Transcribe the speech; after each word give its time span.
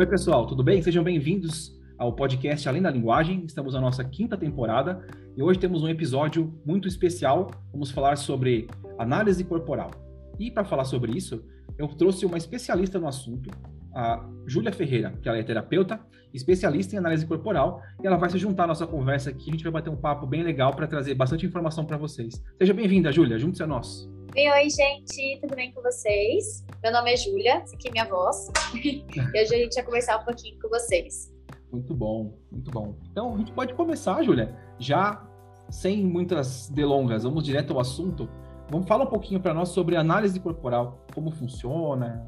Oi, 0.00 0.06
pessoal, 0.06 0.46
tudo 0.46 0.64
bem? 0.64 0.80
Sejam 0.80 1.04
bem-vindos 1.04 1.78
ao 1.98 2.14
podcast 2.14 2.66
Além 2.66 2.80
da 2.80 2.90
Linguagem. 2.90 3.44
Estamos 3.44 3.74
na 3.74 3.82
nossa 3.82 4.02
quinta 4.02 4.34
temporada 4.34 5.06
e 5.36 5.42
hoje 5.42 5.58
temos 5.58 5.82
um 5.82 5.88
episódio 5.88 6.58
muito 6.64 6.88
especial. 6.88 7.50
Vamos 7.70 7.90
falar 7.90 8.16
sobre 8.16 8.66
análise 8.98 9.44
corporal. 9.44 9.90
E 10.38 10.50
para 10.50 10.64
falar 10.64 10.84
sobre 10.86 11.12
isso, 11.12 11.44
eu 11.76 11.86
trouxe 11.86 12.24
uma 12.24 12.38
especialista 12.38 12.98
no 12.98 13.06
assunto, 13.06 13.50
a 13.94 14.26
Júlia 14.46 14.72
Ferreira, 14.72 15.12
que 15.20 15.28
ela 15.28 15.36
é 15.36 15.42
terapeuta, 15.42 16.00
especialista 16.32 16.94
em 16.94 16.98
análise 16.98 17.26
corporal, 17.26 17.82
e 18.02 18.06
ela 18.06 18.16
vai 18.16 18.30
se 18.30 18.38
juntar 18.38 18.64
à 18.64 18.68
nossa 18.68 18.86
conversa 18.86 19.28
aqui. 19.28 19.50
A 19.50 19.52
gente 19.52 19.64
vai 19.64 19.72
bater 19.72 19.90
um 19.90 19.96
papo 19.96 20.26
bem 20.26 20.42
legal 20.42 20.74
para 20.74 20.86
trazer 20.86 21.12
bastante 21.12 21.44
informação 21.44 21.84
para 21.84 21.98
vocês. 21.98 22.42
Seja 22.56 22.72
bem-vinda, 22.72 23.12
Júlia, 23.12 23.38
junte-se 23.38 23.62
a 23.62 23.66
nós. 23.66 24.08
Oi, 24.36 24.48
oi, 24.48 24.70
gente, 24.70 25.40
tudo 25.40 25.56
bem 25.56 25.72
com 25.72 25.82
vocês? 25.82 26.64
Meu 26.80 26.92
nome 26.92 27.12
é 27.12 27.16
Júlia, 27.16 27.54
essa 27.54 27.74
aqui 27.74 27.88
é 27.88 27.90
minha 27.90 28.04
voz, 28.04 28.48
e 28.78 29.04
hoje 29.12 29.54
a 29.54 29.58
gente 29.58 29.74
vai 29.74 29.84
conversar 29.84 30.18
um 30.18 30.24
pouquinho 30.24 30.56
com 30.60 30.68
vocês. 30.68 31.34
Muito 31.72 31.92
bom, 31.96 32.38
muito 32.48 32.70
bom. 32.70 32.94
Então, 33.10 33.34
a 33.34 33.38
gente 33.38 33.52
pode 33.52 33.74
começar, 33.74 34.22
Júlia, 34.22 34.56
já 34.78 35.20
sem 35.68 36.06
muitas 36.06 36.68
delongas, 36.68 37.24
vamos 37.24 37.42
direto 37.42 37.72
ao 37.72 37.80
assunto. 37.80 38.30
Vamos 38.70 38.86
falar 38.86 39.02
um 39.02 39.08
pouquinho 39.08 39.40
para 39.40 39.52
nós 39.52 39.70
sobre 39.70 39.96
análise 39.96 40.38
corporal, 40.38 41.04
como 41.12 41.32
funciona, 41.32 42.24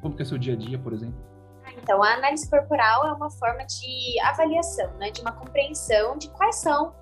como 0.00 0.16
que 0.16 0.22
é 0.22 0.24
seu 0.24 0.38
dia 0.38 0.54
a 0.54 0.56
dia, 0.56 0.78
por 0.78 0.94
exemplo. 0.94 1.22
Ah, 1.62 1.74
então, 1.74 2.02
a 2.02 2.14
análise 2.14 2.48
corporal 2.48 3.06
é 3.06 3.12
uma 3.12 3.30
forma 3.30 3.66
de 3.66 4.18
avaliação, 4.20 4.90
né, 4.94 5.10
de 5.10 5.20
uma 5.20 5.32
compreensão 5.32 6.16
de 6.16 6.30
quais 6.30 6.56
são 6.56 6.94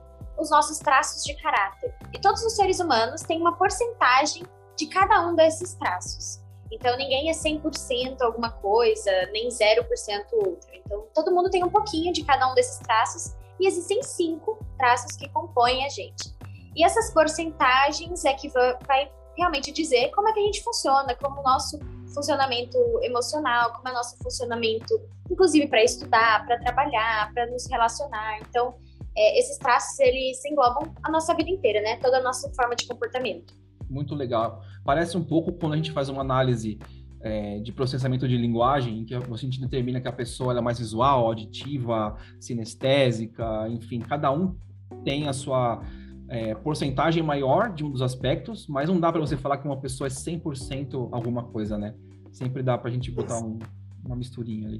os 0.42 0.50
nossos 0.50 0.78
traços 0.78 1.24
de 1.24 1.34
caráter. 1.40 1.94
E 2.12 2.18
todos 2.20 2.42
os 2.42 2.54
seres 2.54 2.80
humanos 2.80 3.22
têm 3.22 3.40
uma 3.40 3.56
porcentagem 3.56 4.44
de 4.76 4.86
cada 4.86 5.26
um 5.26 5.34
desses 5.34 5.74
traços. 5.74 6.40
Então, 6.70 6.96
ninguém 6.96 7.28
é 7.28 7.32
100% 7.32 8.20
alguma 8.22 8.50
coisa, 8.50 9.10
nem 9.32 9.48
0% 9.48 9.86
outra. 10.32 10.70
Então, 10.74 11.06
todo 11.14 11.30
mundo 11.30 11.50
tem 11.50 11.62
um 11.62 11.68
pouquinho 11.68 12.12
de 12.12 12.24
cada 12.24 12.50
um 12.50 12.54
desses 12.54 12.78
traços 12.78 13.34
e 13.60 13.66
existem 13.66 14.02
cinco 14.02 14.58
traços 14.78 15.16
que 15.16 15.28
compõem 15.28 15.84
a 15.84 15.88
gente. 15.88 16.34
E 16.74 16.82
essas 16.82 17.10
porcentagens 17.10 18.24
é 18.24 18.32
que 18.32 18.48
vai 18.48 19.10
realmente 19.36 19.70
dizer 19.70 20.10
como 20.10 20.28
é 20.28 20.32
que 20.32 20.40
a 20.40 20.44
gente 20.44 20.62
funciona, 20.62 21.14
como 21.14 21.40
o 21.40 21.42
nosso 21.42 21.78
funcionamento 22.14 22.78
emocional, 23.02 23.72
como 23.72 23.88
é 23.88 23.90
o 23.90 23.94
nosso 23.94 24.16
funcionamento, 24.18 25.00
inclusive 25.30 25.66
para 25.68 25.82
estudar, 25.82 26.46
para 26.46 26.58
trabalhar, 26.58 27.32
para 27.32 27.46
nos 27.46 27.66
relacionar. 27.66 28.38
Então, 28.40 28.74
é, 29.16 29.38
esses 29.38 29.58
traços 29.58 29.98
eles 30.00 30.44
englobam 30.44 30.92
a 31.02 31.10
nossa 31.10 31.34
vida 31.34 31.50
inteira, 31.50 31.80
né? 31.82 31.96
Toda 31.96 32.18
a 32.18 32.22
nossa 32.22 32.52
forma 32.54 32.74
de 32.74 32.86
comportamento. 32.86 33.54
Muito 33.88 34.14
legal. 34.14 34.62
Parece 34.84 35.16
um 35.16 35.24
pouco 35.24 35.52
quando 35.52 35.74
a 35.74 35.76
gente 35.76 35.92
faz 35.92 36.08
uma 36.08 36.22
análise 36.22 36.78
é, 37.20 37.60
de 37.60 37.72
processamento 37.72 38.26
de 38.26 38.36
linguagem, 38.36 39.00
em 39.00 39.04
que 39.04 39.14
a 39.14 39.20
gente 39.36 39.60
determina 39.60 40.00
que 40.00 40.08
a 40.08 40.12
pessoa 40.12 40.56
é 40.56 40.60
mais 40.60 40.78
visual, 40.78 41.26
auditiva, 41.26 42.16
sinestésica, 42.40 43.68
enfim, 43.68 44.00
cada 44.00 44.30
um 44.32 44.56
tem 45.04 45.28
a 45.28 45.32
sua 45.32 45.82
é, 46.28 46.54
porcentagem 46.54 47.22
maior 47.22 47.72
de 47.72 47.84
um 47.84 47.90
dos 47.90 48.02
aspectos, 48.02 48.66
mas 48.66 48.88
não 48.88 48.98
dá 48.98 49.12
para 49.12 49.20
você 49.20 49.36
falar 49.36 49.58
que 49.58 49.66
uma 49.66 49.76
pessoa 49.76 50.08
é 50.08 50.10
100% 50.10 51.10
alguma 51.12 51.44
coisa, 51.44 51.76
né? 51.78 51.94
Sempre 52.32 52.62
dá 52.62 52.78
para 52.78 52.88
a 52.88 52.92
gente 52.92 53.10
botar 53.10 53.38
um, 53.38 53.58
uma 54.04 54.16
misturinha 54.16 54.68
ali. 54.68 54.78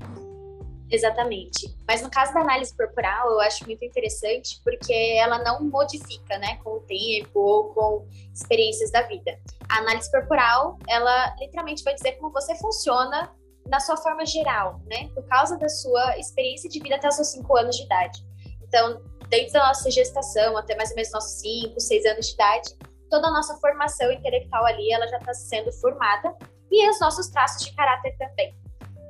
Exatamente. 0.93 1.75
Mas 1.89 2.03
no 2.03 2.11
caso 2.11 2.35
da 2.35 2.41
análise 2.41 2.77
corporal, 2.77 3.31
eu 3.31 3.41
acho 3.41 3.65
muito 3.65 3.83
interessante 3.83 4.61
porque 4.63 4.93
ela 5.19 5.39
não 5.39 5.65
modifica, 5.65 6.39
né, 6.39 6.59
com 6.63 6.75
o 6.75 6.81
tempo 6.81 7.41
ou 7.41 7.73
com 7.73 8.07
experiências 8.33 8.93
da 8.93 9.01
vida. 9.01 9.41
A 9.71 9.79
análise 9.79 10.11
corporal, 10.11 10.79
ela 10.87 11.35
literalmente 11.41 11.83
vai 11.83 11.95
dizer 11.95 12.13
como 12.19 12.31
você 12.31 12.55
funciona 12.57 13.35
na 13.67 13.81
sua 13.81 13.97
forma 13.97 14.27
geral, 14.27 14.83
né, 14.85 15.09
por 15.15 15.27
causa 15.29 15.57
da 15.57 15.69
sua 15.69 16.19
experiência 16.19 16.69
de 16.69 16.79
vida 16.79 16.97
até 16.97 17.09
os 17.09 17.15
seus 17.15 17.29
5 17.29 17.57
anos 17.57 17.77
de 17.77 17.85
idade. 17.85 18.23
Então, 18.63 19.03
desde 19.31 19.57
a 19.57 19.69
nossa 19.69 19.91
gestação 19.91 20.59
até 20.59 20.77
mais 20.77 20.91
ou 20.91 20.97
menos 20.97 21.11
nossos 21.11 21.41
5, 21.41 21.81
6 21.81 22.05
anos 22.05 22.27
de 22.27 22.35
idade, 22.35 22.77
toda 23.09 23.29
a 23.29 23.31
nossa 23.31 23.57
formação 23.57 24.13
intelectual 24.13 24.67
ali, 24.67 24.93
ela 24.93 25.09
já 25.09 25.17
está 25.17 25.33
sendo 25.33 25.73
formada 25.73 26.37
e 26.71 26.91
os 26.91 27.01
nossos 27.01 27.29
traços 27.29 27.65
de 27.65 27.75
caráter 27.75 28.15
também. 28.19 28.62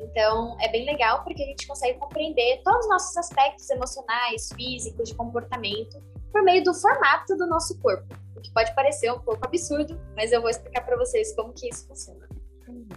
Então, 0.02 0.56
é 0.60 0.68
bem 0.68 0.84
legal 0.84 1.22
porque 1.22 1.42
a 1.42 1.46
gente 1.46 1.66
consegue 1.66 1.98
compreender 1.98 2.60
todos 2.64 2.80
os 2.80 2.90
nossos 2.90 3.16
aspectos 3.16 3.68
emocionais, 3.70 4.50
físicos, 4.54 5.08
de 5.08 5.14
comportamento, 5.14 6.02
por 6.32 6.42
meio 6.42 6.64
do 6.64 6.74
formato 6.74 7.36
do 7.36 7.46
nosso 7.46 7.78
corpo. 7.80 8.14
O 8.36 8.40
que 8.40 8.52
pode 8.52 8.74
parecer 8.74 9.12
um 9.12 9.20
pouco 9.20 9.44
absurdo, 9.44 9.98
mas 10.16 10.32
eu 10.32 10.40
vou 10.40 10.50
explicar 10.50 10.84
para 10.84 10.96
vocês 10.96 11.34
como 11.36 11.52
que 11.52 11.68
isso 11.68 11.86
funciona. 11.86 12.28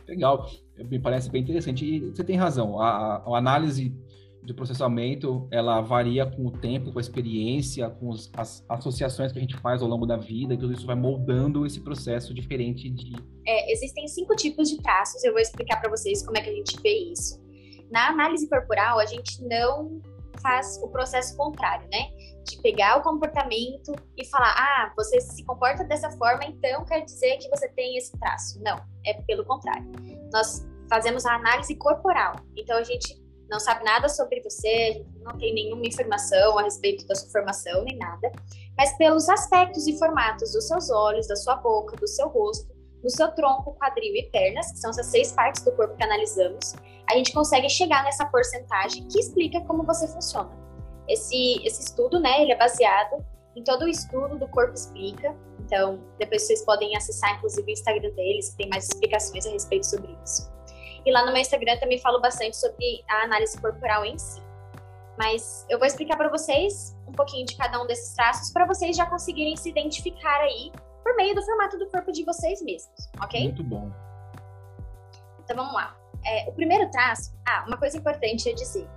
Legal, 0.08 0.50
me 0.78 1.00
parece 1.00 1.30
bem 1.30 1.42
interessante. 1.42 1.86
E 1.86 2.12
você 2.12 2.24
tem 2.24 2.38
razão, 2.38 2.80
a, 2.80 3.18
a 3.18 3.38
análise 3.38 3.94
de 4.46 4.54
processamento, 4.54 5.48
ela 5.52 5.82
varia 5.82 6.26
com 6.26 6.46
o 6.46 6.52
tempo, 6.52 6.92
com 6.92 7.00
a 7.00 7.02
experiência, 7.02 7.90
com 7.90 8.12
as 8.38 8.64
associações 8.70 9.32
que 9.32 9.38
a 9.38 9.42
gente 9.42 9.58
faz 9.58 9.82
ao 9.82 9.88
longo 9.88 10.06
da 10.06 10.18
vida, 10.18 10.54
e 10.54 10.58
tudo 10.58 10.74
isso 10.74 10.86
vai 10.86 10.96
moldando 10.96 11.66
esse 11.66 11.80
processo 11.80 12.34
diferente 12.34 12.90
de... 12.90 13.14
É, 13.48 13.72
existem 13.72 14.08
cinco 14.08 14.36
tipos 14.36 14.70
de 14.70 14.78
traços, 14.82 15.24
eu 15.24 15.32
vou 15.32 15.42
explicar 15.42 15.82
para 15.82 15.90
vocês 15.90 16.26
como 16.26 16.38
é 16.38 16.42
que 16.42 16.50
a 16.50 16.54
gente 16.54 16.80
vê 16.82 17.12
isso. 17.12 17.44
Na 17.92 18.10
análise 18.10 18.48
corporal, 18.50 19.00
a 19.00 19.06
gente 19.06 19.44
não 19.44 20.02
faz 20.42 20.80
o 20.84 20.90
processo 20.90 21.36
contrário, 21.38 21.88
né? 21.92 22.10
De 22.48 22.62
pegar 22.62 22.98
o 22.98 23.02
comportamento 23.02 23.94
e 24.18 24.26
falar, 24.26 24.54
ah, 24.58 24.94
você 24.96 25.20
se 25.20 25.44
comporta 25.44 25.84
dessa 25.84 26.12
forma, 26.12 26.46
então 26.46 26.86
quer 26.86 27.04
dizer 27.04 27.38
que 27.38 27.50
você 27.50 27.68
tem 27.70 27.98
esse 27.98 28.12
traço. 28.20 28.62
Não, 28.62 28.78
é 29.06 29.14
pelo 29.24 29.46
contrário. 29.46 29.92
Nós 30.32 30.68
fazemos 30.90 31.26
a 31.26 31.36
análise 31.36 31.76
corporal. 31.76 32.36
Então 32.56 32.78
a 32.78 32.84
gente 32.84 33.25
não 33.50 33.60
sabe 33.60 33.84
nada 33.84 34.10
sobre 34.10 34.42
você, 34.42 35.06
não 35.22 35.38
tem 35.38 35.54
nenhuma 35.54 35.86
informação 35.86 36.58
a 36.58 36.64
respeito 36.64 37.06
da 37.08 37.16
sua 37.16 37.30
formação 37.30 37.84
nem 37.84 37.98
nada, 37.98 38.32
mas 38.78 38.98
pelos 38.98 39.30
aspectos 39.30 39.88
e 39.88 39.98
formatos 39.98 40.54
dos 40.54 40.68
seus 40.68 40.90
olhos, 40.90 41.28
da 41.28 41.36
sua 41.36 41.56
boca, 41.56 41.96
do 41.96 42.08
seu 42.08 42.28
rosto, 42.28 42.74
do 43.02 43.10
seu 43.10 43.32
tronco, 43.34 43.76
quadril 43.76 44.16
e 44.16 44.30
pernas, 44.32 44.72
que 44.72 44.80
são 44.80 44.90
essas 44.90 45.06
seis 45.08 45.32
partes 45.32 45.64
do 45.64 45.72
corpo 45.74 45.96
que 45.96 46.04
analisamos, 46.04 46.74
a 47.10 47.16
gente 47.16 47.32
consegue 47.34 47.70
chegar 47.70 48.04
nessa 48.04 48.26
porcentagem 48.26 49.08
que 49.08 49.20
explica 49.20 49.62
como 49.62 49.84
você 49.84 50.08
funciona. 50.08 50.52
Esse, 51.08 51.62
esse 51.64 51.84
estudo, 51.84 52.20
né, 52.20 52.42
ele 52.42 52.52
é 52.52 52.58
baseado 52.58 53.24
em 53.56 53.64
todo 53.64 53.84
o 53.84 53.88
estudo 53.88 54.38
do 54.40 54.48
Corpo 54.48 54.74
Explica, 54.74 55.36
então 55.60 56.00
depois 56.18 56.42
vocês 56.42 56.66
podem 56.66 56.96
acessar, 56.98 57.38
inclusive, 57.38 57.72
o 57.72 57.72
Instagram 57.72 58.10
deles, 58.12 58.50
que 58.50 58.58
tem 58.58 58.70
mais 58.70 58.86
explicações 58.86 59.46
a 59.46 59.52
respeito 59.52 59.86
sobre 59.86 60.18
isso. 60.24 60.55
E 61.06 61.12
lá 61.12 61.26
no 61.26 61.32
meu 61.32 61.42
Instagram 61.42 61.78
também 61.78 62.00
falo 62.00 62.20
bastante 62.20 62.58
sobre 62.58 63.04
a 63.08 63.24
análise 63.24 63.60
corporal 63.62 64.04
em 64.04 64.18
si. 64.18 64.42
Mas 65.18 65.66
eu 65.70 65.78
vou 65.78 65.88
explicar 65.88 66.18
para 66.18 66.30
vocês 66.30 66.96
um 67.08 67.12
pouquinho 67.12 67.46
de 67.46 67.56
cada 67.56 67.82
um 67.82 67.86
desses 67.86 68.14
traços 68.16 68.52
para 68.52 68.66
vocês 68.66 68.98
já 68.98 69.06
conseguirem 69.06 69.56
se 69.56 69.70
identificar 69.70 70.42
aí 70.42 70.72
por 71.04 71.16
meio 71.16 71.36
do 71.36 71.44
formato 71.44 71.78
do 71.78 71.88
corpo 71.88 72.12
de 72.12 72.24
vocês 72.24 72.62
mesmos, 72.62 73.10
ok? 73.22 73.44
Muito 73.44 73.64
bom. 73.64 73.92
Então 75.44 75.56
vamos 75.56 75.74
lá. 75.74 75.96
É, 76.26 76.50
o 76.50 76.54
primeiro 76.54 76.90
traço, 76.90 77.32
ah, 77.48 77.64
uma 77.68 77.78
coisa 77.78 77.96
importante 77.98 78.50
é 78.50 78.54
dizer, 78.54 78.90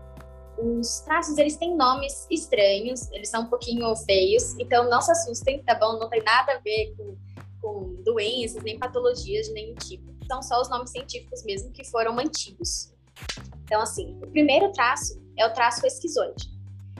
os 0.57 1.01
traços 1.01 1.37
eles 1.37 1.57
têm 1.57 1.77
nomes 1.77 2.27
estranhos, 2.31 3.13
eles 3.13 3.29
são 3.29 3.43
um 3.43 3.47
pouquinho 3.47 3.95
feios, 3.95 4.59
então 4.59 4.89
não 4.89 5.03
se 5.03 5.13
assustem, 5.13 5.63
tá 5.63 5.75
bom? 5.75 5.99
Não 5.99 6.09
tem 6.09 6.23
nada 6.23 6.53
a 6.53 6.59
ver 6.59 6.95
com, 6.97 7.17
com 7.61 8.03
doenças 8.03 8.63
nem 8.63 8.79
patologias 8.79 9.47
de 9.47 9.53
nenhum 9.53 9.75
tipo 9.75 10.18
são 10.29 10.43
só 10.43 10.61
os 10.61 10.69
nomes 10.69 10.91
científicos 10.91 11.43
mesmo 11.45 11.73
que 11.73 11.85
foram 11.85 12.15
mantidos. 12.15 12.93
Então, 13.65 13.81
assim, 13.81 14.17
o 14.23 14.27
primeiro 14.29 14.71
traço 14.73 15.21
é 15.37 15.47
o 15.47 15.53
traço 15.53 15.85
esquizoide. 15.87 16.49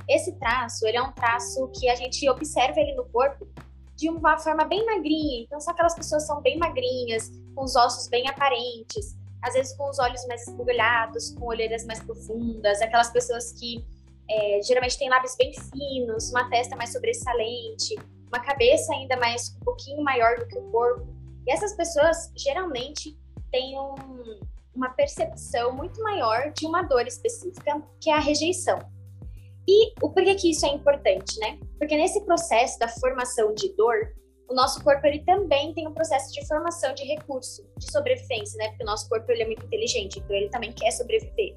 Esse 0.09 0.33
traço, 0.39 0.87
ele 0.87 0.97
é 0.97 1.03
um 1.03 1.13
traço 1.13 1.71
que 1.79 1.89
a 1.89 1.95
gente 1.95 2.29
observa 2.29 2.81
ele 2.81 2.95
no 2.95 3.05
corpo 3.07 3.47
de 3.95 4.09
uma 4.09 4.39
forma 4.39 4.65
bem 4.65 4.85
magrinha. 4.87 5.43
Então, 5.43 5.61
são 5.61 5.73
aquelas 5.73 5.95
pessoas 5.95 6.23
que 6.23 6.29
são 6.29 6.41
bem 6.41 6.57
magrinhas, 6.59 7.31
com 7.55 7.65
os 7.65 7.77
ossos 7.77 8.09
bem 8.09 8.29
aparentes, 8.29 9.17
às 9.43 9.55
vezes 9.55 9.77
com 9.77 9.89
os 9.89 9.99
olhos 9.99 10.25
mais 10.27 10.47
esbugalhados, 10.47 11.31
com 11.35 11.47
olheiras 11.47 11.85
mais 11.85 12.01
profundas, 12.01 12.81
aquelas 12.81 13.11
pessoas 13.11 13.53
que 13.53 13.85
é, 14.31 14.61
geralmente 14.63 14.99
têm 14.99 15.09
lábios 15.09 15.35
bem 15.37 15.53
finos, 15.53 16.31
uma 16.31 16.49
testa 16.49 16.77
mais 16.77 16.93
sobressalente, 16.93 17.97
uma 18.29 18.41
cabeça 18.41 18.93
ainda 18.93 19.17
mais 19.17 19.57
um 19.57 19.65
pouquinho 19.65 20.03
maior 20.03 20.39
do 20.39 20.47
que 20.47 20.59
o 20.59 20.63
corpo. 20.71 21.18
E 21.47 21.53
essas 21.53 21.75
pessoas 21.75 22.33
geralmente 22.37 23.17
têm 23.51 23.79
um, 23.79 23.95
uma 24.75 24.91
percepção 24.91 25.73
muito 25.73 26.03
maior 26.03 26.53
de 26.53 26.67
uma 26.67 26.83
dor 26.83 27.07
específica, 27.07 27.83
que 28.01 28.11
é 28.11 28.15
a 28.15 28.21
rejeição. 28.21 28.79
E 29.67 29.93
o 30.01 30.11
porquê 30.11 30.35
que 30.35 30.51
isso 30.51 30.65
é 30.65 30.71
importante, 30.71 31.39
né? 31.41 31.59
Porque 31.79 31.97
nesse 31.97 32.25
processo 32.25 32.79
da 32.79 32.89
formação 32.89 33.55
de 33.55 33.75
dor, 33.77 34.15
o 34.49 34.55
nosso 34.55 34.83
corpo 34.83 35.07
ele 35.07 35.23
também 35.25 35.75
tem 35.75 35.87
um 35.87 35.93
processo 35.93 36.33
de 36.33 36.47
formação 36.47 36.95
de 36.95 37.05
recurso, 37.05 37.63
de 37.77 37.93
sobrevivência, 37.93 38.57
né? 38.57 38.69
Porque 38.69 38.83
o 38.83 38.87
nosso 38.87 39.09
corpo 39.09 39.31
ele 39.31 39.43
é 39.43 39.47
muito 39.47 39.67
inteligente, 39.67 40.21
então 40.21 40.35
ele 40.35 40.49
também 40.49 40.73
quer 40.73 40.91
sobreviver. 40.93 41.55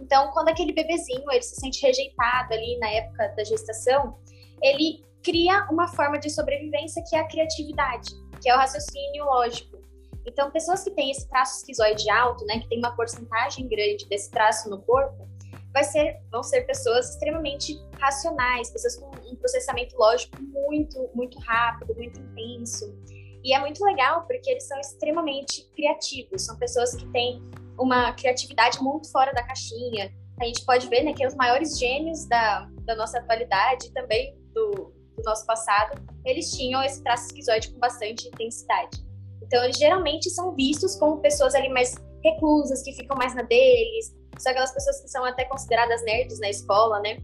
Então, 0.00 0.30
quando 0.32 0.48
aquele 0.48 0.72
bebezinho 0.72 1.24
ele 1.30 1.42
se 1.42 1.56
sente 1.56 1.80
rejeitado 1.80 2.52
ali 2.52 2.76
na 2.78 2.90
época 2.90 3.28
da 3.28 3.44
gestação, 3.44 4.18
ele 4.62 5.02
cria 5.22 5.66
uma 5.70 5.88
forma 5.88 6.18
de 6.18 6.28
sobrevivência 6.28 7.02
que 7.08 7.16
é 7.16 7.20
a 7.20 7.28
criatividade 7.28 8.10
que 8.44 8.50
é 8.50 8.54
o 8.54 8.58
raciocínio 8.58 9.24
lógico. 9.24 9.78
Então, 10.26 10.50
pessoas 10.50 10.84
que 10.84 10.90
têm 10.90 11.10
esse 11.10 11.26
traço 11.26 11.58
esquizoide 11.58 12.08
alto, 12.10 12.44
né, 12.44 12.60
que 12.60 12.68
tem 12.68 12.78
uma 12.78 12.94
porcentagem 12.94 13.66
grande 13.66 14.06
desse 14.06 14.30
traço 14.30 14.68
no 14.68 14.82
corpo, 14.82 15.26
vai 15.72 15.82
ser, 15.82 16.20
vão 16.30 16.42
ser 16.42 16.62
pessoas 16.66 17.10
extremamente 17.10 17.74
racionais, 17.98 18.70
pessoas 18.70 18.96
com 18.96 19.10
um 19.30 19.34
processamento 19.36 19.96
lógico 19.96 20.40
muito, 20.42 21.08
muito 21.14 21.38
rápido, 21.40 21.94
muito 21.96 22.20
intenso. 22.20 22.94
E 23.42 23.54
é 23.54 23.58
muito 23.58 23.82
legal 23.82 24.26
porque 24.26 24.50
eles 24.50 24.64
são 24.68 24.78
extremamente 24.78 25.66
criativos, 25.74 26.42
são 26.42 26.56
pessoas 26.58 26.94
que 26.94 27.06
têm 27.12 27.42
uma 27.78 28.12
criatividade 28.12 28.78
muito 28.82 29.10
fora 29.10 29.32
da 29.32 29.42
caixinha. 29.42 30.14
A 30.38 30.44
gente 30.44 30.64
pode 30.66 30.86
ver 30.88 31.02
né, 31.02 31.14
que 31.14 31.26
os 31.26 31.34
maiores 31.34 31.78
gênios 31.78 32.26
da, 32.26 32.68
da 32.82 32.94
nossa 32.94 33.18
atualidade, 33.18 33.90
também 33.92 34.38
do 34.54 34.93
nosso 35.24 35.46
passado, 35.46 36.00
eles 36.24 36.50
tinham 36.52 36.82
esse 36.82 37.02
traço 37.02 37.26
esquizoide 37.26 37.70
com 37.72 37.78
bastante 37.78 38.28
intensidade. 38.28 39.04
Então, 39.42 39.62
eles 39.64 39.76
geralmente 39.76 40.30
são 40.30 40.54
vistos 40.54 40.96
como 40.96 41.20
pessoas 41.20 41.54
ali 41.54 41.68
mais 41.68 41.94
reclusas, 42.22 42.82
que 42.82 42.92
ficam 42.92 43.16
mais 43.16 43.34
na 43.34 43.42
deles, 43.42 44.14
são 44.38 44.50
aquelas 44.50 44.72
pessoas 44.72 45.00
que 45.00 45.08
são 45.08 45.24
até 45.24 45.44
consideradas 45.44 46.02
nerds 46.02 46.40
na 46.40 46.48
escola, 46.48 47.00
né? 47.00 47.18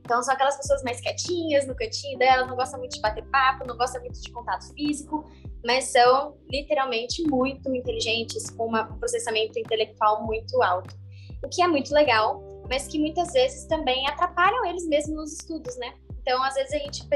Então, 0.00 0.22
são 0.22 0.34
aquelas 0.34 0.56
pessoas 0.56 0.82
mais 0.84 1.00
quietinhas 1.00 1.66
no 1.66 1.74
cantinho 1.74 2.18
delas, 2.18 2.46
não 2.46 2.54
gostam 2.54 2.78
muito 2.78 2.94
de 2.94 3.00
bater 3.00 3.24
papo, 3.28 3.66
não 3.66 3.76
gostam 3.76 4.00
muito 4.00 4.20
de 4.20 4.30
contato 4.30 4.72
físico, 4.72 5.24
mas 5.64 5.86
são 5.86 6.36
literalmente 6.48 7.24
muito 7.28 7.74
inteligentes, 7.74 8.48
com 8.50 8.68
um 8.68 8.98
processamento 8.98 9.58
intelectual 9.58 10.24
muito 10.24 10.62
alto. 10.62 10.94
O 11.44 11.48
que 11.48 11.60
é 11.60 11.66
muito 11.66 11.92
legal, 11.92 12.40
mas 12.70 12.86
que 12.86 13.00
muitas 13.00 13.32
vezes 13.32 13.66
também 13.66 14.06
atrapalham 14.06 14.64
eles 14.66 14.86
mesmos 14.86 15.16
nos 15.16 15.32
estudos, 15.32 15.76
né? 15.76 15.92
Então, 16.26 16.42
às 16.42 16.54
vezes 16.54 16.72
a 16.72 16.78
gente 16.78 17.06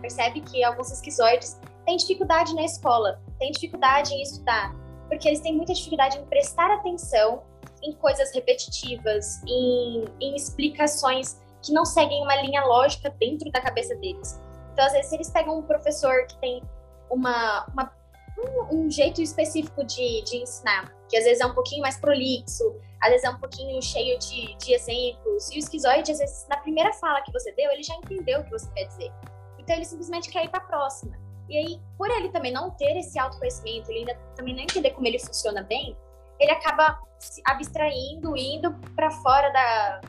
percebe 0.00 0.40
que 0.40 0.64
alguns 0.64 0.90
esquizoides 0.90 1.60
têm 1.84 1.98
dificuldade 1.98 2.54
na 2.54 2.64
escola, 2.64 3.20
têm 3.38 3.50
dificuldade 3.50 4.14
em 4.14 4.22
estudar, 4.22 4.74
porque 5.06 5.28
eles 5.28 5.40
têm 5.40 5.54
muita 5.54 5.74
dificuldade 5.74 6.16
em 6.16 6.24
prestar 6.24 6.72
atenção 6.72 7.42
em 7.82 7.92
coisas 7.92 8.32
repetitivas, 8.34 9.42
em, 9.46 10.04
em 10.18 10.34
explicações 10.34 11.38
que 11.60 11.74
não 11.74 11.84
seguem 11.84 12.22
uma 12.22 12.36
linha 12.36 12.64
lógica 12.64 13.10
dentro 13.20 13.52
da 13.52 13.60
cabeça 13.60 13.94
deles. 13.96 14.40
Então, 14.72 14.86
às 14.86 14.92
vezes, 14.92 15.12
eles 15.12 15.28
pegam 15.28 15.58
um 15.58 15.62
professor 15.62 16.26
que 16.26 16.38
tem 16.38 16.62
uma, 17.10 17.66
uma 17.70 17.92
um, 18.38 18.78
um, 18.78 18.90
jeito 18.90 19.20
específico 19.20 19.84
de, 19.84 20.22
de 20.22 20.38
ensinar, 20.38 20.90
que 21.10 21.18
às 21.18 21.24
vezes 21.24 21.42
é 21.42 21.46
um 21.46 21.52
pouquinho 21.52 21.82
mais 21.82 21.98
prolixo, 21.98 22.64
às 23.04 23.10
vezes 23.10 23.24
é 23.24 23.30
um 23.30 23.38
pouquinho 23.38 23.80
cheio 23.82 24.18
de, 24.18 24.56
de 24.56 24.72
exemplos, 24.72 25.50
e 25.50 25.56
o 25.56 25.58
esquizoide, 25.58 26.10
às 26.10 26.18
vezes, 26.18 26.46
na 26.48 26.56
primeira 26.56 26.90
fala 26.94 27.20
que 27.20 27.30
você 27.30 27.52
deu, 27.52 27.70
ele 27.70 27.82
já 27.82 27.94
entendeu 27.96 28.40
o 28.40 28.44
que 28.44 28.50
você 28.50 28.66
quer 28.72 28.84
dizer. 28.86 29.12
Então, 29.58 29.76
ele 29.76 29.84
simplesmente 29.84 30.30
quer 30.30 30.46
ir 30.46 30.48
para 30.48 30.60
a 30.60 30.66
próxima. 30.66 31.14
E 31.46 31.58
aí, 31.58 31.80
por 31.98 32.10
ele 32.10 32.30
também 32.30 32.50
não 32.50 32.70
ter 32.70 32.96
esse 32.96 33.18
autoconhecimento, 33.18 33.90
ele 33.90 34.00
ainda 34.00 34.14
também 34.34 34.54
não 34.54 34.62
entender 34.62 34.92
como 34.92 35.06
ele 35.06 35.18
funciona 35.18 35.62
bem, 35.62 35.94
ele 36.40 36.50
acaba 36.50 36.98
se 37.18 37.42
abstraindo, 37.44 38.34
indo 38.34 38.72
para 38.96 39.10
fora 39.10 39.50
da, 39.50 40.00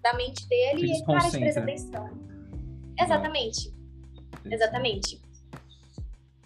da 0.00 0.14
mente 0.14 0.48
dele 0.48 0.92
e 0.92 1.04
para 1.04 1.28
de 1.28 1.38
prestar 1.40 1.62
atenção. 1.62 2.08
Exatamente. 3.00 3.74
Exatamente. 4.44 5.20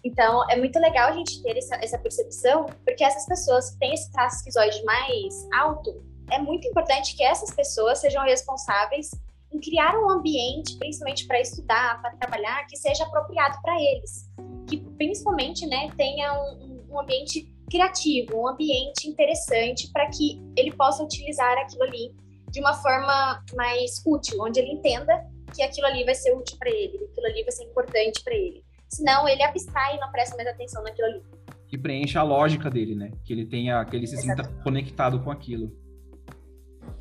Então, 0.03 0.49
é 0.49 0.55
muito 0.55 0.79
legal 0.79 1.09
a 1.09 1.13
gente 1.13 1.41
ter 1.43 1.57
essa, 1.57 1.75
essa 1.75 1.97
percepção, 1.97 2.65
porque 2.85 3.03
essas 3.03 3.25
pessoas 3.25 3.71
que 3.71 3.79
têm 3.79 3.93
esse 3.93 4.11
traço 4.11 4.37
esquizoide 4.37 4.83
mais 4.83 5.47
alto, 5.53 6.03
é 6.31 6.39
muito 6.39 6.67
importante 6.67 7.15
que 7.15 7.23
essas 7.23 7.53
pessoas 7.53 7.99
sejam 7.99 8.23
responsáveis 8.23 9.11
em 9.51 9.59
criar 9.59 9.97
um 9.97 10.09
ambiente, 10.09 10.77
principalmente 10.77 11.25
para 11.25 11.41
estudar, 11.41 12.01
para 12.01 12.11
trabalhar, 12.17 12.65
que 12.67 12.77
seja 12.77 13.03
apropriado 13.03 13.59
para 13.61 13.75
eles. 13.81 14.29
Que 14.67 14.77
principalmente 14.77 15.65
né, 15.65 15.89
tenha 15.97 16.33
um, 16.33 16.85
um 16.91 16.99
ambiente 16.99 17.51
criativo, 17.69 18.37
um 18.37 18.47
ambiente 18.47 19.07
interessante 19.07 19.91
para 19.91 20.07
que 20.09 20.41
ele 20.55 20.71
possa 20.71 21.03
utilizar 21.03 21.57
aquilo 21.57 21.83
ali 21.83 22.15
de 22.51 22.59
uma 22.59 22.73
forma 22.73 23.43
mais 23.55 24.01
útil, 24.05 24.41
onde 24.41 24.59
ele 24.59 24.71
entenda 24.71 25.27
que 25.55 25.61
aquilo 25.63 25.87
ali 25.87 26.03
vai 26.03 26.15
ser 26.15 26.35
útil 26.35 26.57
para 26.57 26.69
ele, 26.69 27.07
aquilo 27.11 27.27
ali 27.27 27.43
vai 27.43 27.51
ser 27.51 27.63
importante 27.63 28.23
para 28.23 28.33
ele. 28.33 28.63
Senão 28.89 29.27
ele 29.27 29.43
abstrai 29.43 29.95
e 29.95 29.99
não 29.99 30.11
presta 30.11 30.35
mais 30.35 30.47
atenção 30.47 30.83
naquilo 30.83 31.07
ali. 31.07 31.23
Que 31.67 31.77
preencha 31.77 32.19
a 32.19 32.23
lógica 32.23 32.69
dele, 32.69 32.95
né? 32.95 33.11
Que 33.23 33.33
ele 33.33 33.45
tenha, 33.45 33.83
que 33.85 33.95
ele 33.95 34.07
se 34.07 34.15
Exatamente. 34.15 34.47
sinta 34.47 34.63
conectado 34.63 35.23
com 35.23 35.29
aquilo. 35.29 35.71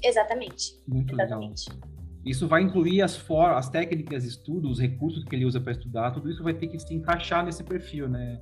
Exatamente. 0.02 0.78
Muito 0.86 1.14
Exatamente. 1.14 1.70
legal. 1.70 1.88
Isso 2.24 2.46
vai 2.46 2.62
incluir 2.62 3.00
as, 3.00 3.16
for 3.16 3.52
as 3.52 3.70
técnicas 3.70 4.24
de 4.24 4.28
estudo, 4.28 4.68
os 4.68 4.78
recursos 4.78 5.24
que 5.24 5.34
ele 5.34 5.46
usa 5.46 5.60
para 5.60 5.72
estudar, 5.72 6.10
tudo 6.10 6.30
isso 6.30 6.42
vai 6.42 6.52
ter 6.52 6.66
que 6.66 6.78
se 6.78 6.92
encaixar 6.92 7.44
nesse 7.44 7.64
perfil, 7.64 8.08
né, 8.08 8.38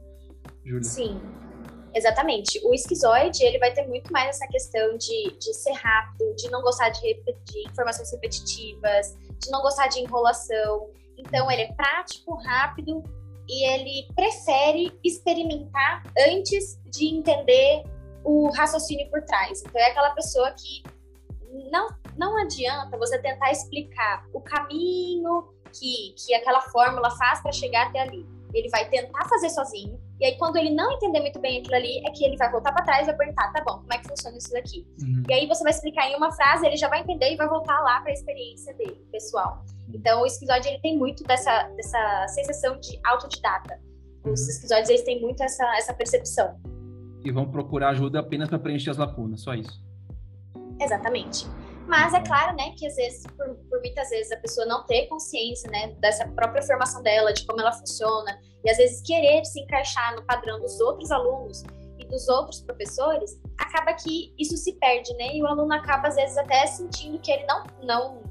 Júlia? 0.64 0.82
Sim, 0.82 1.20
Exatamente. 1.96 2.60
O 2.62 2.74
esquizoide, 2.74 3.42
ele 3.42 3.58
vai 3.58 3.72
ter 3.72 3.86
muito 3.86 4.12
mais 4.12 4.28
essa 4.28 4.46
questão 4.48 4.98
de, 4.98 5.38
de 5.38 5.54
ser 5.54 5.72
rápido, 5.72 6.34
de 6.36 6.50
não 6.50 6.60
gostar 6.60 6.90
de, 6.90 7.00
de 7.24 7.68
informações 7.70 8.12
repetitivas, 8.12 9.16
de 9.42 9.50
não 9.50 9.62
gostar 9.62 9.86
de 9.86 10.00
enrolação. 10.00 10.90
Então, 11.16 11.50
ele 11.50 11.62
é 11.62 11.72
prático, 11.72 12.34
rápido 12.34 13.02
e 13.48 13.64
ele 13.68 14.08
prefere 14.14 14.98
experimentar 15.04 16.02
antes 16.28 16.80
de 16.86 17.06
entender 17.06 17.84
o 18.24 18.50
raciocínio 18.50 19.08
por 19.10 19.22
trás. 19.22 19.62
Então, 19.64 19.80
é 19.80 19.90
aquela 19.90 20.10
pessoa 20.10 20.50
que 20.52 20.82
não, 21.70 21.88
não 22.16 22.36
adianta 22.38 22.96
você 22.98 23.18
tentar 23.18 23.50
explicar 23.50 24.26
o 24.32 24.40
caminho 24.40 25.48
que, 25.72 26.14
que 26.16 26.34
aquela 26.34 26.60
fórmula 26.60 27.10
faz 27.16 27.40
para 27.40 27.52
chegar 27.52 27.86
até 27.86 28.00
ali. 28.00 28.26
Ele 28.52 28.68
vai 28.68 28.88
tentar 28.88 29.28
fazer 29.28 29.50
sozinho, 29.50 30.00
e 30.18 30.24
aí, 30.24 30.38
quando 30.38 30.56
ele 30.56 30.70
não 30.70 30.92
entender 30.92 31.20
muito 31.20 31.38
bem 31.38 31.60
aquilo 31.60 31.74
ali, 31.74 32.02
é 32.06 32.10
que 32.10 32.24
ele 32.24 32.36
vai 32.36 32.50
voltar 32.50 32.72
para 32.72 32.84
trás 32.84 33.02
e 33.02 33.06
vai 33.06 33.16
perguntar: 33.16 33.52
tá 33.52 33.62
bom, 33.62 33.80
como 33.80 33.92
é 33.92 33.98
que 33.98 34.08
funciona 34.08 34.36
isso 34.36 34.50
daqui? 34.50 34.86
Uhum. 35.02 35.22
E 35.28 35.32
aí, 35.32 35.46
você 35.46 35.62
vai 35.62 35.72
explicar 35.72 36.08
em 36.08 36.16
uma 36.16 36.32
frase, 36.32 36.66
ele 36.66 36.76
já 36.76 36.88
vai 36.88 37.00
entender 37.00 37.32
e 37.32 37.36
vai 37.36 37.48
voltar 37.48 37.78
lá 37.80 38.00
para 38.00 38.10
a 38.10 38.14
experiência 38.14 38.72
dele, 38.74 39.06
pessoal. 39.12 39.62
Então, 39.92 40.22
o 40.22 40.26
esquizóide 40.26 40.68
ele 40.68 40.80
tem 40.80 40.98
muito 40.98 41.22
dessa, 41.24 41.68
dessa 41.76 42.26
sensação 42.28 42.78
de 42.78 42.98
autodidata. 43.04 43.80
Os 44.24 44.40
uhum. 44.40 44.48
esquizóides 44.48 44.90
eles 44.90 45.02
têm 45.02 45.20
muito 45.20 45.42
essa, 45.42 45.64
essa 45.76 45.94
percepção. 45.94 46.58
E 47.24 47.30
vão 47.30 47.50
procurar 47.50 47.90
ajuda 47.90 48.20
apenas 48.20 48.48
para 48.48 48.58
preencher 48.58 48.90
as 48.90 48.96
lacunas, 48.96 49.42
só 49.42 49.54
isso. 49.54 49.84
Exatamente. 50.80 51.46
Mas 51.86 52.12
é 52.14 52.20
claro, 52.20 52.56
né, 52.56 52.72
que 52.76 52.86
às 52.86 52.96
vezes, 52.96 53.24
por, 53.36 53.54
por, 53.70 53.78
muitas 53.78 54.08
vezes, 54.10 54.32
a 54.32 54.36
pessoa 54.36 54.66
não 54.66 54.84
ter 54.86 55.06
consciência, 55.06 55.70
né, 55.70 55.94
dessa 56.00 56.26
própria 56.28 56.62
formação 56.62 57.00
dela, 57.02 57.32
de 57.32 57.46
como 57.46 57.60
ela 57.60 57.72
funciona, 57.72 58.38
e 58.64 58.70
às 58.70 58.76
vezes 58.76 59.02
querer 59.02 59.44
se 59.44 59.60
encaixar 59.60 60.16
no 60.16 60.22
padrão 60.24 60.60
dos 60.60 60.80
outros 60.80 61.12
alunos 61.12 61.62
e 61.98 62.04
dos 62.06 62.28
outros 62.28 62.60
professores, 62.60 63.40
acaba 63.56 63.94
que 63.94 64.34
isso 64.36 64.56
se 64.56 64.72
perde, 64.74 65.14
né, 65.14 65.36
e 65.36 65.42
o 65.42 65.46
aluno 65.46 65.72
acaba, 65.72 66.08
às 66.08 66.16
vezes, 66.16 66.36
até 66.36 66.66
sentindo 66.66 67.20
que 67.20 67.30
ele 67.30 67.46
não, 67.46 67.64
não, 67.84 68.22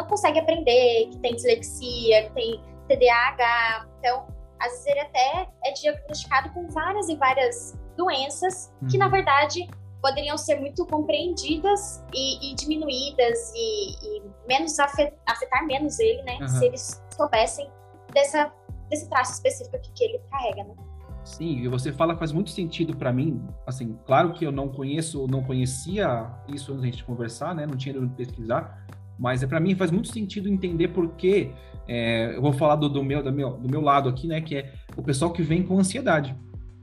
não 0.00 0.08
consegue 0.08 0.38
aprender, 0.38 1.08
que 1.10 1.18
tem 1.18 1.34
dislexia, 1.34 2.24
que 2.24 2.32
tem 2.32 2.60
TDAH, 2.88 3.86
então, 3.98 4.26
às 4.58 4.72
vezes 4.72 4.86
ele 4.86 5.00
até 5.00 5.48
é 5.64 5.72
diagnosticado 5.72 6.50
com 6.50 6.66
várias 6.68 7.08
e 7.08 7.16
várias 7.16 7.78
doenças 7.96 8.72
que, 8.90 8.98
na 8.98 9.06
uhum. 9.06 9.12
verdade, 9.12 9.68
poderiam 10.02 10.36
ser 10.38 10.58
muito 10.58 10.86
compreendidas 10.86 12.02
e, 12.14 12.50
e 12.50 12.54
diminuídas 12.54 13.52
e, 13.54 13.92
e 13.92 14.22
menos 14.48 14.78
afetar, 14.78 15.18
afetar, 15.26 15.66
menos 15.66 15.98
ele, 15.98 16.22
né? 16.22 16.38
Uhum. 16.40 16.48
Se 16.48 16.66
eles 16.66 17.02
soubessem 17.14 17.70
dessa, 18.12 18.50
desse 18.88 19.08
traço 19.08 19.34
específico 19.34 19.76
aqui 19.76 19.90
que 19.92 20.04
ele 20.04 20.18
carrega, 20.30 20.64
né? 20.64 20.74
Sim, 21.22 21.58
e 21.58 21.68
você 21.68 21.92
fala 21.92 22.16
faz 22.16 22.32
muito 22.32 22.50
sentido 22.50 22.96
para 22.96 23.12
mim. 23.12 23.46
Assim, 23.66 23.98
claro 24.06 24.32
que 24.32 24.44
eu 24.44 24.50
não 24.50 24.68
conheço, 24.68 25.26
não 25.28 25.42
conhecia 25.42 26.32
isso 26.48 26.72
antes 26.72 26.96
de 26.96 27.04
conversar, 27.04 27.54
né? 27.54 27.66
Não 27.66 27.76
tinha 27.76 27.94
ido 27.94 28.08
pesquisar, 28.10 28.86
mas 29.20 29.42
é 29.42 29.46
para 29.46 29.60
mim 29.60 29.74
faz 29.74 29.90
muito 29.90 30.08
sentido 30.08 30.48
entender 30.48 30.88
porque 30.88 31.50
é, 31.86 32.34
eu 32.34 32.40
vou 32.40 32.54
falar 32.54 32.76
do, 32.76 32.88
do, 32.88 33.04
meu, 33.04 33.22
do 33.22 33.30
meu 33.30 33.58
do 33.58 33.68
meu 33.68 33.82
lado 33.82 34.08
aqui, 34.08 34.26
né? 34.26 34.40
Que 34.40 34.56
é 34.56 34.72
o 34.96 35.02
pessoal 35.02 35.30
que 35.30 35.42
vem 35.42 35.62
com 35.62 35.78
ansiedade, 35.78 36.34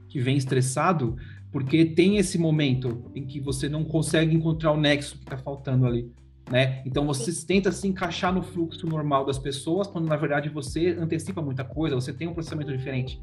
que 0.08 0.20
vem 0.20 0.36
estressado 0.36 1.16
porque 1.50 1.84
tem 1.84 2.18
esse 2.18 2.38
momento 2.38 3.10
em 3.14 3.26
que 3.26 3.40
você 3.40 3.68
não 3.68 3.82
consegue 3.82 4.34
encontrar 4.34 4.70
o 4.72 4.76
nexo 4.76 5.16
que 5.16 5.24
está 5.24 5.36
faltando 5.36 5.86
ali, 5.86 6.12
né? 6.48 6.80
Então 6.86 7.04
você 7.04 7.32
tenta 7.44 7.72
se 7.72 7.88
encaixar 7.88 8.32
no 8.32 8.42
fluxo 8.42 8.86
normal 8.86 9.24
das 9.24 9.38
pessoas, 9.38 9.88
quando 9.88 10.06
na 10.06 10.16
verdade 10.16 10.48
você 10.48 10.90
antecipa 10.90 11.42
muita 11.42 11.64
coisa, 11.64 11.96
você 11.96 12.12
tem 12.12 12.28
um 12.28 12.34
processamento 12.34 12.70
diferente, 12.70 13.20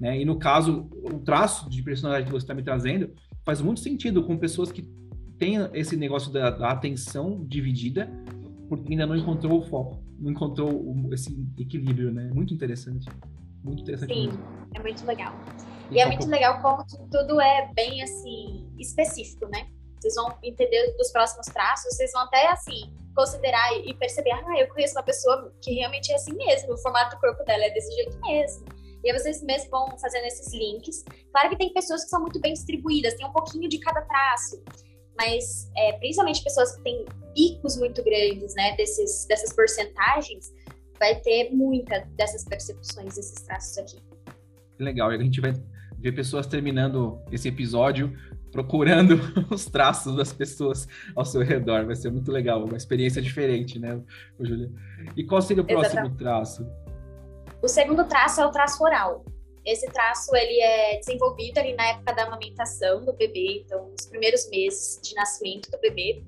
né? 0.00 0.20
E 0.20 0.24
no 0.24 0.36
caso, 0.36 0.88
o 1.04 1.18
traço 1.20 1.70
de 1.70 1.80
personalidade 1.82 2.26
que 2.26 2.32
você 2.32 2.44
está 2.44 2.54
me 2.54 2.62
trazendo 2.62 3.10
faz 3.44 3.60
muito 3.60 3.80
sentido 3.80 4.24
com 4.24 4.36
pessoas 4.36 4.72
que 4.72 4.82
têm 5.38 5.56
esse 5.72 5.96
negócio 5.96 6.32
da, 6.32 6.50
da 6.50 6.70
atenção 6.70 7.44
dividida, 7.46 8.10
porque 8.68 8.92
ainda 8.92 9.06
não 9.06 9.16
encontrou 9.16 9.60
o 9.60 9.62
foco, 9.62 10.02
não 10.18 10.30
encontrou 10.30 10.84
esse 11.12 11.34
equilíbrio, 11.58 12.12
né? 12.12 12.30
Muito 12.32 12.52
interessante. 12.52 13.08
Muito 13.64 13.82
interessante. 13.82 14.12
Sim, 14.12 14.26
mesmo. 14.26 14.44
é 14.74 14.80
muito 14.80 15.06
legal. 15.06 15.32
E 15.90 16.00
é 16.00 16.06
muito 16.06 16.26
legal 16.28 16.60
como 16.60 16.84
tudo 17.10 17.40
é 17.40 17.70
bem 17.74 18.02
assim 18.02 18.70
específico, 18.78 19.46
né? 19.48 19.68
Vocês 19.98 20.14
vão 20.14 20.36
entender 20.42 20.94
dos 20.96 21.10
próximos 21.10 21.46
traços, 21.46 21.96
vocês 21.96 22.12
vão 22.12 22.22
até 22.22 22.48
assim 22.48 22.94
considerar 23.16 23.74
e 23.74 23.92
perceber, 23.94 24.30
ah, 24.30 24.60
eu 24.60 24.68
conheço 24.68 24.94
uma 24.94 25.02
pessoa 25.02 25.52
que 25.60 25.72
realmente 25.72 26.12
é 26.12 26.14
assim 26.14 26.32
mesmo, 26.36 26.74
o 26.74 26.78
formato 26.78 27.16
do 27.16 27.20
corpo 27.20 27.42
dela 27.44 27.64
é 27.64 27.70
desse 27.70 27.92
jeito 27.96 28.16
mesmo. 28.20 28.64
E 29.02 29.10
aí 29.10 29.18
vocês 29.18 29.42
mesmos 29.42 29.70
vão 29.70 29.98
fazendo 29.98 30.24
esses 30.26 30.52
links. 30.52 31.04
Claro 31.32 31.48
que 31.48 31.56
tem 31.56 31.72
pessoas 31.72 32.04
que 32.04 32.10
são 32.10 32.20
muito 32.20 32.40
bem 32.40 32.52
distribuídas, 32.52 33.14
tem 33.14 33.26
um 33.26 33.32
pouquinho 33.32 33.68
de 33.68 33.78
cada 33.78 34.02
traço, 34.02 34.62
mas 35.18 35.70
é, 35.76 35.92
principalmente 35.94 36.42
pessoas 36.42 36.76
que 36.76 36.82
têm 36.82 37.04
picos 37.34 37.76
muito 37.76 38.02
grandes, 38.02 38.54
né, 38.54 38.76
desses, 38.76 39.26
dessas 39.26 39.52
porcentagens, 39.52 40.52
vai 40.98 41.16
ter 41.16 41.50
muita 41.50 42.00
dessas 42.16 42.44
percepções, 42.44 43.16
desses 43.16 43.42
traços 43.42 43.78
aqui. 43.78 43.98
Legal, 44.78 45.12
e 45.12 45.16
a 45.16 45.18
gente 45.18 45.40
vai 45.40 45.52
ver 45.98 46.12
pessoas 46.12 46.46
terminando 46.46 47.20
esse 47.32 47.48
episódio 47.48 48.16
procurando 48.52 49.20
os 49.50 49.66
traços 49.66 50.16
das 50.16 50.32
pessoas 50.32 50.88
ao 51.14 51.24
seu 51.24 51.42
redor. 51.42 51.84
Vai 51.84 51.96
ser 51.96 52.10
muito 52.10 52.30
legal, 52.30 52.64
uma 52.64 52.76
experiência 52.76 53.20
diferente, 53.20 53.78
né, 53.78 54.00
Júlia? 54.40 54.70
E 55.16 55.24
qual 55.24 55.42
seria 55.42 55.62
o 55.62 55.66
próximo 55.66 56.00
Exatamente. 56.00 56.18
traço? 56.18 56.66
O 57.60 57.68
segundo 57.68 58.04
traço 58.04 58.40
é 58.40 58.46
o 58.46 58.50
traço 58.50 58.82
oral. 58.82 59.24
Esse 59.68 59.86
traço 59.88 60.34
ele 60.34 60.58
é 60.62 60.98
desenvolvido 60.98 61.58
ali 61.58 61.74
na 61.74 61.88
época 61.88 62.14
da 62.14 62.22
amamentação 62.22 63.04
do 63.04 63.12
bebê, 63.12 63.62
então 63.66 63.90
nos 63.90 64.06
primeiros 64.06 64.48
meses 64.48 64.98
de 65.02 65.14
nascimento 65.14 65.70
do 65.70 65.78
bebê. 65.78 66.24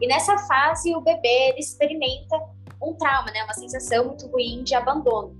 E 0.00 0.06
nessa 0.06 0.38
fase 0.38 0.94
o 0.96 1.00
bebê 1.02 1.50
ele 1.50 1.58
experimenta 1.58 2.34
um 2.82 2.94
trauma, 2.94 3.30
né, 3.30 3.44
uma 3.44 3.52
sensação 3.52 4.06
muito 4.06 4.26
ruim 4.28 4.62
de 4.62 4.74
abandono. 4.74 5.36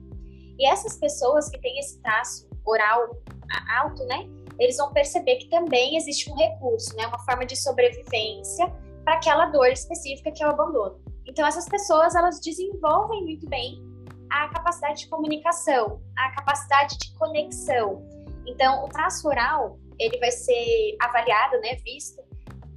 E 0.59 0.67
essas 0.67 0.99
pessoas 0.99 1.49
que 1.49 1.59
têm 1.59 1.79
esse 1.79 1.99
traço 2.03 2.47
oral 2.67 3.17
alto, 3.81 4.05
né, 4.05 4.29
eles 4.59 4.77
vão 4.77 4.93
perceber 4.93 5.37
que 5.37 5.49
também 5.49 5.97
existe 5.97 6.31
um 6.31 6.37
recurso, 6.37 6.95
né, 6.97 7.07
uma 7.07 7.19
forma 7.21 7.47
de 7.47 7.57
sobrevivência 7.57 8.67
para 9.05 9.15
aquela 9.15 9.47
dor 9.47 9.69
específica 9.69 10.31
que 10.31 10.43
é 10.43 10.47
o 10.47 10.51
abandono. 10.51 11.01
Então 11.25 11.47
essas 11.47 11.67
pessoas 11.67 12.15
elas 12.15 12.41
desenvolvem 12.41 13.23
muito 13.23 13.49
bem 13.49 13.88
a 14.31 14.49
capacidade 14.49 15.01
de 15.01 15.09
comunicação, 15.09 16.01
a 16.17 16.31
capacidade 16.33 16.97
de 16.99 17.15
conexão. 17.15 18.07
Então 18.47 18.85
o 18.85 18.89
traço 18.89 19.29
oral 19.29 19.79
ele 19.99 20.19
vai 20.19 20.31
ser 20.31 20.97
avaliado, 21.01 21.61
né, 21.61 21.77
visto 21.85 22.23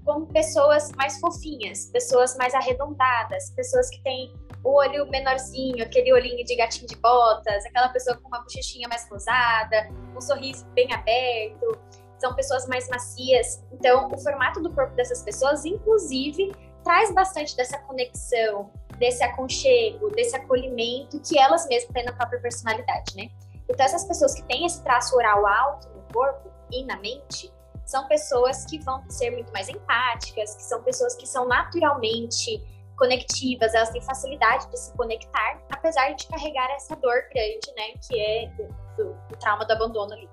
como 0.03 0.25
pessoas 0.27 0.91
mais 0.93 1.19
fofinhas, 1.19 1.85
pessoas 1.91 2.35
mais 2.35 2.53
arredondadas, 2.55 3.51
pessoas 3.51 3.89
que 3.89 4.01
têm 4.01 4.33
o 4.63 4.73
olho 4.73 5.09
menorzinho, 5.09 5.83
aquele 5.83 6.11
olhinho 6.13 6.43
de 6.43 6.55
gatinho 6.55 6.87
de 6.87 6.95
botas, 6.97 7.65
aquela 7.65 7.89
pessoa 7.89 8.17
com 8.17 8.27
uma 8.27 8.41
bochechinha 8.41 8.87
mais 8.87 9.07
rosada, 9.09 9.89
um 10.15 10.21
sorriso 10.21 10.65
bem 10.69 10.91
aberto, 10.93 11.79
são 12.19 12.33
pessoas 12.35 12.67
mais 12.67 12.87
macias. 12.89 13.63
Então, 13.71 14.09
o 14.11 14.17
formato 14.17 14.61
do 14.61 14.73
corpo 14.73 14.95
dessas 14.95 15.23
pessoas, 15.23 15.65
inclusive, 15.65 16.51
traz 16.83 17.13
bastante 17.13 17.55
dessa 17.55 17.79
conexão, 17.79 18.71
desse 19.01 19.23
aconchego, 19.23 20.11
desse 20.11 20.35
acolhimento 20.35 21.19
que 21.21 21.37
elas 21.37 21.67
mesmas 21.67 21.91
têm 21.91 22.05
na 22.05 22.13
própria 22.13 22.39
personalidade, 22.39 23.17
né? 23.17 23.31
Então, 23.67 23.83
essas 23.83 24.05
pessoas 24.05 24.35
que 24.35 24.43
têm 24.43 24.63
esse 24.63 24.83
traço 24.83 25.15
oral 25.15 25.47
alto 25.47 25.89
no 25.89 26.03
corpo 26.13 26.51
e 26.71 26.85
na 26.85 26.97
mente, 26.97 27.51
são 27.83 28.07
pessoas 28.07 28.63
que 28.65 28.77
vão 28.77 29.03
ser 29.09 29.31
muito 29.31 29.51
mais 29.51 29.67
empáticas, 29.67 30.55
que 30.55 30.61
são 30.61 30.83
pessoas 30.83 31.15
que 31.15 31.27
são 31.27 31.47
naturalmente 31.47 32.63
conectivas, 32.95 33.73
elas 33.73 33.89
têm 33.89 34.03
facilidade 34.03 34.69
de 34.69 34.77
se 34.77 34.95
conectar, 34.95 35.59
apesar 35.71 36.13
de 36.13 36.27
carregar 36.27 36.69
essa 36.69 36.95
dor 36.95 37.23
grande, 37.33 37.73
né, 37.75 37.93
que 38.07 38.19
é 38.19 38.47
do, 38.49 38.67
do 38.97 39.37
trauma 39.37 39.65
do 39.65 39.73
abandono 39.73 40.13
ali. 40.13 40.29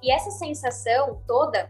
E 0.00 0.12
essa 0.12 0.30
sensação 0.30 1.20
toda 1.26 1.68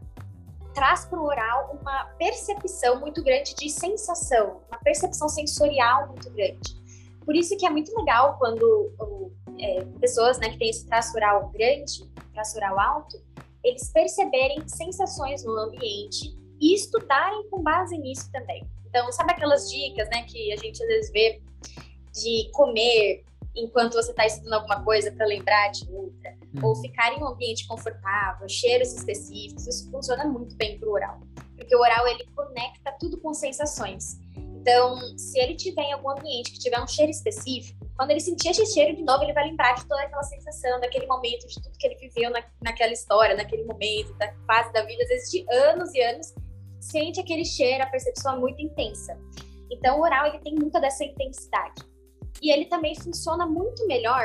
traz 0.79 1.05
para 1.07 1.21
o 1.21 1.25
oral 1.25 1.77
uma 1.81 2.05
percepção 2.19 3.01
muito 3.01 3.21
grande 3.21 3.53
de 3.57 3.69
sensação, 3.69 4.63
uma 4.69 4.79
percepção 4.79 5.29
sensorial 5.29 6.07
muito 6.07 6.31
grande. 6.31 6.79
Por 7.25 7.35
isso 7.35 7.57
que 7.57 7.67
é 7.67 7.71
muito 7.71 7.93
legal 7.99 8.39
quando 8.39 8.93
é, 9.59 9.85
pessoas 9.99 10.39
né, 10.39 10.51
que 10.51 10.59
têm 10.59 10.71
esse 10.71 10.87
traço 10.87 11.17
oral 11.17 11.49
grande, 11.49 12.09
traço 12.33 12.57
oral 12.59 12.79
alto, 12.79 13.21
eles 13.65 13.91
perceberem 13.91 14.69
sensações 14.69 15.43
no 15.43 15.59
ambiente 15.59 16.39
e 16.61 16.75
estudarem 16.75 17.51
com 17.51 17.61
base 17.61 17.99
nisso 17.99 18.31
também. 18.31 18.65
Então, 18.87 19.11
sabe 19.11 19.33
aquelas 19.33 19.69
dicas, 19.69 20.09
né, 20.11 20.23
que 20.29 20.53
a 20.53 20.57
gente 20.57 20.81
às 20.81 20.89
vezes 20.89 21.11
vê 21.11 21.43
de 22.13 22.51
comer 22.53 23.25
enquanto 23.65 23.95
você 23.95 24.11
está 24.11 24.27
estudando 24.27 24.55
alguma 24.55 24.85
coisa 24.85 25.11
para 25.13 25.27
lembrar 25.27 25.71
de 25.71 25.89
outra, 25.91 26.37
hum. 26.55 26.61
ou 26.67 26.75
ficar 26.77 27.13
em 27.13 27.23
um 27.23 27.29
ambiente 27.29 27.67
confortável, 27.67 28.49
cheiros 28.49 28.93
específicos, 28.93 29.67
isso 29.67 29.91
funciona 29.91 30.25
muito 30.25 30.55
bem 30.57 30.79
para 30.79 30.89
o 30.89 30.93
oral, 30.93 31.21
porque 31.57 31.75
o 31.75 31.81
oral 31.81 32.07
ele 32.09 32.25
conecta 32.35 32.93
tudo 32.99 33.21
com 33.21 33.35
sensações. 33.35 34.19
Então, 34.61 34.99
se 35.17 35.39
ele 35.39 35.55
tiver 35.55 35.83
em 35.83 35.93
algum 35.93 36.11
ambiente 36.11 36.53
que 36.53 36.59
tiver 36.59 36.81
um 36.81 36.87
cheiro 36.87 37.11
específico, 37.11 37.79
quando 37.97 38.11
ele 38.11 38.21
sentir 38.21 38.51
esse 38.51 38.67
cheiro 38.67 38.95
de 38.95 39.03
novo, 39.03 39.25
ele 39.25 39.33
vai 39.33 39.45
lembrar 39.45 39.75
de 39.75 39.87
toda 39.87 40.03
aquela 40.03 40.23
sensação, 40.23 40.79
daquele 40.81 41.07
momento, 41.07 41.47
de 41.47 41.55
tudo 41.55 41.79
que 41.79 41.87
ele 41.87 41.97
viveu 41.97 42.31
na, 42.31 42.45
naquela 42.63 42.93
história, 42.93 43.35
naquele 43.35 43.65
momento, 43.65 44.13
da 44.15 44.33
fase 44.47 44.73
da 44.73 44.83
vida, 44.83 45.03
às 45.03 45.09
vezes 45.09 45.31
de 45.31 45.47
anos 45.51 45.95
e 45.95 46.01
anos, 46.03 46.35
sente 46.81 47.21
aquele 47.21 47.45
cheiro, 47.45 47.83
a 47.83 47.87
percepção 47.87 48.37
é 48.37 48.39
muito 48.39 48.61
intensa. 48.61 49.19
Então, 49.71 49.99
o 49.99 50.03
oral 50.03 50.27
ele 50.27 50.39
tem 50.39 50.55
muita 50.55 50.81
dessa 50.81 51.05
intensidade. 51.05 51.83
E 52.43 52.53
ele 52.53 52.67
também 52.67 52.95
funciona 52.95 53.47
muito 53.47 53.87
melhor 53.87 54.25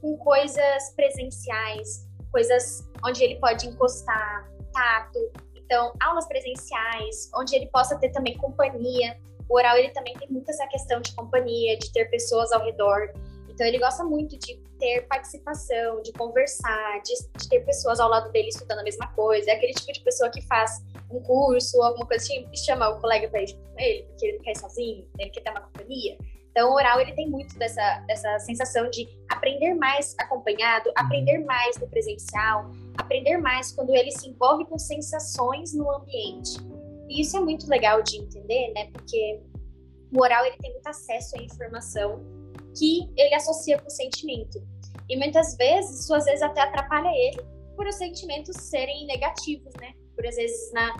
com 0.00 0.16
coisas 0.18 0.90
presenciais, 0.94 2.06
coisas 2.30 2.86
onde 3.04 3.24
ele 3.24 3.36
pode 3.36 3.66
encostar, 3.66 4.50
tato. 4.72 5.32
Então, 5.54 5.92
aulas 6.00 6.26
presenciais, 6.26 7.30
onde 7.34 7.56
ele 7.56 7.66
possa 7.66 7.98
ter 7.98 8.10
também 8.10 8.36
companhia. 8.36 9.18
O 9.48 9.56
oral 9.56 9.76
ele 9.76 9.90
também 9.90 10.14
tem 10.14 10.28
muito 10.28 10.50
essa 10.50 10.66
questão 10.66 11.00
de 11.00 11.14
companhia, 11.14 11.78
de 11.78 11.90
ter 11.92 12.04
pessoas 12.10 12.52
ao 12.52 12.64
redor. 12.64 13.12
Então, 13.48 13.66
ele 13.66 13.78
gosta 13.78 14.04
muito 14.04 14.38
de 14.38 14.56
ter 14.78 15.06
participação, 15.08 16.02
de 16.02 16.12
conversar, 16.12 17.00
de, 17.02 17.14
de, 17.38 17.48
ter 17.48 17.60
pessoas 17.64 17.98
ao 17.98 18.10
lado 18.10 18.30
dele 18.30 18.48
estudando 18.48 18.80
a 18.80 18.82
mesma 18.82 19.08
coisa. 19.14 19.50
É 19.50 19.54
aquele 19.54 19.72
tipo 19.72 19.92
de 19.92 20.00
pessoa 20.00 20.30
que 20.30 20.42
faz 20.42 20.84
um 21.10 21.20
curso 21.22 21.78
ou 21.78 21.84
alguma 21.84 22.06
coisa 22.06 22.22
assim 22.22 22.46
e 22.52 22.58
chama 22.58 22.90
o 22.90 23.00
colega 23.00 23.28
para 23.28 23.42
ir 23.42 23.54
com 23.54 23.80
ele, 23.80 24.02
porque 24.04 24.26
ele 24.26 24.36
não 24.36 24.44
quer 24.44 24.50
ir 24.52 24.58
sozinho, 24.58 25.08
ele 25.18 25.30
quer 25.30 25.40
ter 25.40 25.50
uma 25.50 25.62
companhia. 25.62 26.18
Então, 26.56 26.70
o 26.70 26.74
oral 26.74 26.98
ele 26.98 27.12
tem 27.12 27.28
muito 27.28 27.54
dessa, 27.58 28.00
dessa 28.06 28.38
sensação 28.38 28.88
de 28.88 29.06
aprender 29.28 29.74
mais 29.74 30.14
acompanhado, 30.18 30.90
aprender 30.96 31.44
mais 31.44 31.76
no 31.76 31.86
presencial, 31.86 32.70
aprender 32.96 33.36
mais 33.36 33.72
quando 33.72 33.94
ele 33.94 34.10
se 34.10 34.30
envolve 34.30 34.64
com 34.64 34.78
sensações 34.78 35.74
no 35.74 35.90
ambiente. 35.90 36.56
E 37.10 37.20
isso 37.20 37.36
é 37.36 37.40
muito 37.40 37.68
legal 37.68 38.02
de 38.02 38.16
entender, 38.16 38.72
né? 38.72 38.86
Porque 38.90 39.42
o 40.10 40.22
oral 40.22 40.46
ele 40.46 40.56
tem 40.56 40.72
muito 40.72 40.86
acesso 40.86 41.38
à 41.38 41.42
informação 41.42 42.24
que 42.74 43.06
ele 43.18 43.34
associa 43.34 43.78
com 43.78 43.88
o 43.88 43.90
sentimento. 43.90 44.58
E 45.10 45.16
muitas 45.18 45.58
vezes, 45.58 46.00
isso 46.00 46.14
às 46.14 46.24
vezes 46.24 46.40
até 46.40 46.62
atrapalha 46.62 47.10
ele 47.14 47.44
por 47.76 47.86
os 47.86 47.96
sentimentos 47.96 48.56
serem 48.56 49.04
negativos, 49.04 49.74
né? 49.78 49.92
Por 50.14 50.26
às 50.26 50.36
vezes 50.36 50.72
na, 50.72 50.96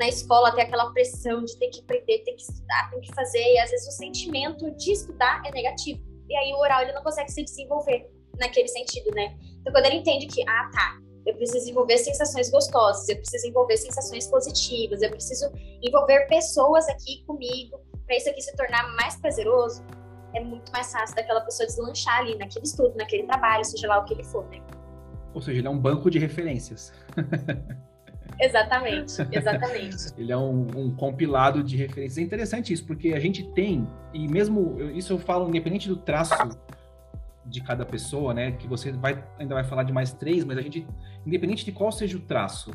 na 0.00 0.08
escola 0.08 0.50
ter 0.52 0.62
aquela 0.62 0.90
pressão 0.92 1.44
de 1.44 1.56
ter 1.58 1.68
que 1.68 1.80
aprender, 1.80 2.24
ter 2.24 2.32
que 2.32 2.42
estudar, 2.42 2.90
ter 2.90 3.00
que 3.00 3.14
fazer, 3.14 3.52
e 3.52 3.58
às 3.58 3.70
vezes 3.70 3.86
o 3.86 3.92
sentimento 3.92 4.70
de 4.70 4.92
estudar 4.92 5.42
é 5.44 5.50
negativo. 5.50 6.00
E 6.26 6.34
aí 6.34 6.52
o 6.54 6.58
oral 6.58 6.82
ele 6.82 6.92
não 6.92 7.02
consegue 7.02 7.30
se 7.30 7.44
desenvolver 7.44 8.10
naquele 8.38 8.66
sentido, 8.68 9.10
né? 9.14 9.36
Então 9.60 9.70
quando 9.70 9.84
ele 9.84 9.96
entende 9.96 10.26
que, 10.26 10.42
ah, 10.48 10.70
tá, 10.72 10.98
eu 11.26 11.34
preciso 11.34 11.58
desenvolver 11.58 11.98
sensações 11.98 12.50
gostosas, 12.50 13.06
eu 13.10 13.16
preciso 13.16 13.46
envolver 13.46 13.76
sensações 13.76 14.26
positivas, 14.26 15.02
eu 15.02 15.10
preciso 15.10 15.52
envolver 15.82 16.26
pessoas 16.28 16.88
aqui 16.88 17.22
comigo 17.26 17.78
para 18.06 18.16
isso 18.16 18.30
aqui 18.30 18.40
se 18.40 18.56
tornar 18.56 18.88
mais 18.96 19.16
prazeroso, 19.16 19.84
é 20.34 20.40
muito 20.40 20.72
mais 20.72 20.90
fácil 20.90 21.14
daquela 21.14 21.42
pessoa 21.42 21.66
deslanchar 21.66 22.20
ali 22.20 22.38
naquele 22.38 22.64
estudo, 22.64 22.96
naquele 22.96 23.24
trabalho, 23.24 23.64
seja 23.64 23.86
lá 23.86 23.98
o 23.98 24.04
que 24.04 24.14
ele 24.14 24.24
for, 24.24 24.48
né? 24.48 24.62
Ou 25.34 25.42
seja, 25.42 25.58
ele 25.58 25.68
é 25.68 25.70
um 25.70 25.78
banco 25.78 26.10
de 26.10 26.18
referências. 26.18 26.90
exatamente, 28.40 29.12
exatamente. 29.32 29.96
ele 30.16 30.32
é 30.32 30.36
um, 30.36 30.66
um, 30.76 30.94
compilado 30.94 31.62
de 31.62 31.76
referências. 31.76 32.18
É 32.18 32.22
interessante 32.22 32.72
isso, 32.72 32.86
porque 32.86 33.12
a 33.12 33.20
gente 33.20 33.44
tem, 33.52 33.86
e 34.12 34.26
mesmo 34.26 34.80
isso 34.92 35.12
eu 35.12 35.18
falo 35.18 35.48
independente 35.48 35.88
do 35.88 35.96
traço 35.96 36.34
de 37.44 37.60
cada 37.62 37.84
pessoa, 37.84 38.32
né? 38.32 38.52
Que 38.52 38.66
você 38.66 38.92
vai 38.92 39.22
ainda 39.38 39.54
vai 39.54 39.64
falar 39.64 39.82
de 39.82 39.92
mais 39.92 40.12
três, 40.12 40.44
mas 40.44 40.58
a 40.58 40.62
gente, 40.62 40.86
independente 41.26 41.64
de 41.64 41.72
qual 41.72 41.90
seja 41.90 42.16
o 42.16 42.20
traço, 42.20 42.72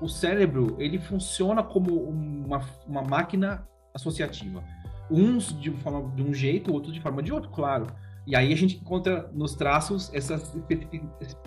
o 0.00 0.08
cérebro 0.08 0.76
ele 0.78 0.98
funciona 0.98 1.62
como 1.62 1.94
uma, 1.94 2.60
uma 2.86 3.02
máquina 3.02 3.66
associativa 3.94 4.62
uns 5.10 5.58
de, 5.58 5.70
forma, 5.70 6.10
de 6.14 6.22
um 6.22 6.34
jeito, 6.34 6.72
outros 6.72 6.92
de 6.92 7.00
forma 7.00 7.22
de 7.22 7.32
outro, 7.32 7.50
claro. 7.50 7.86
E 8.26 8.34
aí 8.34 8.52
a 8.52 8.56
gente 8.56 8.76
encontra 8.76 9.30
nos 9.32 9.54
traços 9.54 10.12
essas 10.12 10.52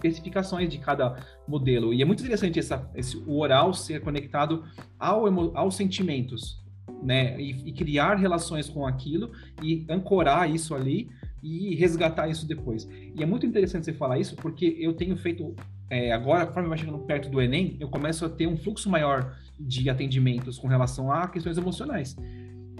especificações 0.01 0.69
de 0.69 0.77
cada 0.77 1.17
modelo. 1.47 1.93
E 1.93 2.01
é 2.01 2.05
muito 2.05 2.21
interessante 2.21 2.57
essa, 2.57 2.89
esse, 2.95 3.17
o 3.17 3.39
oral 3.39 3.73
ser 3.73 4.01
conectado 4.01 4.63
ao, 4.97 5.27
aos 5.57 5.75
sentimentos, 5.75 6.63
né? 7.03 7.39
E, 7.39 7.69
e, 7.69 7.73
criar 7.73 8.15
relações 8.15 8.69
com 8.69 8.85
aquilo 8.85 9.31
e 9.61 9.85
ancorar 9.89 10.49
isso 10.49 10.73
ali 10.73 11.09
e 11.43 11.75
resgatar 11.75 12.29
isso 12.29 12.47
depois. 12.47 12.87
E 13.15 13.21
é 13.21 13.25
muito 13.25 13.45
interessante 13.45 13.85
você 13.85 13.93
falar 13.93 14.17
isso 14.17 14.35
porque 14.37 14.77
eu 14.79 14.93
tenho 14.93 15.17
feito 15.17 15.53
é, 15.89 16.11
agora, 16.11 16.45
conforme 16.45 16.69
vai 16.69 16.77
chegando 16.77 16.99
perto 16.99 17.29
do 17.29 17.41
Enem, 17.41 17.75
eu 17.79 17.89
começo 17.89 18.23
a 18.23 18.29
ter 18.29 18.47
um 18.47 18.55
fluxo 18.55 18.89
maior 18.89 19.35
de 19.59 19.89
atendimentos 19.89 20.57
com 20.57 20.67
relação 20.67 21.11
a 21.11 21.27
questões 21.27 21.57
emocionais. 21.57 22.15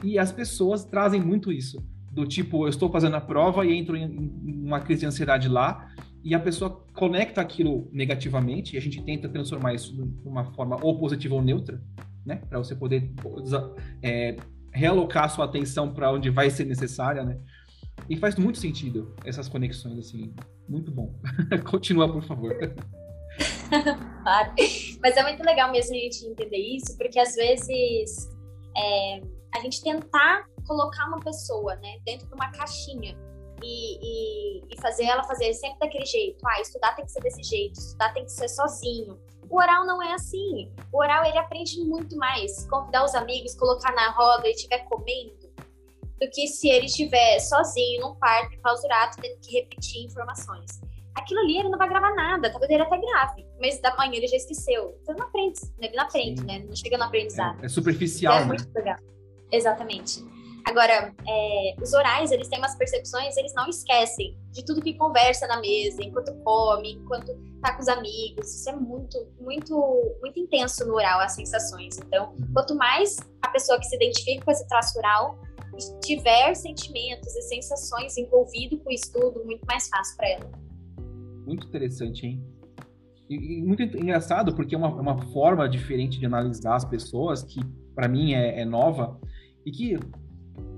E 0.03 0.17
as 0.17 0.31
pessoas 0.31 0.85
trazem 0.85 1.19
muito 1.19 1.51
isso. 1.51 1.83
Do 2.19 2.27
tipo, 2.27 2.65
eu 2.65 2.67
estou 2.67 2.91
fazendo 2.91 3.15
a 3.15 3.21
prova 3.21 3.65
e 3.65 3.73
entro 3.73 3.95
em 3.95 4.29
uma 4.61 4.81
crise 4.81 4.99
de 4.99 5.05
ansiedade 5.05 5.47
lá, 5.47 5.89
e 6.21 6.35
a 6.35 6.39
pessoa 6.39 6.85
conecta 6.93 7.39
aquilo 7.39 7.87
negativamente, 7.93 8.75
e 8.75 8.77
a 8.77 8.81
gente 8.81 9.01
tenta 9.01 9.29
transformar 9.29 9.73
isso 9.73 9.95
de 9.95 10.27
uma 10.27 10.43
forma 10.51 10.77
ou 10.81 10.99
positiva 10.99 11.35
ou 11.35 11.41
neutra, 11.41 11.81
né? 12.25 12.41
Para 12.49 12.57
você 12.57 12.75
poder 12.75 13.09
é, 14.03 14.35
realocar 14.73 15.29
sua 15.29 15.45
atenção 15.45 15.93
para 15.93 16.11
onde 16.11 16.29
vai 16.29 16.49
ser 16.49 16.65
necessária, 16.65 17.23
né? 17.23 17.39
E 18.09 18.17
faz 18.17 18.35
muito 18.35 18.57
sentido 18.57 19.15
essas 19.23 19.47
conexões, 19.47 19.97
assim, 19.97 20.33
muito 20.67 20.91
bom. 20.91 21.17
Continua, 21.71 22.11
por 22.11 22.23
favor. 22.23 22.53
claro. 23.69 24.53
Mas 25.01 25.15
é 25.15 25.23
muito 25.23 25.41
legal 25.41 25.71
mesmo 25.71 25.95
a 25.95 25.99
gente 25.99 26.25
entender 26.25 26.75
isso, 26.75 26.97
porque 26.97 27.17
às 27.17 27.33
vezes 27.33 28.29
é, 28.75 29.21
a 29.53 29.59
gente 29.59 29.81
tentar 29.81 30.45
colocar 30.67 31.07
uma 31.07 31.19
pessoa 31.19 31.75
né, 31.77 31.97
dentro 32.05 32.27
de 32.27 32.33
uma 32.33 32.51
caixinha 32.51 33.17
e, 33.63 33.97
e, 34.01 34.63
e, 34.69 34.81
fazer 34.81 35.05
ela 35.05 35.23
fazer 35.23 35.53
sempre 35.53 35.79
daquele 35.79 36.05
jeito. 36.05 36.45
Ah, 36.47 36.61
estudar 36.61 36.95
tem 36.95 37.05
que 37.05 37.11
ser 37.11 37.21
desse 37.21 37.43
jeito, 37.43 37.77
estudar 37.77 38.13
tem 38.13 38.23
que 38.23 38.31
ser 38.31 38.47
sozinho. 38.47 39.19
O 39.49 39.57
oral 39.57 39.85
não 39.85 40.01
é 40.01 40.13
assim. 40.13 40.71
O 40.91 40.99
oral 40.99 41.25
ele 41.25 41.37
aprende 41.37 41.83
muito 41.83 42.15
mais. 42.15 42.65
Convidar 42.69 43.03
os 43.03 43.15
amigos, 43.15 43.55
colocar 43.55 43.91
na 43.93 44.11
roda 44.11 44.47
e 44.47 44.51
estiver 44.51 44.79
comendo, 44.85 45.49
do 46.19 46.29
que 46.29 46.47
se 46.47 46.69
ele 46.69 46.85
estiver 46.85 47.39
sozinho 47.39 48.01
num 48.01 48.15
quarto, 48.15 48.59
clausurado, 48.61 49.15
tendo 49.21 49.39
que 49.39 49.53
repetir 49.53 50.05
informações. 50.05 50.79
Aquilo 51.15 51.39
ali 51.41 51.57
ele 51.57 51.69
não 51.69 51.77
vai 51.77 51.89
gravar 51.89 52.13
nada, 52.13 52.51
talvez 52.51 52.71
ele 52.71 52.83
até 52.83 52.97
grave, 52.97 53.45
mas 53.59 53.81
da 53.81 53.95
manhã 53.95 54.15
ele 54.15 54.27
já 54.27 54.37
esqueceu. 54.37 54.97
Então 55.01 55.15
não 55.15 55.25
aprende, 55.25 55.59
ele 55.79 55.95
não 55.95 56.03
aprende, 56.03 56.41
Sim. 56.41 56.45
né? 56.45 56.59
Não 56.59 56.75
chega 56.75 56.97
no 56.97 57.05
aprendizado. 57.05 57.61
É, 57.61 57.65
é 57.65 57.69
superficial, 57.69 58.35
é 58.35 58.39
né? 58.41 58.45
muito 58.45 58.71
legal. 58.73 58.97
Exatamente. 59.51 60.23
Agora, 60.65 61.13
é, 61.27 61.75
os 61.81 61.93
orais, 61.93 62.31
eles 62.31 62.47
têm 62.47 62.59
umas 62.59 62.75
percepções, 62.75 63.35
eles 63.37 63.53
não 63.55 63.67
esquecem 63.67 64.37
de 64.51 64.63
tudo 64.63 64.81
que 64.81 64.93
conversa 64.93 65.47
na 65.47 65.59
mesa, 65.59 66.03
enquanto 66.03 66.33
come, 66.43 66.93
enquanto 66.93 67.33
tá 67.61 67.73
com 67.73 67.81
os 67.81 67.87
amigos. 67.87 68.53
Isso 68.53 68.69
é 68.69 68.75
muito, 68.75 69.17
muito, 69.39 70.17
muito 70.21 70.39
intenso 70.39 70.85
no 70.85 70.95
oral, 70.95 71.21
as 71.21 71.33
sensações. 71.33 71.97
Então, 71.97 72.35
quanto 72.53 72.75
mais 72.75 73.17
a 73.41 73.49
pessoa 73.49 73.79
que 73.79 73.85
se 73.85 73.95
identifica 73.95 74.45
com 74.45 74.51
esse 74.51 74.67
traço 74.67 74.97
oral 74.99 75.39
tiver 76.03 76.53
sentimentos 76.55 77.33
e 77.35 77.41
sensações 77.43 78.17
envolvido 78.17 78.77
com 78.79 78.89
o 78.89 78.93
estudo, 78.93 79.43
muito 79.45 79.65
mais 79.65 79.87
fácil 79.87 80.17
para 80.17 80.29
ela. 80.29 80.51
Muito 81.45 81.67
interessante, 81.67 82.25
hein? 82.25 82.43
E, 83.29 83.59
e 83.59 83.61
muito 83.61 83.83
engraçado, 83.83 84.53
porque 84.55 84.75
é 84.75 84.77
uma, 84.77 84.89
uma, 84.89 85.21
forma 85.31 85.69
diferente 85.69 86.19
de 86.19 86.25
analisar 86.25 86.75
as 86.75 86.85
pessoas 86.85 87.43
que, 87.43 87.59
para 87.95 88.07
mim, 88.07 88.33
é, 88.33 88.61
é 88.61 88.65
nova 88.65 89.19
e 89.65 89.71
que 89.71 89.97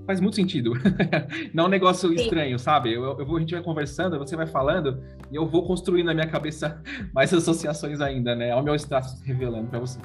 faz 0.05 0.19
muito 0.19 0.35
sentido. 0.35 0.73
Não 1.53 1.65
é 1.65 1.67
um 1.67 1.69
negócio 1.69 2.09
Sim. 2.09 2.15
estranho, 2.15 2.59
sabe? 2.59 2.93
Eu, 2.93 3.17
eu 3.17 3.25
vou, 3.25 3.37
a 3.37 3.39
gente 3.39 3.53
vai 3.53 3.63
conversando, 3.63 4.17
você 4.17 4.35
vai 4.35 4.47
falando, 4.47 5.03
e 5.31 5.35
eu 5.35 5.47
vou 5.47 5.65
construindo 5.65 6.07
na 6.07 6.13
minha 6.13 6.27
cabeça 6.27 6.81
mais 7.13 7.33
associações 7.33 8.01
ainda, 8.01 8.35
né? 8.35 8.51
Olha 8.51 8.61
o 8.61 8.65
meu 8.65 8.75
status 8.75 9.21
revelando 9.21 9.69
para 9.69 9.79
você. 9.79 9.99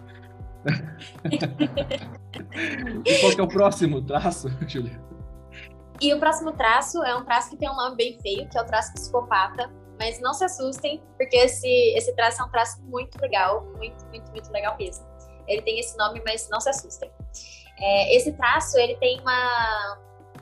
e 3.04 3.18
qual 3.20 3.32
que 3.32 3.40
é 3.40 3.44
o 3.44 3.48
próximo 3.48 4.02
traço, 4.02 4.48
Julia? 4.66 5.00
E 6.00 6.12
o 6.12 6.18
próximo 6.18 6.52
traço 6.52 7.02
é 7.04 7.16
um 7.16 7.24
traço 7.24 7.50
que 7.50 7.56
tem 7.56 7.70
um 7.70 7.76
nome 7.76 7.96
bem 7.96 8.18
feio, 8.20 8.48
que 8.48 8.58
é 8.58 8.62
o 8.62 8.66
traço 8.66 8.92
psicopata. 8.92 9.70
Mas 9.98 10.20
não 10.20 10.34
se 10.34 10.44
assustem, 10.44 11.02
porque 11.16 11.36
esse, 11.36 11.66
esse 11.96 12.14
traço 12.14 12.42
é 12.42 12.44
um 12.44 12.50
traço 12.50 12.82
muito 12.82 13.18
legal, 13.18 13.64
muito, 13.78 14.04
muito, 14.08 14.30
muito 14.30 14.52
legal 14.52 14.76
mesmo. 14.78 15.06
Ele 15.48 15.62
tem 15.62 15.78
esse 15.78 15.96
nome, 15.96 16.20
mas 16.26 16.50
não 16.50 16.60
se 16.60 16.68
assustem. 16.68 17.10
É, 17.78 18.16
esse 18.16 18.32
traço, 18.32 18.78
ele 18.78 18.96
tem 18.96 19.20
uma... 19.20 19.98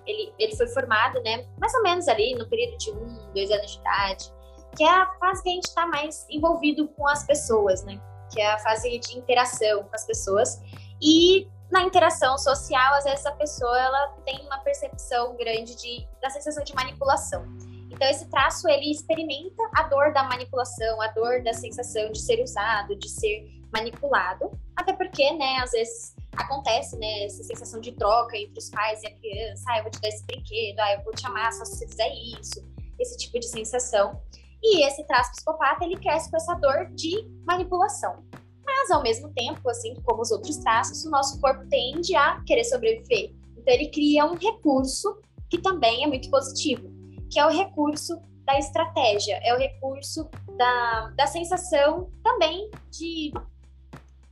Ele, 0.06 0.34
ele 0.38 0.54
foi 0.56 0.66
formado, 0.68 1.22
né, 1.22 1.46
mais 1.58 1.72
ou 1.74 1.82
menos 1.82 2.06
ali 2.08 2.34
no 2.34 2.46
período 2.48 2.76
de 2.76 2.90
um, 2.90 3.32
dois 3.32 3.50
anos 3.50 3.72
de 3.72 3.78
idade, 3.78 4.32
que 4.76 4.84
é 4.84 4.90
a 4.90 5.06
fase 5.18 5.42
que 5.42 5.48
a 5.48 5.52
gente 5.52 5.64
está 5.64 5.86
mais 5.86 6.26
envolvido 6.28 6.88
com 6.88 7.08
as 7.08 7.24
pessoas, 7.24 7.82
né? 7.84 7.98
Que 8.30 8.40
é 8.40 8.52
a 8.52 8.58
fase 8.58 8.98
de 8.98 9.16
interação 9.16 9.84
com 9.84 9.94
as 9.94 10.04
pessoas. 10.04 10.60
E 11.00 11.48
na 11.70 11.82
interação 11.82 12.36
social, 12.36 12.94
às 12.94 13.04
vezes 13.04 13.24
a 13.24 13.32
pessoa 13.32 13.80
ela 13.80 14.08
tem 14.24 14.44
uma 14.46 14.58
percepção 14.58 15.36
grande 15.36 15.74
de, 15.74 16.06
da 16.20 16.28
sensação 16.28 16.62
de 16.62 16.74
manipulação. 16.74 17.44
Então 17.90 18.08
esse 18.08 18.28
traço 18.28 18.68
ele 18.68 18.90
experimenta 18.90 19.62
a 19.74 19.84
dor 19.84 20.12
da 20.12 20.24
manipulação, 20.24 21.00
a 21.00 21.08
dor 21.08 21.42
da 21.42 21.52
sensação 21.52 22.10
de 22.10 22.20
ser 22.20 22.42
usado, 22.42 22.96
de 22.96 23.08
ser 23.08 23.48
manipulado, 23.72 24.50
até 24.76 24.92
porque, 24.92 25.32
né, 25.32 25.58
às 25.62 25.72
vezes 25.72 26.14
acontece, 26.36 26.96
né, 26.96 27.24
essa 27.24 27.42
sensação 27.42 27.80
de 27.80 27.92
troca 27.92 28.36
entre 28.36 28.58
os 28.58 28.70
pais 28.70 29.02
e 29.02 29.06
a 29.06 29.14
criança, 29.14 29.64
ah, 29.68 29.78
eu 29.78 29.82
vou 29.84 29.90
te 29.90 30.00
dar 30.00 30.08
esse 30.08 30.24
brinquedo, 30.26 30.78
ah, 30.80 30.92
eu 30.94 31.04
vou 31.04 31.12
te 31.12 31.26
amar 31.26 31.52
só 31.52 31.64
se 31.64 31.76
você 31.76 31.88
fizer 31.88 32.12
isso, 32.40 32.64
esse 32.98 33.16
tipo 33.18 33.38
de 33.38 33.46
sensação. 33.46 34.20
E 34.62 34.86
esse 34.86 35.04
traço 35.04 35.32
psicopata, 35.32 35.84
ele 35.84 35.96
cresce 35.96 36.30
com 36.30 36.36
essa 36.36 36.54
dor 36.54 36.86
de 36.94 37.28
manipulação. 37.46 38.24
Mas, 38.64 38.90
ao 38.90 39.02
mesmo 39.02 39.30
tempo, 39.34 39.68
assim 39.68 39.94
como 40.02 40.22
os 40.22 40.30
outros 40.30 40.56
traços, 40.56 41.04
o 41.04 41.10
nosso 41.10 41.38
corpo 41.40 41.66
tende 41.68 42.16
a 42.16 42.42
querer 42.46 42.64
sobreviver. 42.64 43.34
Então, 43.58 43.74
ele 43.74 43.90
cria 43.90 44.24
um 44.24 44.34
recurso 44.34 45.20
que 45.50 45.58
também 45.58 46.04
é 46.04 46.06
muito 46.06 46.30
positivo, 46.30 46.88
que 47.30 47.38
é 47.38 47.46
o 47.46 47.50
recurso 47.50 48.18
da 48.44 48.58
estratégia, 48.58 49.38
é 49.42 49.54
o 49.54 49.58
recurso 49.58 50.28
da, 50.56 51.12
da 51.16 51.26
sensação 51.26 52.10
também 52.22 52.70
de, 52.90 53.32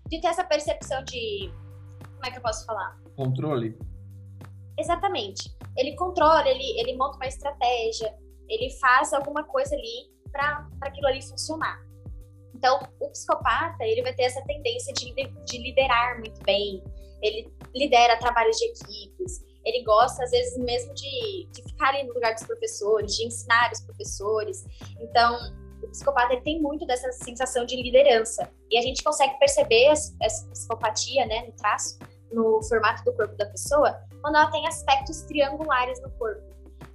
de 0.09 0.21
ter 0.21 0.29
essa 0.29 0.45
percepção 0.45 1.03
de 1.05 1.53
como 2.23 2.31
é 2.31 2.31
que 2.31 2.39
eu 2.39 2.43
posso 2.43 2.65
falar? 2.65 2.97
Controle. 3.17 3.77
Exatamente. 4.79 5.53
Ele 5.77 5.97
controla, 5.97 6.49
ele, 6.49 6.79
ele 6.79 6.97
monta 6.97 7.17
uma 7.17 7.27
estratégia, 7.27 8.17
ele 8.49 8.71
faz 8.79 9.13
alguma 9.13 9.43
coisa 9.43 9.75
ali 9.75 10.09
para 10.31 10.69
aquilo 10.83 11.09
ali 11.09 11.21
funcionar. 11.21 11.83
Então, 12.55 12.79
o 13.01 13.11
psicopata, 13.11 13.85
ele 13.85 14.03
vai 14.03 14.15
ter 14.15 14.23
essa 14.23 14.41
tendência 14.45 14.93
de, 14.95 15.13
de 15.13 15.59
liderar 15.59 16.21
muito 16.21 16.41
bem, 16.45 16.81
ele 17.21 17.53
lidera 17.75 18.17
trabalhos 18.19 18.57
de 18.57 18.67
equipes, 18.67 19.45
ele 19.65 19.83
gosta, 19.83 20.23
às 20.23 20.31
vezes, 20.31 20.57
mesmo 20.59 20.95
de, 20.95 21.49
de 21.51 21.63
ficar 21.65 21.89
ali 21.89 22.05
no 22.05 22.15
lugar 22.15 22.35
dos 22.35 22.45
professores, 22.45 23.17
de 23.17 23.27
ensinar 23.27 23.73
os 23.73 23.81
professores. 23.81 24.65
Então, 25.01 25.37
o 25.83 25.89
psicopata 25.89 26.35
ele 26.35 26.43
tem 26.43 26.63
muito 26.63 26.87
dessa 26.87 27.11
sensação 27.11 27.67
de 27.67 27.75
liderança. 27.77 28.49
E 28.71 28.79
a 28.79 28.83
gente 28.83 29.03
consegue 29.03 29.37
perceber 29.39 29.87
essa 30.21 30.47
psicopatia, 30.49 31.27
né, 31.27 31.47
no 31.47 31.53
traço, 31.53 31.99
no 32.33 32.63
formato 32.63 33.05
do 33.05 33.13
corpo 33.13 33.37
da 33.37 33.47
pessoa, 33.47 34.01
quando 34.21 34.37
ela 34.37 34.51
tem 34.51 34.67
aspectos 34.67 35.23
triangulares 35.23 36.01
no 36.01 36.11
corpo. 36.13 36.43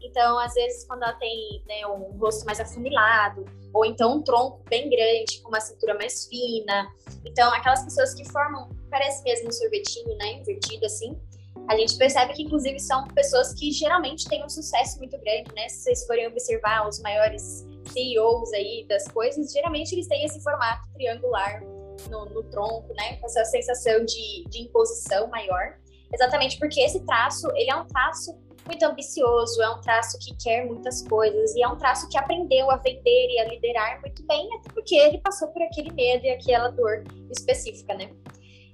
Então, 0.01 0.37
às 0.39 0.53
vezes, 0.53 0.85
quando 0.85 1.03
ela 1.03 1.13
tem 1.13 1.63
né, 1.67 1.85
um 1.87 2.17
rosto 2.17 2.45
mais 2.45 2.59
afunilado, 2.59 3.45
ou 3.73 3.85
então 3.85 4.17
um 4.17 4.21
tronco 4.21 4.61
bem 4.69 4.89
grande, 4.89 5.41
com 5.41 5.49
uma 5.49 5.59
cintura 5.59 5.95
mais 5.95 6.25
fina. 6.27 6.87
Então, 7.25 7.51
aquelas 7.53 7.83
pessoas 7.83 8.13
que 8.13 8.23
formam, 8.25 8.69
parece 8.89 9.23
mesmo 9.23 9.49
um 9.49 9.51
sorvetinho, 9.51 10.15
né, 10.17 10.33
invertido 10.33 10.85
assim, 10.85 11.19
a 11.67 11.75
gente 11.75 11.97
percebe 11.97 12.33
que, 12.33 12.43
inclusive, 12.43 12.79
são 12.79 13.07
pessoas 13.07 13.53
que 13.53 13.71
geralmente 13.71 14.27
têm 14.29 14.43
um 14.43 14.49
sucesso 14.49 14.97
muito 14.99 15.17
grande, 15.19 15.53
né? 15.53 15.67
Se 15.67 15.83
vocês 15.83 16.05
forem 16.05 16.27
observar 16.27 16.87
os 16.87 16.99
maiores 17.01 17.67
CEOs 17.91 18.53
aí 18.53 18.85
das 18.87 19.05
coisas, 19.09 19.51
geralmente 19.51 19.93
eles 19.93 20.07
têm 20.07 20.23
esse 20.23 20.41
formato 20.41 20.87
triangular 20.93 21.61
no, 22.09 22.25
no 22.25 22.43
tronco, 22.43 22.93
né? 22.93 23.17
Com 23.17 23.25
essa 23.25 23.43
sensação 23.45 24.05
de, 24.05 24.45
de 24.49 24.63
imposição 24.63 25.27
maior. 25.27 25.77
Exatamente 26.13 26.57
porque 26.57 26.79
esse 26.81 27.05
traço, 27.05 27.47
ele 27.55 27.69
é 27.69 27.75
um 27.75 27.85
traço 27.85 28.37
muito 28.65 28.83
ambicioso, 28.83 29.61
é 29.61 29.69
um 29.69 29.79
traço 29.81 30.17
que 30.19 30.35
quer 30.37 30.65
muitas 30.65 31.01
coisas 31.07 31.55
e 31.55 31.63
é 31.63 31.67
um 31.67 31.77
traço 31.77 32.07
que 32.09 32.17
aprendeu 32.17 32.69
a 32.69 32.75
vender 32.77 33.29
e 33.29 33.39
a 33.39 33.45
liderar 33.45 33.99
muito 34.01 34.25
bem, 34.25 34.47
até 34.55 34.69
porque 34.73 34.95
ele 34.95 35.19
passou 35.19 35.47
por 35.49 35.61
aquele 35.61 35.91
medo 35.93 36.25
e 36.25 36.29
aquela 36.29 36.69
dor 36.69 37.03
específica, 37.31 37.93
né? 37.93 38.11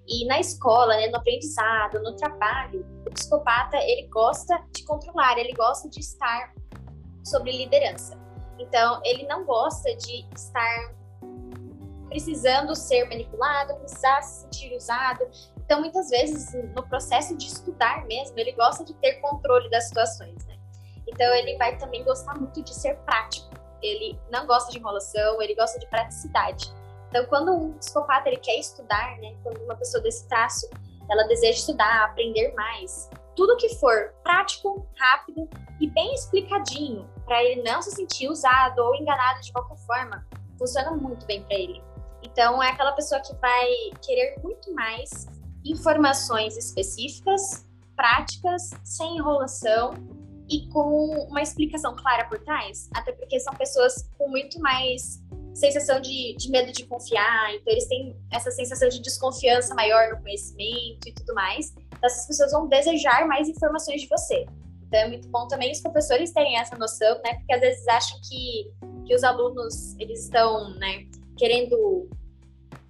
E 0.08 0.26
na 0.26 0.40
escola, 0.40 0.98
né, 0.98 1.08
no 1.08 1.18
aprendizado, 1.18 2.02
no 2.02 2.16
trabalho, 2.16 2.86
o 3.08 3.12
psicopata 3.12 3.78
ele 3.78 4.08
gosta 4.08 4.62
de 4.72 4.84
controlar, 4.84 5.38
ele 5.38 5.54
gosta 5.54 5.90
de 5.90 6.00
estar 6.00 6.54
sobre 7.24 7.52
liderança. 7.52 8.20
Então, 8.60 9.02
ele 9.06 9.26
não 9.28 9.46
gosta 9.46 9.96
de 9.96 10.28
estar 10.36 10.94
precisando 12.14 12.76
ser 12.76 13.10
manipulado, 13.10 13.76
precisar 13.78 14.22
se 14.22 14.42
sentir 14.42 14.76
usado. 14.76 15.28
Então, 15.58 15.80
muitas 15.80 16.12
vezes, 16.12 16.54
no 16.76 16.88
processo 16.88 17.36
de 17.36 17.48
estudar 17.48 18.06
mesmo, 18.06 18.38
ele 18.38 18.52
gosta 18.52 18.86
de 18.86 18.94
ter 18.94 19.14
controle 19.14 19.68
das 19.72 19.86
situações, 19.86 20.46
né? 20.46 20.56
Então, 21.08 21.34
ele 21.34 21.58
vai 21.58 21.76
também 21.80 22.04
gostar 22.04 22.36
muito 22.36 22.62
de 22.62 22.72
ser 22.72 22.98
prático. 22.98 23.50
Ele 23.82 24.20
não 24.32 24.46
gosta 24.46 24.72
de 24.72 24.78
enrolação, 24.78 25.42
ele 25.42 25.56
gosta 25.56 25.80
de 25.80 25.88
praticidade. 25.88 26.72
Então, 27.10 27.26
quando 27.26 27.52
um 27.52 27.74
psicopata 27.80 28.30
ele 28.30 28.38
quer 28.38 28.60
estudar, 28.60 29.18
né? 29.18 29.36
Quando 29.42 29.58
uma 29.64 29.76
pessoa 29.76 30.02
desse 30.04 30.28
traço, 30.28 30.70
ela 31.10 31.24
deseja 31.24 31.58
estudar, 31.58 32.06
aprender 32.06 32.54
mais, 32.54 33.10
tudo 33.36 33.58
que 33.58 33.70
for 33.78 34.14
prático, 34.24 34.88
rápido 34.96 35.50
e 35.82 35.90
bem 35.90 36.14
explicadinho, 36.14 37.10
para 37.26 37.44
ele 37.44 37.64
não 37.64 37.82
se 37.82 37.90
sentir 37.90 38.30
usado 38.30 38.78
ou 38.78 38.94
enganado 38.94 39.42
de 39.42 39.52
qualquer 39.52 39.78
forma, 39.78 40.24
funciona 40.60 40.92
muito 40.92 41.26
bem 41.26 41.42
para 41.42 41.56
ele. 41.56 41.93
Então, 42.24 42.62
é 42.64 42.70
aquela 42.70 42.94
pessoa 42.94 43.22
que 43.22 43.34
vai 43.36 43.68
querer 44.02 44.36
muito 44.42 44.74
mais 44.74 45.28
informações 45.66 46.58
específicas, 46.58 47.66
práticas, 47.96 48.72
sem 48.84 49.18
enrolação 49.18 49.94
e 50.50 50.68
com 50.70 51.28
uma 51.30 51.42
explicação 51.42 51.96
clara 51.96 52.26
por 52.26 52.40
trás, 52.40 52.90
até 52.94 53.12
porque 53.12 53.40
são 53.40 53.54
pessoas 53.54 54.10
com 54.18 54.30
muito 54.30 54.60
mais 54.60 55.24
sensação 55.54 56.02
de, 56.02 56.36
de 56.36 56.50
medo 56.50 56.72
de 56.72 56.86
confiar, 56.86 57.54
então 57.54 57.72
eles 57.72 57.88
têm 57.88 58.18
essa 58.32 58.50
sensação 58.50 58.90
de 58.90 59.00
desconfiança 59.00 59.74
maior 59.76 60.10
no 60.10 60.22
conhecimento 60.22 61.08
e 61.08 61.14
tudo 61.14 61.34
mais. 61.36 61.74
Então 61.88 62.00
essas 62.04 62.26
pessoas 62.26 62.52
vão 62.52 62.68
desejar 62.68 63.28
mais 63.28 63.48
informações 63.48 64.02
de 64.02 64.08
você. 64.08 64.46
Então 64.88 65.00
é 65.00 65.08
muito 65.08 65.28
bom 65.30 65.48
também 65.48 65.72
os 65.72 65.80
professores 65.80 66.32
terem 66.32 66.58
essa 66.58 66.76
noção, 66.76 67.22
né? 67.24 67.36
Porque 67.36 67.54
às 67.54 67.62
vezes 67.62 67.88
acham 67.88 68.20
que, 68.28 68.72
que 69.06 69.16
os 69.16 69.24
alunos 69.24 69.96
eles 70.00 70.24
estão, 70.24 70.72
né, 70.76 71.06
querendo, 71.38 72.10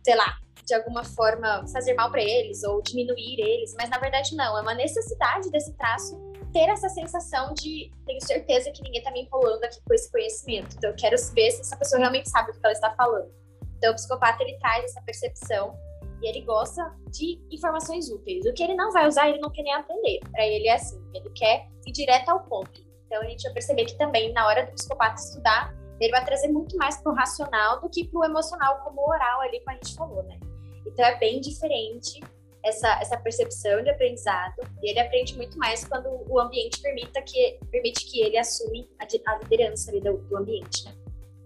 sei 0.04 0.16
lá, 0.16 0.38
de 0.66 0.74
alguma 0.74 1.04
forma 1.04 1.66
fazer 1.68 1.94
mal 1.94 2.10
para 2.10 2.22
eles 2.22 2.64
ou 2.64 2.82
diminuir 2.82 3.40
eles, 3.40 3.74
mas 3.78 3.90
na 3.90 3.98
verdade 3.98 4.36
não, 4.36 4.58
é 4.58 4.62
uma 4.62 4.74
necessidade 4.74 5.50
desse 5.52 5.74
traço 5.76 6.18
ter 6.54 6.70
essa 6.70 6.88
sensação 6.88 7.54
de 7.56 7.92
tenho 8.06 8.22
certeza 8.22 8.72
que 8.72 8.84
ninguém 8.84 9.00
está 9.00 9.12
me 9.12 9.24
empolando 9.24 9.64
aqui 9.64 9.82
com 9.84 9.94
esse 9.94 10.10
conhecimento. 10.12 10.76
Então 10.78 10.92
eu 10.92 10.96
quero 10.96 11.16
ver 11.34 11.52
se 11.52 11.62
essa 11.62 11.76
pessoa 11.76 12.00
realmente 12.00 12.30
sabe 12.30 12.52
o 12.52 12.54
que 12.54 12.60
ela 12.64 12.72
está 12.72 12.92
falando. 12.92 13.30
Então 13.78 13.92
o 13.92 13.96
psicopata 13.96 14.44
ele 14.44 14.58
traz 14.60 14.86
essa 14.86 15.02
percepção 15.02 15.76
e 16.22 16.28
ele 16.28 16.42
gosta 16.42 16.96
de 17.12 17.42
informações 17.52 18.10
úteis. 18.10 18.46
O 18.46 18.54
que 18.54 18.64
ele 18.64 18.76
não 18.76 18.92
vai 18.92 19.08
usar, 19.08 19.28
ele 19.28 19.40
não 19.40 19.50
quer 19.50 19.64
nem 19.64 19.74
aprender. 19.74 20.20
Para 20.32 20.46
ele 20.46 20.68
é 20.68 20.76
assim, 20.76 21.04
ele 21.14 21.30
quer 21.32 21.68
ir 21.86 21.92
direto 21.92 22.30
ao 22.30 22.44
ponto. 22.44 22.82
Então 23.08 23.22
a 23.22 23.26
gente 23.26 23.44
vai 23.44 23.54
perceber 23.54 23.86
que 23.86 23.98
também 23.98 24.32
na 24.32 24.48
hora 24.48 24.66
do 24.66 24.72
psicopata 24.74 25.16
estudar, 25.16 25.76
ele 26.04 26.12
vai 26.12 26.26
trazer 26.26 26.50
muito 26.50 26.76
mais 26.76 27.02
pro 27.02 27.14
racional 27.14 27.80
do 27.80 27.90
que 27.90 28.06
pro 28.10 28.26
emocional, 28.26 28.82
como 28.84 29.02
o 29.02 29.10
oral 29.10 29.42
ali, 29.42 29.60
como 29.60 29.72
a 29.72 29.74
gente 29.76 29.96
falou, 29.96 30.24
né? 30.24 30.38
Então 30.86 31.06
é 31.06 31.18
bem 31.18 31.40
diferente 31.40 32.20
essa, 32.64 33.00
essa 33.00 33.18
percepção 33.18 33.82
de 33.82 33.90
aprendizado 33.90 34.56
e 34.82 34.90
ele 34.90 35.00
aprende 35.00 35.36
muito 35.38 35.58
mais 35.58 35.86
quando 35.86 36.08
o 36.30 36.40
ambiente 36.40 36.82
permita 36.82 37.22
que, 37.22 37.58
permite 37.72 38.06
que 38.06 38.20
ele 38.20 38.38
assume 38.38 38.90
a, 39.00 39.32
a 39.32 39.38
liderança 39.40 39.92
ali 39.92 40.02
do, 40.02 40.18
do 40.18 40.38
ambiente, 40.38 40.86
né? 40.86 40.92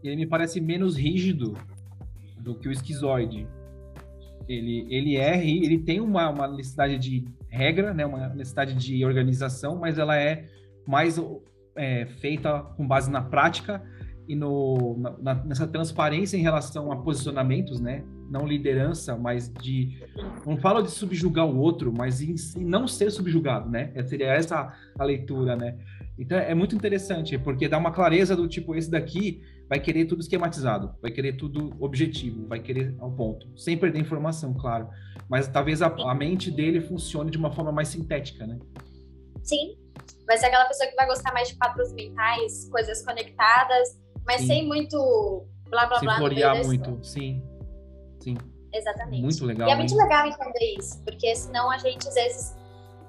Ele 0.04 0.15
me 0.15 0.28
parece 0.28 0.60
menos 0.60 0.98
rígido 0.98 1.56
do 2.39 2.58
que 2.58 2.67
o 2.67 2.72
esquizoide. 2.72 3.48
Ele, 4.48 4.88
ele 4.89 5.17
é, 5.17 5.38
ele 5.46 5.80
tem 5.80 6.00
uma, 6.00 6.30
uma 6.30 6.48
necessidade 6.48 6.98
de 6.98 7.26
regra, 7.50 7.93
né, 7.93 8.06
uma 8.06 8.30
necessidade 8.30 8.74
de 8.74 9.06
organização, 9.06 9.76
mas 9.76 10.00
ela 10.00 10.17
é 10.17 10.48
mais 10.88 11.20
é, 11.76 12.06
feita 12.06 12.62
com 12.76 12.88
base 12.88 13.12
na 13.12 13.22
prática 13.22 13.84
e 14.28 14.36
no, 14.36 14.98
na, 15.22 15.36
nessa 15.36 15.68
transparência 15.68 16.38
em 16.38 16.42
relação 16.42 16.92
a 16.92 16.98
posicionamentos, 16.98 17.80
né? 17.80 18.04
não 18.30 18.46
liderança, 18.46 19.16
mas 19.16 19.52
de. 19.52 19.98
Não 20.46 20.58
falo 20.58 20.82
de 20.82 20.92
subjugar 20.92 21.46
o 21.46 21.58
outro, 21.58 21.94
mas 21.96 22.22
em, 22.22 22.36
em 22.58 22.66
não 22.66 22.88
ser 22.88 23.10
subjugado, 23.12 23.70
né? 23.70 23.92
É, 23.96 24.04
seria 24.04 24.34
essa 24.34 24.74
a 24.98 25.04
leitura, 25.04 25.56
né? 25.56 25.78
Então 26.18 26.38
é 26.38 26.54
muito 26.54 26.76
interessante, 26.76 27.38
porque 27.38 27.68
dá 27.68 27.78
uma 27.78 27.92
clareza 27.92 28.36
do 28.36 28.48
tipo, 28.48 28.76
esse 28.76 28.90
daqui 28.90 29.42
vai 29.70 29.80
querer 29.80 30.06
tudo 30.06 30.22
esquematizado, 30.22 30.96
vai 31.02 31.12
querer 31.12 31.34
tudo 31.34 31.76
objetivo, 31.80 32.48
vai 32.48 32.60
querer 32.60 32.96
ao 33.00 33.12
ponto, 33.12 33.48
sem 33.58 33.78
perder 33.78 34.00
informação, 34.00 34.54
claro. 34.54 34.90
Mas 35.30 35.48
talvez 35.48 35.82
a, 35.82 35.88
a 35.88 36.16
mente 36.16 36.50
dele 36.50 36.82
funcione 36.82 37.30
de 37.30 37.38
uma 37.38 37.52
forma 37.52 37.72
mais 37.72 37.90
sintética, 37.90 38.48
né? 38.48 38.58
Sim, 39.44 39.78
vai 40.26 40.38
ser 40.38 40.48
aquela 40.48 40.66
pessoa 40.66 40.90
que 40.90 40.96
vai 40.96 41.06
gostar 41.06 41.32
mais 41.34 41.50
de 41.50 41.56
padrões 41.56 41.94
mentais, 41.94 42.68
coisas 42.70 43.04
conectadas, 43.06 43.98
mas 44.28 44.42
Sim. 44.42 44.48
sem 44.48 44.68
muito 44.68 45.46
blá 45.70 45.86
blá 45.86 46.00
sem 46.00 46.06
blá. 46.06 46.18
Sem 46.18 46.28
florear 46.28 46.66
muito, 46.66 47.04
sim. 47.04 47.42
Sim. 48.20 48.38
Exatamente. 48.74 49.24
Muito 49.24 49.46
legal. 49.46 49.70
E 49.70 49.72
é 49.72 49.76
muito 49.76 49.94
hein? 49.94 49.98
legal 49.98 50.28
entender 50.28 50.76
isso, 50.78 51.02
porque 51.04 51.36
senão 51.36 51.72
a 51.72 51.78
gente 51.78 52.08
às 52.08 52.13
vezes 52.13 52.56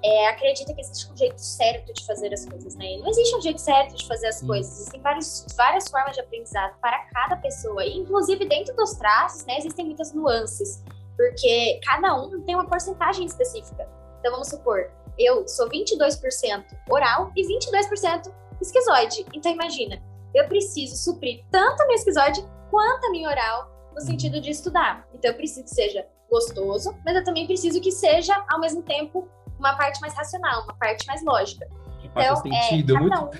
é, 0.03 0.29
acredita 0.29 0.73
que 0.73 0.81
existe 0.81 1.11
um 1.11 1.17
jeito 1.17 1.41
certo 1.41 1.93
de 1.93 2.07
fazer 2.07 2.33
as 2.33 2.45
coisas, 2.45 2.75
né? 2.77 2.93
E 2.93 2.99
não 2.99 3.09
existe 3.09 3.35
um 3.35 3.41
jeito 3.41 3.61
certo 3.61 3.97
de 3.97 4.07
fazer 4.07 4.29
as 4.29 4.37
Sim. 4.37 4.47
coisas. 4.47 4.73
Existem 4.73 5.01
vários, 5.01 5.47
várias 5.57 5.89
formas 5.89 6.15
de 6.15 6.21
aprendizado 6.21 6.79
para 6.81 6.99
cada 7.13 7.37
pessoa. 7.37 7.85
E, 7.85 7.99
inclusive, 7.99 8.47
dentro 8.47 8.75
dos 8.77 8.93
traços, 8.93 9.45
né, 9.45 9.59
existem 9.59 9.87
muitas 9.87 10.13
nuances, 10.15 10.83
porque 11.17 11.81
cada 11.85 12.15
um 12.15 12.41
tem 12.43 12.55
uma 12.55 12.67
porcentagem 12.67 13.27
específica. 13.27 13.89
Então, 14.21 14.33
vamos 14.33 14.49
supor, 14.49 14.91
eu 15.19 15.47
sou 15.49 15.69
22% 15.69 16.65
oral 16.89 17.33
e 17.37 17.43
22% 17.43 18.33
esquizoide. 18.61 19.27
Então, 19.35 19.51
imagina, 19.51 20.01
eu 20.39 20.49
preciso 20.49 20.97
suprir 20.97 21.45
tanto 21.51 21.83
a 21.83 21.87
minha 21.87 21.97
esquizoide 21.97 22.45
quanto 22.71 23.07
a 23.07 23.11
minha 23.11 23.29
oral 23.29 23.71
no 23.95 24.01
sentido 24.01 24.41
de 24.41 24.51
estudar. 24.51 25.07
Então, 25.13 25.31
eu 25.31 25.37
preciso 25.37 25.65
que 25.65 25.71
seja 25.71 26.07
gostoso, 26.31 26.97
mas 27.05 27.17
eu 27.17 27.25
também 27.25 27.47
preciso 27.47 27.81
que 27.81 27.91
seja, 27.91 28.45
ao 28.49 28.61
mesmo 28.61 28.83
tempo, 28.83 29.29
uma 29.59 29.77
parte 29.77 30.01
mais 30.01 30.15
racional, 30.15 30.63
uma 30.65 30.75
parte 30.75 31.07
mais 31.07 31.25
lógica. 31.25 31.67
Que 32.01 32.07
então, 32.07 32.37
sentido, 32.37 32.97
é, 32.97 33.01
muito... 33.01 33.25
um... 33.25 33.31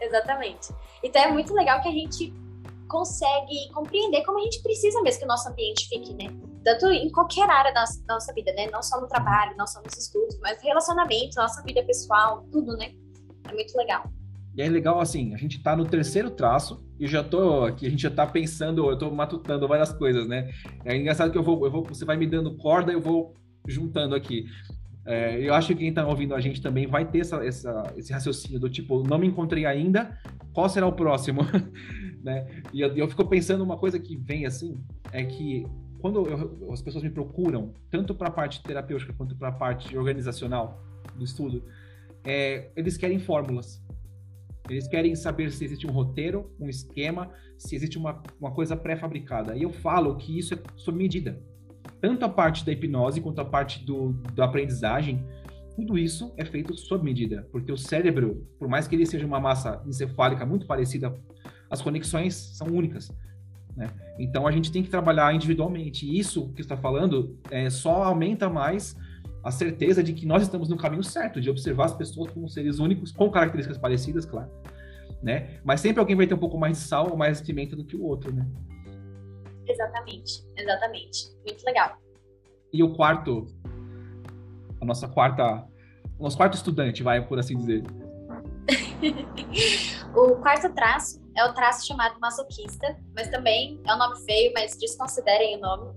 Exatamente. 0.00 0.74
Então, 1.02 1.22
é 1.22 1.30
muito 1.30 1.52
legal 1.52 1.80
que 1.82 1.88
a 1.88 1.92
gente 1.92 2.32
consegue 2.88 3.70
compreender 3.74 4.22
como 4.24 4.38
a 4.38 4.42
gente 4.42 4.62
precisa 4.62 5.02
mesmo 5.02 5.20
que 5.20 5.24
o 5.24 5.28
nosso 5.28 5.48
ambiente 5.48 5.88
fique, 5.88 6.14
né? 6.14 6.30
Tanto 6.64 6.86
em 6.86 7.10
qualquer 7.10 7.48
área 7.48 7.72
da 7.72 7.80
nossa, 7.80 8.04
da 8.06 8.14
nossa 8.14 8.32
vida, 8.32 8.52
né? 8.52 8.68
Não 8.70 8.82
só 8.82 9.00
no 9.00 9.08
trabalho, 9.08 9.56
não 9.56 9.66
só 9.66 9.82
nos 9.82 9.96
estudos, 9.96 10.38
mas 10.40 10.62
relacionamento, 10.62 11.36
nossa 11.36 11.62
vida 11.62 11.82
pessoal, 11.84 12.44
tudo, 12.52 12.76
né? 12.76 12.94
É 13.48 13.52
muito 13.52 13.76
legal. 13.76 14.04
E 14.56 14.62
é 14.62 14.68
legal 14.68 14.98
assim, 15.00 15.34
a 15.34 15.36
gente 15.36 15.62
tá 15.62 15.76
no 15.76 15.84
terceiro 15.84 16.30
traço 16.30 16.82
e 16.98 17.06
já 17.06 17.22
tô 17.22 17.64
aqui, 17.64 17.86
a 17.86 17.90
gente 17.90 18.02
já 18.02 18.10
tá 18.10 18.26
pensando, 18.26 18.90
eu 18.90 18.96
tô 18.96 19.10
matutando 19.10 19.68
várias 19.68 19.92
coisas, 19.92 20.26
né? 20.26 20.50
É 20.84 20.96
engraçado 20.96 21.30
que 21.30 21.36
eu 21.36 21.42
vou, 21.42 21.62
eu 21.66 21.70
vou 21.70 21.84
você 21.84 22.06
vai 22.06 22.16
me 22.16 22.26
dando 22.26 22.56
corda, 22.56 22.90
eu 22.90 23.00
vou 23.00 23.34
juntando 23.68 24.14
aqui. 24.14 24.46
É, 25.04 25.38
eu 25.40 25.52
acho 25.52 25.68
que 25.68 25.76
quem 25.76 25.88
está 25.90 26.06
ouvindo 26.06 26.34
a 26.34 26.40
gente 26.40 26.62
também 26.62 26.86
vai 26.86 27.04
ter 27.04 27.20
essa, 27.20 27.44
essa, 27.44 27.94
esse 27.96 28.12
raciocínio 28.12 28.58
do 28.58 28.70
tipo, 28.70 29.06
não 29.06 29.18
me 29.18 29.26
encontrei 29.26 29.66
ainda, 29.66 30.18
qual 30.54 30.68
será 30.68 30.86
o 30.86 30.92
próximo? 30.92 31.42
né? 32.24 32.46
E 32.72 32.80
eu, 32.80 32.96
eu 32.96 33.08
fico 33.08 33.26
pensando 33.26 33.62
uma 33.62 33.76
coisa 33.76 34.00
que 34.00 34.16
vem 34.16 34.46
assim, 34.46 34.82
é 35.12 35.22
que 35.22 35.66
quando 36.00 36.26
eu, 36.26 36.72
as 36.72 36.80
pessoas 36.80 37.04
me 37.04 37.10
procuram, 37.10 37.74
tanto 37.90 38.14
para 38.14 38.28
a 38.28 38.30
parte 38.30 38.62
terapêutica 38.62 39.12
quanto 39.12 39.36
para 39.36 39.48
a 39.48 39.52
parte 39.52 39.96
organizacional 39.96 40.82
do 41.14 41.24
estudo, 41.24 41.62
é, 42.24 42.70
eles 42.74 42.96
querem 42.96 43.18
fórmulas. 43.18 43.84
Eles 44.68 44.88
querem 44.88 45.14
saber 45.14 45.52
se 45.52 45.64
existe 45.64 45.86
um 45.86 45.92
roteiro, 45.92 46.50
um 46.58 46.68
esquema, 46.68 47.30
se 47.56 47.74
existe 47.76 47.96
uma, 47.96 48.22
uma 48.40 48.50
coisa 48.50 48.76
pré-fabricada. 48.76 49.56
E 49.56 49.62
eu 49.62 49.70
falo 49.70 50.16
que 50.16 50.38
isso 50.38 50.54
é 50.54 50.58
sob 50.76 50.98
medida. 50.98 51.40
Tanto 52.00 52.24
a 52.24 52.28
parte 52.28 52.64
da 52.64 52.72
hipnose 52.72 53.20
quanto 53.20 53.40
a 53.40 53.44
parte 53.44 53.84
do, 53.84 54.12
da 54.34 54.44
aprendizagem, 54.44 55.24
tudo 55.76 55.96
isso 55.98 56.32
é 56.36 56.44
feito 56.44 56.76
sob 56.76 57.04
medida. 57.04 57.48
Porque 57.52 57.70
o 57.70 57.76
cérebro, 57.76 58.46
por 58.58 58.68
mais 58.68 58.88
que 58.88 58.94
ele 58.94 59.06
seja 59.06 59.26
uma 59.26 59.38
massa 59.38 59.82
encefálica 59.86 60.44
muito 60.44 60.66
parecida, 60.66 61.14
as 61.70 61.80
conexões 61.80 62.34
são 62.34 62.66
únicas. 62.68 63.10
Né? 63.76 63.90
Então 64.18 64.46
a 64.46 64.50
gente 64.50 64.72
tem 64.72 64.82
que 64.82 64.88
trabalhar 64.88 65.34
individualmente. 65.34 66.06
E 66.06 66.18
isso 66.18 66.52
que 66.54 66.60
está 66.60 66.76
falando 66.76 67.38
é, 67.50 67.68
só 67.70 68.04
aumenta 68.04 68.48
mais 68.48 68.96
a 69.46 69.50
certeza 69.52 70.02
de 70.02 70.12
que 70.12 70.26
nós 70.26 70.42
estamos 70.42 70.68
no 70.68 70.76
caminho 70.76 71.04
certo, 71.04 71.40
de 71.40 71.48
observar 71.48 71.84
as 71.84 71.94
pessoas 71.94 72.32
como 72.32 72.48
seres 72.48 72.80
únicos, 72.80 73.12
com 73.12 73.30
características 73.30 73.78
parecidas, 73.78 74.26
claro, 74.26 74.50
né? 75.22 75.60
Mas 75.62 75.80
sempre 75.80 76.00
alguém 76.00 76.16
vai 76.16 76.26
ter 76.26 76.34
um 76.34 76.38
pouco 76.38 76.58
mais 76.58 76.76
de 76.76 76.82
sal 76.82 77.08
ou 77.10 77.16
mais 77.16 77.38
de 77.38 77.46
pimenta 77.46 77.76
do 77.76 77.84
que 77.84 77.94
o 77.94 78.02
outro, 78.02 78.34
né? 78.34 78.44
Exatamente, 79.64 80.44
exatamente. 80.56 81.30
Muito 81.46 81.64
legal. 81.64 81.96
E 82.72 82.82
o 82.82 82.92
quarto, 82.96 83.46
a 84.80 84.84
nossa 84.84 85.06
quarta, 85.06 85.64
o 86.18 86.24
nosso 86.24 86.36
quarto 86.36 86.54
estudante, 86.54 87.04
vai, 87.04 87.24
por 87.24 87.38
assim 87.38 87.56
dizer. 87.56 87.84
o 90.12 90.34
quarto 90.42 90.74
traço 90.74 91.22
é 91.36 91.44
o 91.44 91.54
traço 91.54 91.86
chamado 91.86 92.18
masoquista, 92.18 92.98
mas 93.14 93.28
também 93.28 93.80
é 93.86 93.94
um 93.94 93.98
nome 93.98 94.18
feio, 94.24 94.52
mas 94.52 94.76
desconsiderem 94.76 95.56
o 95.58 95.60
nome. 95.60 95.94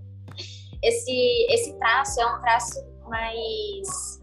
Esse, 0.84 1.12
esse 1.50 1.78
traço 1.80 2.22
é 2.22 2.26
um 2.28 2.40
traço 2.42 2.99
mais. 3.10 4.20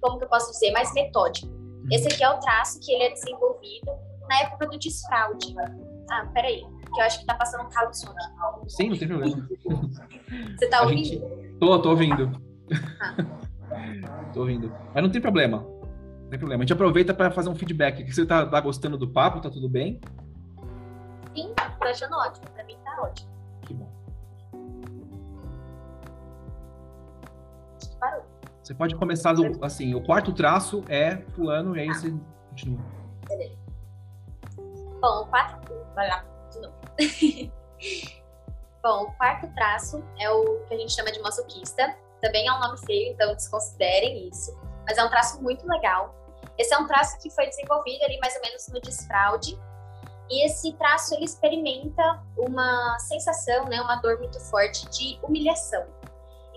Como 0.00 0.18
que 0.18 0.24
eu 0.24 0.28
posso 0.28 0.52
dizer? 0.52 0.70
Mais 0.72 0.92
metódico. 0.92 1.46
Uhum. 1.46 1.88
Esse 1.90 2.08
aqui 2.08 2.22
é 2.22 2.30
o 2.30 2.38
traço 2.38 2.78
que 2.80 2.92
ele 2.92 3.04
é 3.04 3.12
desenvolvido 3.12 3.90
na 4.28 4.40
época 4.40 4.66
do 4.66 4.78
desfraude. 4.78 5.54
Ah, 6.10 6.26
peraí, 6.32 6.64
que 6.94 7.00
eu 7.00 7.04
acho 7.04 7.20
que 7.20 7.26
tá 7.26 7.34
passando 7.34 7.64
um 7.64 7.70
carro 7.70 7.90
de 7.90 7.98
som 7.98 8.10
aqui. 8.10 8.70
Sim, 8.70 8.90
não 8.90 8.98
tem 8.98 9.08
problema. 9.08 9.48
Você 10.58 10.68
tá 10.68 10.82
ouvindo? 10.82 11.04
Gente... 11.04 11.58
Tô, 11.58 11.78
tô 11.80 11.90
ouvindo. 11.90 12.40
Ah. 13.00 13.14
tô 14.32 14.40
ouvindo. 14.40 14.72
Mas 14.94 15.02
não 15.02 15.10
tem 15.10 15.20
problema. 15.20 15.58
Não 15.58 16.30
tem 16.30 16.38
problema. 16.38 16.62
A 16.62 16.64
gente 16.64 16.72
aproveita 16.72 17.14
para 17.14 17.30
fazer 17.30 17.48
um 17.48 17.54
feedback. 17.54 18.04
Você 18.10 18.26
tá, 18.26 18.46
tá 18.46 18.60
gostando 18.60 18.96
do 18.98 19.08
papo? 19.08 19.40
Tá 19.40 19.50
tudo 19.50 19.68
bem? 19.68 20.00
Sim, 21.34 21.52
tô 21.80 21.88
achando 21.88 22.14
ótimo. 22.14 22.46
Pra 22.50 22.64
mim 22.64 22.76
tá 22.84 23.02
ótimo. 23.02 23.30
Que 23.62 23.74
bom. 23.74 24.03
Parou. 28.04 28.22
Você 28.62 28.74
pode 28.74 28.94
começar 28.96 29.32
do, 29.32 29.64
assim, 29.64 29.94
o 29.94 30.02
quarto 30.02 30.32
traço 30.34 30.84
é 30.88 31.16
fulano 31.34 31.74
e 31.74 31.80
aí 31.80 31.88
você 31.88 32.14
continua. 32.50 32.84
Beleza. 33.26 33.56
Bom, 35.00 35.22
o 35.22 35.26
quarto... 35.26 35.72
Vai 35.94 36.08
lá, 36.08 36.24
de 36.50 36.60
novo. 36.60 36.74
Bom, 38.82 39.04
o 39.04 39.12
quarto 39.12 39.48
traço 39.54 40.04
é 40.18 40.30
o 40.30 40.60
que 40.66 40.74
a 40.74 40.76
gente 40.76 40.92
chama 40.92 41.10
de 41.10 41.18
masoquista. 41.20 41.96
Também 42.20 42.46
é 42.46 42.52
um 42.52 42.60
nome 42.60 42.78
feio, 42.84 43.12
então 43.12 43.34
desconsiderem 43.34 44.28
isso. 44.28 44.54
Mas 44.86 44.98
é 44.98 45.04
um 45.04 45.08
traço 45.08 45.42
muito 45.42 45.66
legal. 45.66 46.14
Esse 46.58 46.74
é 46.74 46.78
um 46.78 46.86
traço 46.86 47.18
que 47.20 47.30
foi 47.30 47.46
desenvolvido 47.46 48.04
ali 48.04 48.18
mais 48.18 48.34
ou 48.36 48.42
menos 48.42 48.68
no 48.68 48.80
desfraude. 48.80 49.58
E 50.28 50.44
esse 50.44 50.72
traço 50.74 51.14
ele 51.14 51.24
experimenta 51.24 52.22
uma 52.36 52.98
sensação, 52.98 53.64
né, 53.66 53.80
uma 53.80 53.96
dor 53.96 54.18
muito 54.18 54.38
forte 54.40 54.88
de 54.90 55.18
humilhação. 55.22 55.86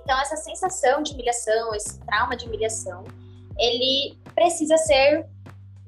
Então 0.07 0.17
essa 0.21 0.37
sensação 0.37 1.03
de 1.03 1.11
humilhação, 1.11 1.75
esse 1.75 1.99
trauma 1.99 2.37
de 2.37 2.45
humilhação, 2.45 3.03
ele 3.59 4.17
precisa 4.33 4.77
ser 4.77 5.27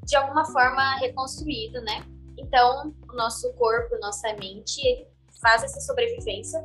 de 0.03 0.13
alguma 0.17 0.43
forma 0.43 0.97
reconstruído, 0.97 1.79
né? 1.84 2.03
Então 2.38 2.93
o 3.10 3.15
nosso 3.15 3.49
corpo, 3.53 3.97
nossa 4.01 4.34
mente, 4.34 4.86
ele 4.86 5.08
faz 5.41 5.63
essa 5.63 5.79
sobrevivência 5.79 6.62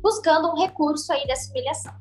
buscando 0.00 0.48
um 0.52 0.54
recurso 0.54 1.12
aí 1.12 1.26
dessa 1.26 1.50
humilhação. 1.50 1.92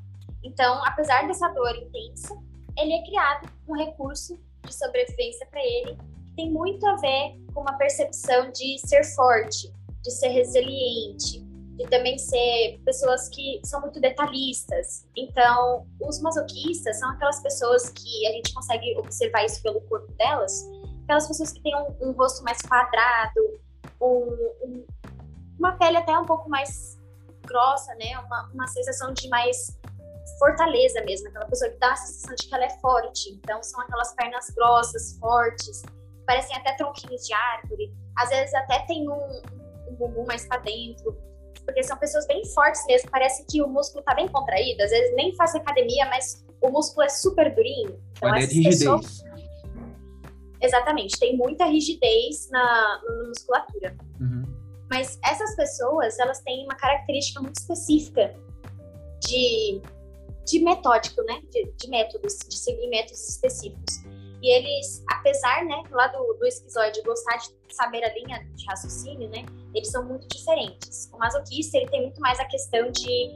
Então, 0.44 0.80
apesar 0.86 1.26
dessa 1.26 1.48
dor 1.48 1.76
intensa, 1.76 2.38
ele 2.78 2.94
é 2.94 3.04
criado 3.06 3.50
um 3.68 3.76
recurso 3.76 4.40
de 4.68 4.72
sobrevivência 4.72 5.48
para 5.48 5.66
ele 5.66 5.98
que 6.28 6.36
tem 6.36 6.52
muito 6.52 6.86
a 6.86 6.96
ver 6.98 7.44
com 7.56 7.62
uma 7.62 7.74
percepção 7.74 8.52
de 8.52 8.78
ser 8.88 9.04
forte, 9.16 9.74
de 10.04 10.12
ser 10.12 10.28
resiliente, 10.28 11.44
de 11.76 11.86
também 11.88 12.18
ser 12.18 12.80
pessoas 12.86 13.28
que 13.30 13.60
são 13.64 13.82
muito 13.82 14.00
detalhistas. 14.00 15.06
Então, 15.16 15.86
os 16.02 16.22
masoquistas 16.22 16.98
são 17.00 17.10
aquelas 17.12 17.42
pessoas 17.42 17.90
que 17.90 18.28
a 18.28 18.32
gente 18.32 18.54
consegue 18.54 18.98
observar 18.98 19.44
isso 19.46 19.62
pelo 19.62 19.82
corpo 19.82 20.12
delas, 20.14 20.54
aquelas 21.04 21.28
pessoas 21.28 21.52
que 21.52 21.62
têm 21.62 21.76
um, 21.76 22.10
um 22.10 22.12
rosto 22.14 22.44
mais 22.44 22.62
quadrado, 22.62 23.60
um, 24.02 24.56
um, 24.64 24.86
uma 25.60 25.74
pele 25.78 25.98
até 25.98 26.18
um 26.18 26.26
pouco 26.26 26.50
mais 26.50 26.98
grossa, 27.46 27.94
né? 27.96 28.18
Uma, 28.26 28.50
uma 28.54 28.68
sensação 28.68 29.14
de 29.14 29.28
mais 29.30 29.78
fortaleza 30.40 31.02
mesmo, 31.04 31.28
aquela 31.28 31.46
pessoa 31.46 31.70
que 31.70 31.78
dá 31.78 31.92
a 31.92 31.96
sensação 31.96 32.36
de 32.36 32.48
que 32.48 32.56
ela 32.56 32.66
é 32.66 32.80
forte. 32.80 33.30
Então, 33.32 33.62
são 33.62 33.82
aquelas 33.82 34.14
pernas 34.16 34.50
grossas, 34.52 35.18
fortes, 35.20 35.84
parecem 36.26 36.56
até 36.56 36.74
tronquinhos 36.74 37.26
de 37.28 37.34
árvore. 37.34 37.94
Às 38.18 38.30
vezes 38.30 38.54
até 38.54 38.80
tem 38.86 39.10
um, 39.10 39.42
um 39.90 39.96
bumbum 39.96 40.26
mais 40.26 40.48
para 40.48 40.62
dentro, 40.62 41.18
porque 41.66 41.84
são 41.84 41.98
pessoas 41.98 42.26
bem 42.28 42.46
fortes 42.54 42.86
mesmo. 42.86 43.10
Parece 43.10 43.46
que 43.46 43.62
o 43.62 43.68
músculo 43.68 44.04
tá 44.04 44.14
bem 44.14 44.28
contraído. 44.28 44.84
Às 44.84 44.92
vezes 44.92 45.16
nem 45.16 45.36
faz 45.36 45.56
academia, 45.56 46.06
mas 46.06 46.46
o 46.62 46.70
músculo 46.70 47.06
é 47.06 47.10
super 47.10 47.54
durinho. 47.54 48.00
Então, 48.18 48.36
essas 48.36 48.64
pessoas... 48.64 49.24
Exatamente, 50.62 51.20
tem 51.20 51.36
muita 51.36 51.66
rigidez 51.66 52.50
na, 52.50 53.02
na 53.04 53.28
musculatura. 53.28 53.96
Uhum. 54.20 54.44
Mas 54.90 55.20
essas 55.24 55.56
pessoas, 55.56 56.18
elas 56.18 56.40
têm 56.42 56.64
uma 56.64 56.76
característica 56.76 57.42
muito 57.42 57.58
específica 57.58 58.34
de 59.28 59.82
de 60.46 60.60
metódico, 60.60 61.22
né? 61.24 61.42
De, 61.52 61.72
de, 61.76 61.90
métodos, 61.90 62.38
de 62.48 62.58
seguir 62.58 62.88
métodos 62.88 63.28
específicos. 63.28 64.05
E 64.46 64.50
eles, 64.52 65.04
apesar, 65.10 65.66
né, 65.66 65.82
lá 65.90 66.06
do, 66.06 66.34
do 66.36 66.46
esquizoide 66.46 67.02
gostar 67.02 67.38
de 67.38 67.50
saber 67.72 68.04
a 68.04 68.14
linha 68.14 68.48
de 68.54 68.66
raciocínio, 68.68 69.28
né, 69.28 69.44
eles 69.74 69.90
são 69.90 70.06
muito 70.06 70.28
diferentes. 70.28 71.10
O 71.12 71.18
masoquista, 71.18 71.78
ele 71.78 71.90
tem 71.90 72.04
muito 72.04 72.22
mais 72.22 72.40
a 72.40 72.46
questão 72.46 72.92
de 72.92 73.32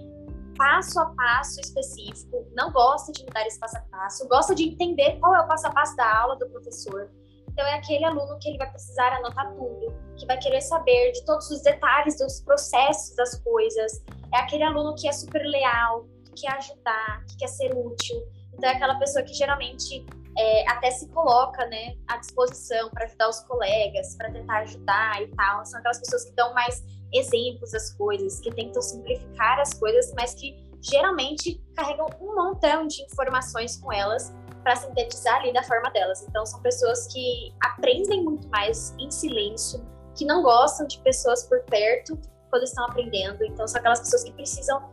passo 0.55 0.99
a 0.99 1.07
passo 1.15 1.59
específico, 1.61 2.45
não 2.55 2.71
gosta 2.71 3.11
de 3.11 3.23
mudar 3.23 3.43
esse 3.47 3.59
passo 3.59 3.77
a 3.77 3.81
passo, 3.89 4.27
gosta 4.27 4.53
de 4.53 4.65
entender 4.65 5.17
qual 5.19 5.35
é 5.35 5.41
o 5.41 5.47
passo 5.47 5.65
a 5.65 5.71
passo 5.71 5.95
da 5.95 6.15
aula 6.15 6.35
do 6.35 6.47
professor. 6.47 7.09
Então 7.47 7.65
é 7.65 7.73
aquele 7.73 8.05
aluno 8.05 8.37
que 8.37 8.47
ele 8.47 8.59
vai 8.59 8.69
precisar 8.69 9.11
anotar 9.13 9.51
tudo, 9.55 9.91
que 10.15 10.27
vai 10.27 10.37
querer 10.37 10.61
saber 10.61 11.11
de 11.13 11.25
todos 11.25 11.49
os 11.49 11.63
detalhes 11.63 12.19
dos 12.19 12.39
processos 12.41 13.15
das 13.15 13.35
coisas. 13.39 14.03
É 14.31 14.37
aquele 14.37 14.63
aluno 14.63 14.93
que 14.93 15.07
é 15.07 15.11
super 15.11 15.41
leal, 15.41 16.05
que 16.23 16.43
quer 16.43 16.51
ajudar, 16.51 17.25
que 17.25 17.35
quer 17.37 17.47
ser 17.47 17.75
útil. 17.75 18.21
Então 18.53 18.69
é 18.69 18.73
aquela 18.73 18.99
pessoa 18.99 19.23
que 19.23 19.33
geralmente 19.33 20.05
é, 20.39 20.69
até 20.69 20.89
se 20.89 21.09
coloca 21.09 21.65
né, 21.65 21.95
à 22.07 22.15
disposição 22.15 22.89
para 22.91 23.03
ajudar 23.03 23.27
os 23.27 23.41
colegas, 23.41 24.15
para 24.15 24.31
tentar 24.31 24.59
ajudar 24.59 25.21
e 25.21 25.27
tal. 25.35 25.65
São 25.65 25.79
aquelas 25.79 25.99
pessoas 25.99 26.23
que 26.23 26.31
dão 26.31 26.53
mais 26.53 26.81
exemplos 27.13 27.71
das 27.71 27.91
coisas, 27.95 28.39
que 28.39 28.49
tentam 28.51 28.81
simplificar 28.81 29.59
as 29.59 29.73
coisas, 29.73 30.13
mas 30.15 30.33
que 30.33 30.55
geralmente 30.81 31.61
carregam 31.75 32.07
um 32.21 32.35
montão 32.35 32.87
de 32.87 33.03
informações 33.03 33.75
com 33.75 33.91
elas 33.91 34.33
para 34.63 34.77
sintetizar 34.77 35.41
ali 35.41 35.51
da 35.51 35.61
forma 35.63 35.89
delas. 35.91 36.25
Então 36.29 36.45
são 36.45 36.61
pessoas 36.61 37.07
que 37.07 37.53
aprendem 37.61 38.23
muito 38.23 38.47
mais 38.47 38.95
em 38.97 39.11
silêncio, 39.11 39.85
que 40.15 40.23
não 40.23 40.41
gostam 40.41 40.87
de 40.87 40.99
pessoas 40.99 41.43
por 41.43 41.59
perto 41.63 42.17
quando 42.49 42.63
estão 42.63 42.85
aprendendo. 42.85 43.43
Então 43.43 43.67
são 43.67 43.77
aquelas 43.79 43.99
pessoas 43.99 44.23
que 44.23 44.31
precisam 44.31 44.89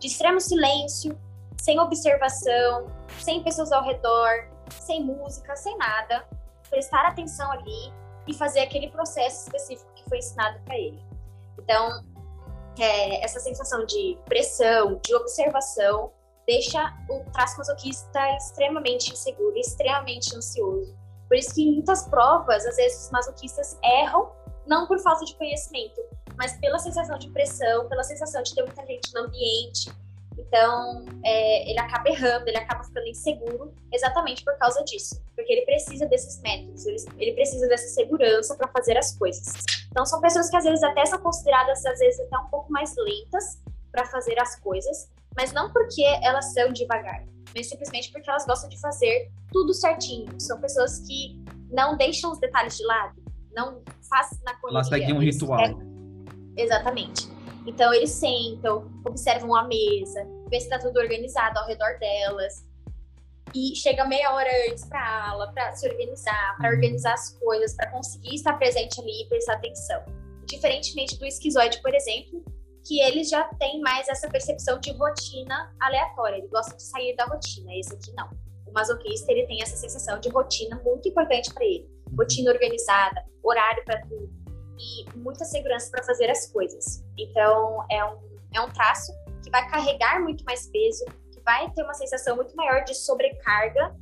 de 0.00 0.08
extremo 0.08 0.40
silêncio, 0.40 1.16
sem 1.60 1.78
observação, 1.78 2.86
sem 3.20 3.44
pessoas 3.44 3.70
ao 3.70 3.84
redor, 3.84 4.57
sem 4.70 5.04
música, 5.04 5.54
sem 5.56 5.76
nada, 5.76 6.24
prestar 6.68 7.06
atenção 7.06 7.50
ali 7.52 7.92
e 8.26 8.34
fazer 8.34 8.60
aquele 8.60 8.90
processo 8.90 9.44
específico 9.44 9.90
que 9.94 10.08
foi 10.08 10.18
ensinado 10.18 10.60
para 10.64 10.76
ele. 10.76 11.02
Então, 11.58 12.04
é, 12.78 13.24
essa 13.24 13.40
sensação 13.40 13.84
de 13.86 14.18
pressão, 14.26 15.00
de 15.04 15.14
observação, 15.14 16.12
deixa 16.46 16.94
o 17.08 17.30
traço 17.30 17.58
masoquista 17.58 18.36
extremamente 18.36 19.12
inseguro, 19.12 19.56
extremamente 19.56 20.34
ansioso. 20.34 20.96
Por 21.26 21.36
isso 21.36 21.54
que 21.54 21.62
em 21.62 21.74
muitas 21.74 22.08
provas, 22.08 22.64
às 22.64 22.76
vezes 22.76 23.04
os 23.04 23.10
masoquistas 23.10 23.78
erram, 23.84 24.32
não 24.66 24.86
por 24.86 24.98
falta 24.98 25.24
de 25.24 25.34
conhecimento, 25.36 26.00
mas 26.36 26.58
pela 26.58 26.78
sensação 26.78 27.18
de 27.18 27.28
pressão, 27.30 27.88
pela 27.88 28.02
sensação 28.02 28.42
de 28.42 28.54
ter 28.54 28.62
muita 28.62 28.86
gente 28.86 29.12
no 29.12 29.22
ambiente. 29.22 29.90
Então, 30.38 31.04
é, 31.24 31.70
ele 31.70 31.78
acaba 31.78 32.08
errando, 32.08 32.48
ele 32.48 32.56
acaba 32.56 32.84
ficando 32.84 33.06
inseguro 33.06 33.74
exatamente 33.92 34.44
por 34.44 34.56
causa 34.56 34.82
disso. 34.84 35.20
Porque 35.34 35.52
ele 35.52 35.62
precisa 35.62 36.06
desses 36.06 36.40
métodos, 36.40 36.86
ele, 36.86 36.96
ele 37.18 37.32
precisa 37.32 37.66
dessa 37.66 37.88
segurança 37.88 38.56
para 38.56 38.68
fazer 38.68 38.96
as 38.96 39.16
coisas. 39.16 39.52
Então, 39.90 40.06
são 40.06 40.20
pessoas 40.20 40.48
que 40.48 40.56
às 40.56 40.64
vezes 40.64 40.82
até 40.82 41.04
são 41.06 41.18
consideradas, 41.18 41.84
às 41.84 41.98
vezes, 41.98 42.20
até 42.20 42.38
um 42.38 42.48
pouco 42.48 42.70
mais 42.72 42.94
lentas 42.96 43.60
para 43.90 44.06
fazer 44.06 44.40
as 44.40 44.56
coisas, 44.60 45.10
mas 45.36 45.52
não 45.52 45.72
porque 45.72 46.02
elas 46.22 46.52
são 46.52 46.72
devagar, 46.72 47.24
mas 47.54 47.68
simplesmente 47.68 48.12
porque 48.12 48.28
elas 48.28 48.46
gostam 48.46 48.68
de 48.68 48.78
fazer 48.80 49.30
tudo 49.50 49.74
certinho. 49.74 50.28
São 50.38 50.60
pessoas 50.60 51.00
que 51.00 51.42
não 51.70 51.96
deixam 51.96 52.32
os 52.32 52.38
detalhes 52.38 52.76
de 52.76 52.84
lado, 52.84 53.20
não 53.52 53.82
fazem 54.08 54.38
na 54.44 54.54
correria. 54.54 54.78
Elas 54.78 54.88
seguem 54.88 55.14
um 55.14 55.18
ritual. 55.18 55.80
Exatamente. 56.56 57.37
Então 57.68 57.92
eles 57.92 58.10
sentam, 58.12 58.90
observam 59.06 59.54
a 59.54 59.64
mesa, 59.64 60.26
vê 60.48 60.58
se 60.58 60.66
está 60.66 60.78
tudo 60.78 60.98
organizado 60.98 61.58
ao 61.58 61.66
redor 61.66 61.98
delas. 61.98 62.66
E 63.54 63.76
chega 63.76 64.06
meia 64.06 64.32
hora 64.32 64.48
antes 64.70 64.86
para 64.86 65.00
a 65.00 65.30
aula, 65.30 65.52
para 65.52 65.72
se 65.72 65.86
organizar, 65.86 66.56
para 66.56 66.70
uhum. 66.70 66.76
organizar 66.76 67.12
as 67.12 67.30
coisas, 67.38 67.74
para 67.74 67.90
conseguir 67.90 68.34
estar 68.34 68.54
presente 68.54 69.00
ali 69.00 69.22
e 69.22 69.28
prestar 69.28 69.54
atenção. 69.54 70.02
Diferentemente 70.46 71.18
do 71.18 71.26
esquizoide, 71.26 71.80
por 71.82 71.94
exemplo, 71.94 72.42
que 72.86 73.00
eles 73.02 73.28
já 73.28 73.44
têm 73.58 73.80
mais 73.80 74.08
essa 74.08 74.28
percepção 74.28 74.80
de 74.80 74.90
rotina 74.92 75.74
aleatória, 75.78 76.38
ele 76.38 76.48
gosta 76.48 76.74
de 76.74 76.82
sair 76.82 77.14
da 77.16 77.26
rotina, 77.26 77.74
esse 77.74 77.94
aqui 77.94 78.12
não. 78.14 78.30
O 78.66 78.72
masoquista, 78.72 79.30
ele 79.30 79.46
tem 79.46 79.62
essa 79.62 79.76
sensação 79.76 80.18
de 80.20 80.30
rotina 80.30 80.80
muito 80.82 81.06
importante 81.06 81.52
para 81.52 81.64
ele. 81.64 81.86
Uhum. 82.10 82.16
Rotina 82.16 82.50
organizada, 82.50 83.24
horário 83.42 83.84
para 83.84 84.00
tudo, 84.02 84.30
e 84.78 85.18
muita 85.18 85.44
segurança 85.44 85.90
para 85.90 86.02
fazer 86.02 86.30
as 86.30 86.46
coisas. 86.50 87.04
Então, 87.16 87.84
é 87.90 88.04
um, 88.04 88.18
é 88.54 88.60
um 88.60 88.70
traço 88.70 89.12
que 89.42 89.50
vai 89.50 89.68
carregar 89.68 90.20
muito 90.20 90.44
mais 90.44 90.66
peso, 90.68 91.04
que 91.32 91.40
vai 91.40 91.70
ter 91.70 91.82
uma 91.82 91.94
sensação 91.94 92.36
muito 92.36 92.54
maior 92.56 92.84
de 92.84 92.94
sobrecarga, 92.94 93.94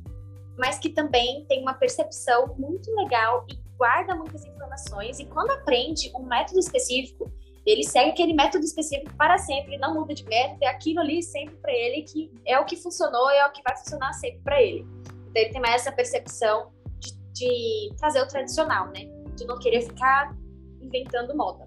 mas 0.57 0.79
que 0.79 0.89
também 0.89 1.45
tem 1.45 1.61
uma 1.61 1.73
percepção 1.73 2.55
muito 2.57 2.93
legal 2.95 3.45
e 3.49 3.57
guarda 3.77 4.15
muitas 4.15 4.43
informações. 4.45 5.19
E 5.19 5.25
quando 5.25 5.51
aprende 5.51 6.11
um 6.15 6.23
método 6.23 6.59
específico, 6.59 7.31
ele 7.65 7.83
segue 7.83 8.11
aquele 8.11 8.33
método 8.33 8.63
específico 8.63 9.13
para 9.17 9.37
sempre, 9.37 9.77
não 9.77 9.93
muda 9.93 10.13
de 10.13 10.23
método, 10.23 10.63
é 10.63 10.67
aquilo 10.67 11.01
ali 11.01 11.21
sempre 11.21 11.55
para 11.57 11.71
ele 11.71 12.03
que 12.03 12.31
é 12.45 12.57
o 12.57 12.65
que 12.65 12.77
funcionou 12.77 13.29
é 13.29 13.45
o 13.45 13.51
que 13.51 13.61
vai 13.61 13.75
funcionar 13.75 14.13
sempre 14.13 14.39
para 14.39 14.61
ele. 14.61 14.87
Então 15.29 15.41
ele 15.41 15.51
tem 15.51 15.61
mais 15.61 15.81
essa 15.81 15.91
percepção 15.91 16.71
de, 16.97 17.11
de 17.33 17.93
trazer 17.97 18.21
o 18.21 18.27
tradicional, 18.27 18.87
né? 18.87 19.05
De 19.35 19.45
não 19.45 19.59
querer 19.59 19.81
ficar 19.81 20.33
inventando 20.81 21.35
moda. 21.35 21.65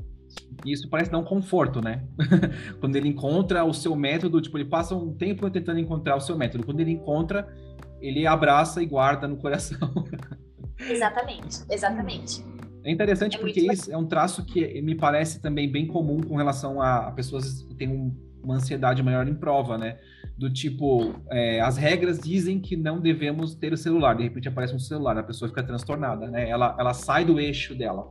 Isso 0.64 0.88
parece 0.88 1.10
dar 1.10 1.18
um 1.18 1.24
conforto, 1.24 1.80
né? 1.80 2.04
Quando 2.80 2.96
ele 2.96 3.08
encontra 3.08 3.64
o 3.64 3.72
seu 3.72 3.96
método, 3.96 4.40
tipo, 4.40 4.58
ele 4.58 4.68
passa 4.68 4.94
um 4.94 5.14
tempo 5.14 5.50
tentando 5.50 5.80
encontrar 5.80 6.16
o 6.16 6.20
seu 6.20 6.36
método. 6.36 6.64
Quando 6.64 6.80
ele 6.80 6.92
encontra, 6.92 7.48
ele 8.00 8.26
abraça 8.26 8.82
e 8.82 8.86
guarda 8.86 9.26
no 9.26 9.36
coração. 9.36 9.88
Exatamente, 10.88 11.62
exatamente. 11.70 12.42
É 12.82 12.90
interessante 12.90 13.36
é 13.36 13.38
porque 13.38 13.60
isso 13.60 13.92
é 13.92 13.96
um 13.98 14.06
traço 14.06 14.44
que 14.46 14.80
me 14.80 14.94
parece 14.94 15.40
também 15.40 15.70
bem 15.70 15.86
comum 15.86 16.20
com 16.20 16.36
relação 16.36 16.80
a, 16.80 17.10
pessoas 17.10 17.62
que 17.64 17.74
têm 17.74 17.88
um, 17.88 18.16
uma 18.42 18.54
ansiedade 18.54 19.02
maior 19.02 19.28
em 19.28 19.34
prova, 19.34 19.76
né? 19.76 19.98
Do 20.38 20.50
tipo, 20.50 21.14
é, 21.30 21.60
as 21.60 21.76
regras 21.76 22.18
dizem 22.18 22.58
que 22.58 22.76
não 22.76 22.98
devemos 22.98 23.54
ter 23.54 23.74
o 23.74 23.76
celular, 23.76 24.16
de 24.16 24.22
repente 24.22 24.48
aparece 24.48 24.74
um 24.74 24.78
celular, 24.78 25.18
a 25.18 25.22
pessoa 25.22 25.50
fica 25.50 25.62
transtornada, 25.62 26.28
né? 26.28 26.48
Ela, 26.48 26.74
ela 26.78 26.94
sai 26.94 27.24
do 27.26 27.38
eixo 27.38 27.74
dela. 27.74 28.10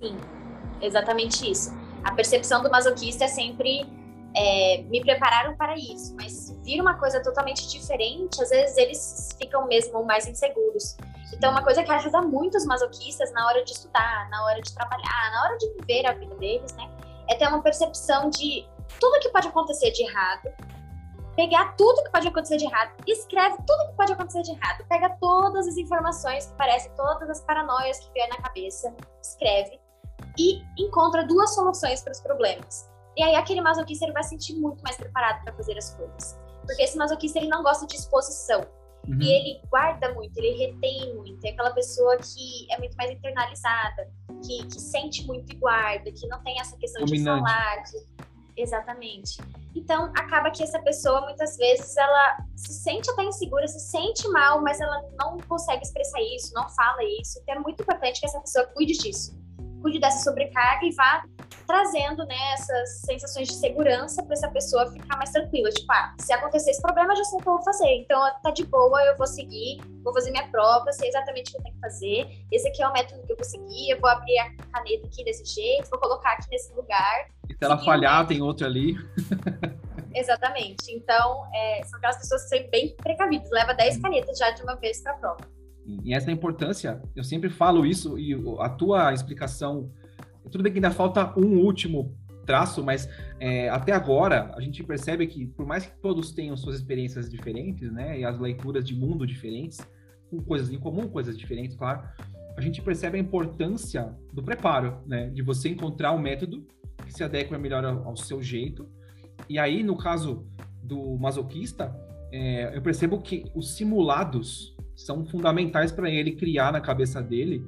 Sim, 0.00 0.16
exatamente 0.80 1.50
isso. 1.50 1.76
A 2.02 2.14
percepção 2.14 2.62
do 2.62 2.70
masoquista 2.70 3.24
é 3.24 3.28
sempre 3.28 3.86
é, 4.34 4.82
me 4.88 5.00
prepararam 5.00 5.56
para 5.56 5.76
isso, 5.76 6.14
mas 6.16 6.32
se 6.32 6.54
vir 6.62 6.80
uma 6.80 6.94
coisa 6.94 7.22
totalmente 7.22 7.68
diferente, 7.68 8.42
às 8.42 8.50
vezes 8.50 8.76
eles 8.76 9.28
ficam 9.38 9.66
mesmo 9.66 10.04
mais 10.04 10.26
inseguros. 10.26 10.96
Então, 11.32 11.50
uma 11.50 11.62
coisa 11.62 11.82
que 11.82 11.90
ajuda 11.90 12.22
muito 12.22 12.56
os 12.56 12.64
masoquistas 12.64 13.32
na 13.32 13.46
hora 13.46 13.64
de 13.64 13.72
estudar, 13.72 14.28
na 14.30 14.44
hora 14.44 14.60
de 14.60 14.72
trabalhar, 14.74 15.30
na 15.32 15.44
hora 15.44 15.58
de 15.58 15.68
viver 15.74 16.06
a 16.06 16.12
vida 16.12 16.34
deles, 16.36 16.72
né, 16.74 16.90
é 17.28 17.34
ter 17.34 17.46
uma 17.48 17.62
percepção 17.62 18.30
de 18.30 18.66
tudo 18.98 19.20
que 19.20 19.28
pode 19.30 19.48
acontecer 19.48 19.90
de 19.90 20.02
errado, 20.02 20.52
pegar 21.36 21.74
tudo 21.76 22.02
que 22.02 22.10
pode 22.10 22.28
acontecer 22.28 22.56
de 22.56 22.64
errado, 22.64 22.92
escreve 23.06 23.56
tudo 23.66 23.88
que 23.90 23.96
pode 23.96 24.12
acontecer 24.12 24.42
de 24.42 24.50
errado, 24.50 24.84
pega 24.88 25.08
todas 25.20 25.66
as 25.68 25.76
informações 25.76 26.46
que 26.46 26.54
parecem, 26.54 26.90
todas 26.96 27.30
as 27.30 27.40
paranoias 27.42 27.98
que 28.00 28.12
vier 28.12 28.28
na 28.28 28.36
cabeça, 28.36 28.92
escreve 29.22 29.79
e 30.40 30.62
encontra 30.78 31.26
duas 31.26 31.54
soluções 31.54 32.00
para 32.02 32.12
os 32.12 32.20
problemas. 32.20 32.88
E 33.16 33.22
aí 33.22 33.34
aquele 33.34 33.60
masoquista 33.60 34.06
ele 34.06 34.12
vai 34.12 34.22
se 34.22 34.30
sentir 34.30 34.54
muito 34.54 34.82
mais 34.82 34.96
preparado 34.96 35.42
para 35.44 35.52
fazer 35.52 35.76
as 35.76 35.94
coisas. 35.94 36.38
Porque 36.64 36.82
esse 36.82 36.96
masoquista 36.96 37.38
ele 37.38 37.48
não 37.48 37.62
gosta 37.62 37.86
de 37.86 37.96
exposição. 37.96 38.66
Uhum. 39.06 39.20
E 39.20 39.30
ele 39.30 39.60
guarda 39.68 40.14
muito, 40.14 40.36
ele 40.38 40.56
retém 40.56 41.14
muito. 41.14 41.44
É 41.44 41.50
aquela 41.50 41.72
pessoa 41.72 42.16
que 42.18 42.66
é 42.70 42.78
muito 42.78 42.96
mais 42.96 43.10
internalizada, 43.10 44.10
que, 44.44 44.66
que 44.66 44.80
sente 44.80 45.26
muito 45.26 45.52
e 45.52 45.56
guarda, 45.56 46.10
que 46.10 46.26
não 46.28 46.42
tem 46.42 46.58
essa 46.60 46.76
questão 46.76 47.04
Dominante. 47.04 47.40
de 47.40 47.46
falar. 47.46 47.82
Que... 47.84 48.62
Exatamente. 48.62 49.38
Então, 49.74 50.12
acaba 50.16 50.50
que 50.50 50.62
essa 50.62 50.78
pessoa, 50.80 51.22
muitas 51.22 51.56
vezes, 51.56 51.96
ela 51.96 52.36
se 52.56 52.74
sente 52.74 53.10
até 53.10 53.24
insegura, 53.24 53.66
se 53.66 53.80
sente 53.80 54.28
mal, 54.28 54.60
mas 54.60 54.80
ela 54.80 55.02
não 55.18 55.38
consegue 55.38 55.82
expressar 55.82 56.20
isso, 56.20 56.52
não 56.52 56.68
fala 56.68 57.02
isso. 57.20 57.38
Então, 57.42 57.54
é 57.54 57.58
muito 57.58 57.82
importante 57.82 58.20
que 58.20 58.26
essa 58.26 58.40
pessoa 58.40 58.66
cuide 58.66 58.92
disso 58.94 59.39
cuide 59.80 59.98
dessa 59.98 60.22
sobrecarga 60.22 60.86
e 60.86 60.92
vá 60.92 61.22
trazendo 61.66 62.24
né, 62.26 62.52
essas 62.54 63.00
sensações 63.02 63.46
de 63.46 63.54
segurança 63.54 64.22
para 64.24 64.32
essa 64.32 64.48
pessoa 64.48 64.90
ficar 64.90 65.16
mais 65.16 65.30
tranquila. 65.30 65.70
Tipo, 65.70 65.92
ah, 65.92 66.14
se 66.18 66.32
acontecer 66.32 66.70
esse 66.72 66.82
problema, 66.82 67.12
eu 67.12 67.16
já 67.16 67.24
sei 67.24 67.38
o 67.38 67.42
que 67.42 67.48
eu 67.48 67.54
vou 67.54 67.62
fazer. 67.62 67.94
Então, 67.94 68.20
tá 68.42 68.50
de 68.50 68.64
boa, 68.64 69.00
eu 69.04 69.16
vou 69.16 69.26
seguir, 69.26 69.80
vou 70.02 70.12
fazer 70.12 70.32
minha 70.32 70.48
prova, 70.48 70.90
sei 70.92 71.08
exatamente 71.08 71.50
o 71.50 71.52
que 71.52 71.58
eu 71.58 71.62
tenho 71.62 71.74
que 71.76 71.80
fazer. 71.80 72.28
Esse 72.50 72.68
aqui 72.68 72.82
é 72.82 72.88
o 72.88 72.92
método 72.92 73.22
que 73.24 73.32
eu 73.32 73.36
vou 73.36 73.44
seguir, 73.44 73.90
eu 73.90 74.00
vou 74.00 74.10
abrir 74.10 74.36
a 74.38 74.50
caneta 74.72 75.06
aqui 75.06 75.24
desse 75.24 75.44
jeito, 75.44 75.88
vou 75.88 76.00
colocar 76.00 76.32
aqui 76.32 76.50
nesse 76.50 76.74
lugar. 76.74 77.28
E 77.48 77.54
se 77.54 77.64
ela 77.64 77.78
falhar, 77.78 78.26
tem 78.26 78.42
outro 78.42 78.66
ali. 78.66 78.96
Exatamente. 80.12 80.92
Então, 80.92 81.46
é, 81.54 81.82
são 81.84 81.98
aquelas 81.98 82.18
pessoas 82.18 82.42
que 82.42 82.48
são 82.48 82.70
bem 82.70 82.96
precavidas. 82.96 83.48
Leva 83.50 83.74
10 83.74 83.98
canetas 83.98 84.36
já 84.36 84.50
de 84.50 84.62
uma 84.62 84.74
vez 84.74 85.00
para 85.02 85.12
a 85.12 85.16
prova. 85.16 85.59
E 85.86 86.14
essa 86.14 86.30
importância, 86.30 87.02
eu 87.16 87.24
sempre 87.24 87.50
falo 87.50 87.84
isso, 87.86 88.18
e 88.18 88.34
a 88.60 88.68
tua 88.68 89.12
explicação, 89.12 89.90
tudo 90.50 90.62
bem 90.62 90.72
que 90.72 90.78
ainda 90.78 90.90
falta 90.90 91.32
um 91.38 91.58
último 91.58 92.14
traço, 92.46 92.82
mas 92.82 93.08
é, 93.38 93.68
até 93.68 93.92
agora 93.92 94.52
a 94.56 94.60
gente 94.60 94.82
percebe 94.82 95.26
que, 95.26 95.46
por 95.46 95.66
mais 95.66 95.86
que 95.86 95.92
todos 96.00 96.32
tenham 96.32 96.56
suas 96.56 96.76
experiências 96.76 97.30
diferentes, 97.30 97.90
né, 97.92 98.20
e 98.20 98.24
as 98.24 98.38
leituras 98.38 98.84
de 98.84 98.94
mundo 98.94 99.26
diferentes, 99.26 99.78
com 100.30 100.40
coisas 100.40 100.70
em 100.70 100.78
comum, 100.78 101.08
coisas 101.08 101.36
diferentes, 101.36 101.76
claro, 101.76 102.02
a 102.56 102.60
gente 102.60 102.82
percebe 102.82 103.18
a 103.18 103.20
importância 103.20 104.14
do 104.32 104.42
preparo, 104.42 105.00
né, 105.06 105.30
de 105.30 105.42
você 105.42 105.68
encontrar 105.68 106.12
um 106.12 106.18
método 106.18 106.66
que 107.04 107.12
se 107.12 107.24
adequa 107.24 107.58
melhor 107.58 107.84
ao, 107.84 108.08
ao 108.08 108.16
seu 108.16 108.42
jeito. 108.42 108.88
E 109.48 109.58
aí, 109.58 109.82
no 109.82 109.96
caso 109.96 110.46
do 110.82 111.16
masoquista, 111.18 111.94
é, 112.32 112.76
eu 112.76 112.82
percebo 112.82 113.20
que 113.20 113.44
os 113.54 113.76
simulados 113.76 114.76
são 115.04 115.24
fundamentais 115.24 115.90
para 115.90 116.10
ele 116.10 116.32
criar 116.32 116.72
na 116.72 116.80
cabeça 116.80 117.22
dele 117.22 117.64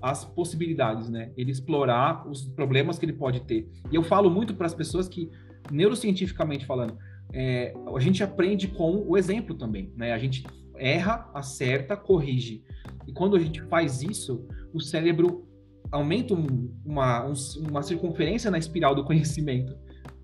as 0.00 0.24
possibilidades, 0.24 1.08
né? 1.08 1.32
Ele 1.36 1.50
explorar 1.50 2.28
os 2.28 2.44
problemas 2.44 2.98
que 2.98 3.04
ele 3.04 3.12
pode 3.12 3.40
ter. 3.40 3.68
E 3.90 3.96
eu 3.96 4.02
falo 4.02 4.30
muito 4.30 4.54
para 4.54 4.66
as 4.66 4.74
pessoas 4.74 5.08
que, 5.08 5.30
neurocientificamente 5.70 6.64
falando, 6.64 6.96
é, 7.32 7.74
a 7.92 7.98
gente 7.98 8.22
aprende 8.22 8.68
com 8.68 9.04
o 9.06 9.16
exemplo 9.16 9.56
também, 9.56 9.92
né? 9.96 10.12
A 10.12 10.18
gente 10.18 10.46
erra, 10.76 11.28
acerta, 11.34 11.96
corrige. 11.96 12.62
E 13.06 13.12
quando 13.12 13.34
a 13.34 13.40
gente 13.40 13.60
faz 13.62 14.02
isso, 14.02 14.46
o 14.72 14.80
cérebro 14.80 15.44
aumenta 15.90 16.34
uma, 16.84 17.32
uma 17.68 17.82
circunferência 17.82 18.50
na 18.50 18.58
espiral 18.58 18.94
do 18.94 19.04
conhecimento 19.04 19.76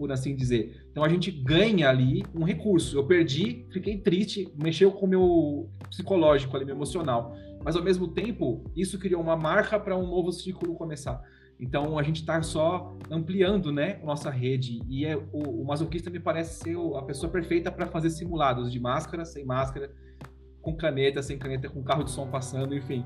por 0.03 0.11
assim 0.11 0.35
dizer. 0.35 0.85
Então 0.91 1.05
a 1.05 1.09
gente 1.09 1.31
ganha 1.31 1.89
ali 1.89 2.25
um 2.35 2.43
recurso. 2.43 2.99
Eu 2.99 3.07
perdi, 3.07 3.65
fiquei 3.71 3.99
triste, 3.99 4.53
mexeu 4.61 4.91
com 4.91 5.07
o 5.07 5.09
meu 5.09 5.71
psicológico 5.89 6.57
ali, 6.57 6.65
meu 6.65 6.75
emocional. 6.75 7.37
Mas 7.65 7.77
ao 7.77 7.85
mesmo 7.85 8.09
tempo, 8.09 8.65
isso 8.75 8.99
criou 8.99 9.23
uma 9.23 9.37
marca 9.37 9.79
para 9.79 9.97
um 9.97 10.05
novo 10.05 10.33
ciclo 10.33 10.75
começar. 10.75 11.23
Então 11.61 11.97
a 11.97 12.03
gente 12.03 12.17
está 12.17 12.43
só 12.43 12.97
ampliando, 13.09 13.71
né, 13.71 14.01
nossa 14.03 14.29
rede. 14.29 14.83
E 14.89 15.07
é, 15.07 15.17
o, 15.17 15.63
o 15.63 15.65
masoquista 15.65 16.11
me 16.11 16.19
parece 16.19 16.65
ser 16.65 16.77
a 16.97 17.03
pessoa 17.03 17.31
perfeita 17.31 17.71
para 17.71 17.87
fazer 17.87 18.11
simulados 18.11 18.73
de 18.73 18.81
máscara, 18.81 19.25
sem 19.25 19.45
máscara, 19.45 19.95
com 20.61 20.75
caneta, 20.75 21.23
sem 21.23 21.39
caneta, 21.39 21.69
com 21.69 21.81
carro 21.85 22.03
de 22.03 22.11
som 22.11 22.27
passando, 22.27 22.75
enfim. 22.75 23.05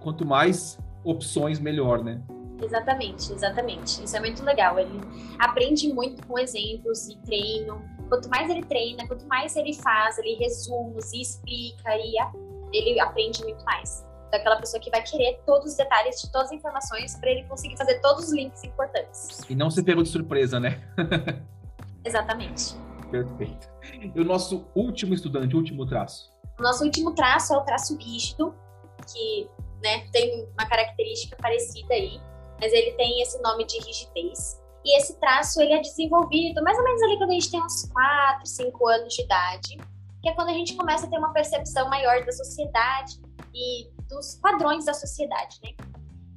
Quanto 0.00 0.24
mais 0.24 0.78
opções, 1.04 1.60
melhor, 1.60 2.02
né? 2.02 2.22
Exatamente, 2.62 3.32
exatamente. 3.32 4.04
Isso 4.04 4.16
é 4.16 4.20
muito 4.20 4.44
legal. 4.44 4.78
Ele 4.78 5.00
aprende 5.38 5.92
muito 5.92 6.26
com 6.26 6.38
exemplos 6.38 7.08
e 7.08 7.16
treino. 7.18 7.82
Quanto 8.08 8.28
mais 8.28 8.50
ele 8.50 8.64
treina, 8.64 9.06
quanto 9.06 9.26
mais 9.26 9.56
ele 9.56 9.74
faz, 9.74 10.18
ele 10.18 10.34
resumos 10.34 11.12
e 11.12 11.22
explica, 11.22 11.96
e 11.96 12.14
ele 12.72 13.00
aprende 13.00 13.42
muito 13.42 13.64
mais. 13.64 14.04
Daquela 14.30 14.56
pessoa 14.56 14.80
que 14.80 14.90
vai 14.90 15.02
querer 15.02 15.40
todos 15.44 15.72
os 15.72 15.76
detalhes 15.76 16.20
de 16.20 16.30
todas 16.30 16.48
as 16.48 16.52
informações 16.52 17.16
para 17.16 17.30
ele 17.30 17.44
conseguir 17.44 17.76
fazer 17.76 18.00
todos 18.00 18.26
os 18.26 18.32
links 18.32 18.62
importantes. 18.64 19.40
E 19.48 19.54
não 19.54 19.70
se 19.70 19.82
pegou 19.82 20.02
de 20.02 20.08
surpresa, 20.08 20.60
né? 20.60 20.80
Exatamente. 22.04 22.76
Perfeito. 23.10 23.68
E 24.14 24.20
o 24.20 24.24
nosso 24.24 24.68
último 24.74 25.14
estudante, 25.14 25.56
último 25.56 25.84
traço? 25.84 26.30
O 26.58 26.62
nosso 26.62 26.84
último 26.84 27.12
traço 27.14 27.52
é 27.52 27.56
o 27.56 27.62
traço 27.62 27.96
rígido, 27.96 28.54
que 29.12 29.48
né, 29.82 30.06
tem 30.12 30.46
uma 30.58 30.68
característica 30.68 31.36
parecida 31.36 31.94
aí, 31.94 32.20
mas 32.60 32.72
ele 32.72 32.92
tem 32.92 33.22
esse 33.22 33.40
nome 33.40 33.64
de 33.64 33.78
rigidez. 33.78 34.60
E 34.84 34.96
esse 34.96 35.18
traço 35.18 35.60
ele 35.60 35.74
é 35.74 35.80
desenvolvido 35.80 36.62
mais 36.62 36.78
ou 36.78 36.84
menos 36.84 37.02
ali 37.02 37.18
quando 37.18 37.30
a 37.30 37.34
gente 37.34 37.50
tem 37.50 37.62
uns 37.62 37.88
4, 37.92 38.46
5 38.46 38.88
anos 38.88 39.14
de 39.14 39.22
idade, 39.22 39.78
que 40.22 40.28
é 40.28 40.34
quando 40.34 40.48
a 40.48 40.54
gente 40.54 40.74
começa 40.74 41.06
a 41.06 41.10
ter 41.10 41.18
uma 41.18 41.32
percepção 41.32 41.88
maior 41.88 42.24
da 42.24 42.32
sociedade 42.32 43.20
e 43.54 43.90
dos 44.08 44.36
padrões 44.36 44.84
da 44.84 44.94
sociedade, 44.94 45.58
né? 45.62 45.74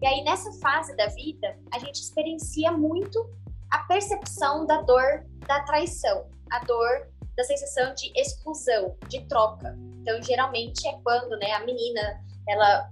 E 0.01 0.05
aí 0.05 0.23
nessa 0.23 0.51
fase 0.59 0.95
da 0.97 1.07
vida, 1.07 1.57
a 1.73 1.79
gente 1.79 1.95
experiencia 1.95 2.71
muito 2.71 3.29
a 3.71 3.79
percepção 3.79 4.65
da 4.65 4.81
dor 4.81 5.25
da 5.47 5.61
traição, 5.61 6.27
a 6.51 6.59
dor 6.59 7.07
da 7.35 7.43
sensação 7.43 7.93
de 7.95 8.11
exclusão, 8.15 8.95
de 9.07 9.21
troca. 9.25 9.75
Então, 10.01 10.21
geralmente 10.21 10.87
é 10.87 10.93
quando, 11.03 11.37
né, 11.37 11.51
a 11.53 11.65
menina, 11.65 12.21
ela 12.47 12.89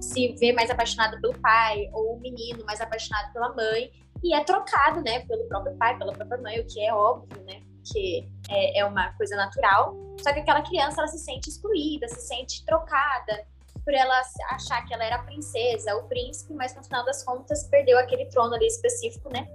se 0.00 0.34
vê 0.38 0.52
mais 0.52 0.70
apaixonado 0.70 1.20
pelo 1.20 1.38
pai, 1.40 1.88
ou 1.92 2.14
o 2.16 2.20
menino 2.20 2.64
mais 2.64 2.80
apaixonado 2.80 3.32
pela 3.32 3.54
mãe, 3.54 3.90
e 4.22 4.34
é 4.34 4.44
trocado, 4.44 5.02
né, 5.02 5.20
pelo 5.26 5.46
próprio 5.48 5.76
pai, 5.76 5.98
pela 5.98 6.12
própria 6.12 6.38
mãe, 6.40 6.60
o 6.60 6.66
que 6.66 6.84
é 6.84 6.94
óbvio, 6.94 7.42
né, 7.44 7.60
que 7.84 8.28
é, 8.48 8.80
é 8.80 8.84
uma 8.84 9.12
coisa 9.14 9.34
natural. 9.36 9.96
Só 10.22 10.32
que 10.32 10.40
aquela 10.40 10.62
criança, 10.62 11.00
ela 11.00 11.08
se 11.08 11.18
sente 11.18 11.48
excluída, 11.48 12.06
se 12.08 12.20
sente 12.20 12.64
trocada, 12.64 13.44
por 13.84 13.92
ela 13.92 14.20
achar 14.50 14.84
que 14.86 14.94
ela 14.94 15.04
era 15.04 15.16
a 15.16 15.22
princesa, 15.22 15.96
o 15.96 16.04
príncipe, 16.04 16.54
mas 16.54 16.74
no 16.76 16.84
final 16.84 17.04
das 17.04 17.24
contas 17.24 17.64
perdeu 17.64 17.98
aquele 17.98 18.26
trono 18.26 18.54
ali 18.54 18.66
específico, 18.66 19.28
né? 19.32 19.46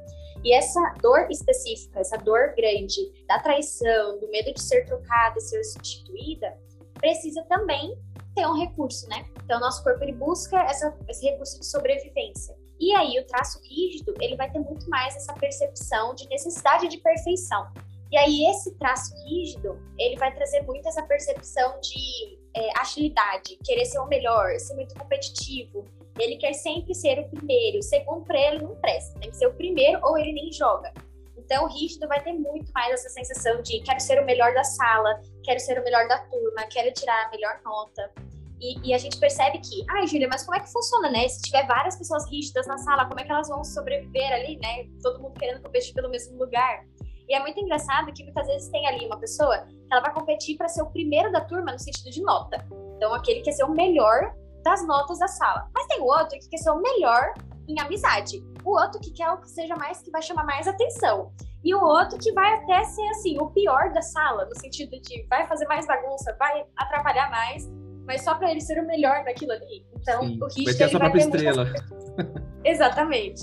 E 0.44 0.54
essa 0.54 0.82
dor 1.02 1.28
específica, 1.32 2.00
essa 2.00 2.18
dor 2.18 2.54
grande 2.56 3.00
da 3.28 3.40
traição, 3.40 4.20
do 4.20 4.30
medo 4.30 4.54
de 4.54 4.62
ser 4.62 4.86
trocada 4.86 5.38
e 5.38 5.42
ser 5.42 5.64
substituída, 5.64 6.58
precisa 6.96 7.44
também 7.44 7.98
ter 8.38 8.48
um 8.48 8.54
recurso, 8.54 9.10
né? 9.10 9.26
Então, 9.44 9.60
nosso 9.60 9.84
corpo 9.84 10.04
ele 10.04 10.14
busca 10.14 10.62
essa, 10.62 10.96
esse 11.10 11.26
recurso 11.26 11.60
de 11.60 11.66
sobrevivência. 11.66 12.56
E 12.80 12.94
aí, 12.94 13.20
o 13.20 13.26
traço 13.26 13.60
rígido, 13.64 14.14
ele 14.22 14.36
vai 14.36 14.52
ter 14.52 14.60
muito 14.60 14.88
mais 14.88 15.16
essa 15.16 15.34
percepção 15.34 16.14
de 16.14 16.30
necessidade 16.30 16.88
de 16.88 17.00
perfeição. 17.00 17.68
E 18.12 18.18
aí, 18.18 18.46
esse 18.52 18.76
traço 18.76 19.16
rígido, 19.26 19.82
ele 19.98 20.16
vai 20.18 20.32
trazer 20.34 20.62
muito 20.62 20.88
essa 20.88 21.02
percepção 21.02 21.80
de 21.82 22.40
é, 22.56 22.80
agilidade, 22.80 23.58
querer 23.64 23.86
ser 23.86 23.98
o 23.98 24.06
melhor, 24.06 24.58
ser 24.60 24.76
muito 24.76 24.94
competitivo. 24.94 25.84
Ele 26.20 26.38
quer 26.38 26.54
sempre 26.54 26.94
ser 26.94 27.20
o 27.20 27.30
primeiro. 27.30 27.82
Segundo 27.82 28.24
para 28.24 28.40
ele, 28.40 28.60
não 28.60 28.76
presta. 28.76 29.20
Tem 29.20 29.32
que 29.32 29.38
ser 29.38 29.48
o 29.48 29.54
primeiro 29.54 30.00
ou 30.04 30.16
ele 30.16 30.34
nem 30.34 30.52
joga. 30.52 30.94
Então, 31.36 31.66
o 31.66 31.68
rígido 31.68 32.08
vai 32.08 32.22
ter 32.22 32.34
muito 32.34 32.72
mais 32.74 32.94
essa 32.94 33.10
sensação 33.10 33.62
de 33.62 33.80
quero 33.80 34.00
ser 34.00 34.22
o 34.22 34.26
melhor 34.26 34.54
da 34.54 34.64
sala, 34.64 35.20
quero 35.44 35.60
ser 35.60 35.80
o 35.80 35.84
melhor 35.84 36.08
da 36.08 36.20
turma, 36.20 36.64
quero 36.70 36.94
tirar 36.94 37.26
a 37.26 37.30
melhor 37.32 37.60
nota. 37.64 38.12
E, 38.60 38.90
e, 38.90 38.94
a 38.94 38.98
gente 38.98 39.20
percebe 39.20 39.60
que, 39.60 39.86
ai, 39.90 40.04
ah, 40.04 40.06
Júlia, 40.08 40.28
mas 40.28 40.44
como 40.44 40.58
é 40.58 40.60
que 40.60 40.72
funciona, 40.72 41.12
né? 41.12 41.28
Se 41.28 41.42
tiver 41.44 41.68
várias 41.68 41.96
pessoas 41.96 42.28
rígidas 42.30 42.66
na 42.66 42.78
sala, 42.80 43.06
como 43.06 43.20
é 43.20 43.24
que 43.24 43.32
elas 43.32 43.48
vão 43.48 43.64
sobreviver 43.64 44.34
ali, 44.34 44.58
né? 44.58 44.88
Todo 45.04 45.22
mundo 45.22 45.34
querendo 45.40 45.62
competir 45.62 45.94
pelo 45.94 46.10
mesmo 46.10 46.38
lugar. 46.40 46.84
E 47.30 47.36
é 47.36 47.40
muito 47.40 47.60
engraçado 47.60 48.12
que 48.14 48.24
muitas 48.24 48.48
vezes 48.48 48.70
tem 48.70 48.88
ali 48.88 49.06
uma 49.06 49.20
pessoa 49.20 49.60
que 49.60 49.76
ela 49.92 50.02
vai 50.02 50.14
competir 50.14 50.58
para 50.58 50.68
ser 50.68 50.82
o 50.82 50.90
primeiro 50.90 51.32
da 51.32 51.42
turma 51.42 51.72
no 51.72 51.80
sentido 51.80 52.10
de 52.10 52.22
nota. 52.22 52.66
Então, 52.96 53.14
aquele 53.14 53.40
que 53.40 53.46
quer 53.46 53.52
ser 53.52 53.66
o 53.66 53.72
melhor 53.72 54.34
das 54.64 54.86
notas 54.88 55.20
da 55.20 55.28
sala. 55.28 55.70
Mas 55.74 55.86
tem 55.88 56.02
outro 56.02 56.40
que 56.40 56.50
quer 56.50 56.58
ser 56.58 56.72
o 56.72 56.82
melhor 56.82 57.34
em 57.68 57.80
amizade. 57.80 58.42
o 58.64 58.72
outro 58.72 59.00
que 59.00 59.12
quer 59.12 59.30
o 59.32 59.40
que 59.40 59.50
seja 59.50 59.76
mais, 59.76 60.02
que 60.02 60.12
vai 60.12 60.22
chamar 60.22 60.46
mais 60.46 60.68
atenção. 60.68 61.32
E 61.64 61.74
o 61.76 61.82
outro 61.82 62.18
que 62.18 62.32
vai 62.32 62.54
até 62.56 62.84
ser, 62.84 63.08
assim, 63.10 63.38
o 63.40 63.50
pior 63.52 63.92
da 63.92 64.02
sala, 64.02 64.46
no 64.46 64.56
sentido 64.60 64.92
de 65.02 65.26
vai 65.28 65.46
fazer 65.48 65.66
mais 65.68 65.86
bagunça, 65.86 66.36
vai 66.40 66.66
atrapalhar 66.78 67.30
mais, 67.30 67.68
mas 68.08 68.22
só 68.22 68.34
para 68.36 68.50
ele 68.50 68.62
ser 68.62 68.82
o 68.82 68.88
melhor 68.88 69.26
daquilo 69.26 69.52
ali. 69.52 69.86
Então, 69.94 70.24
Sim, 70.24 70.40
o 70.42 70.64
Vai 70.64 70.74
ter 70.74 70.90
sua 70.90 71.00
própria 71.00 71.22
estrela. 71.22 71.66
Muitas... 71.66 71.84
Exatamente. 72.64 73.42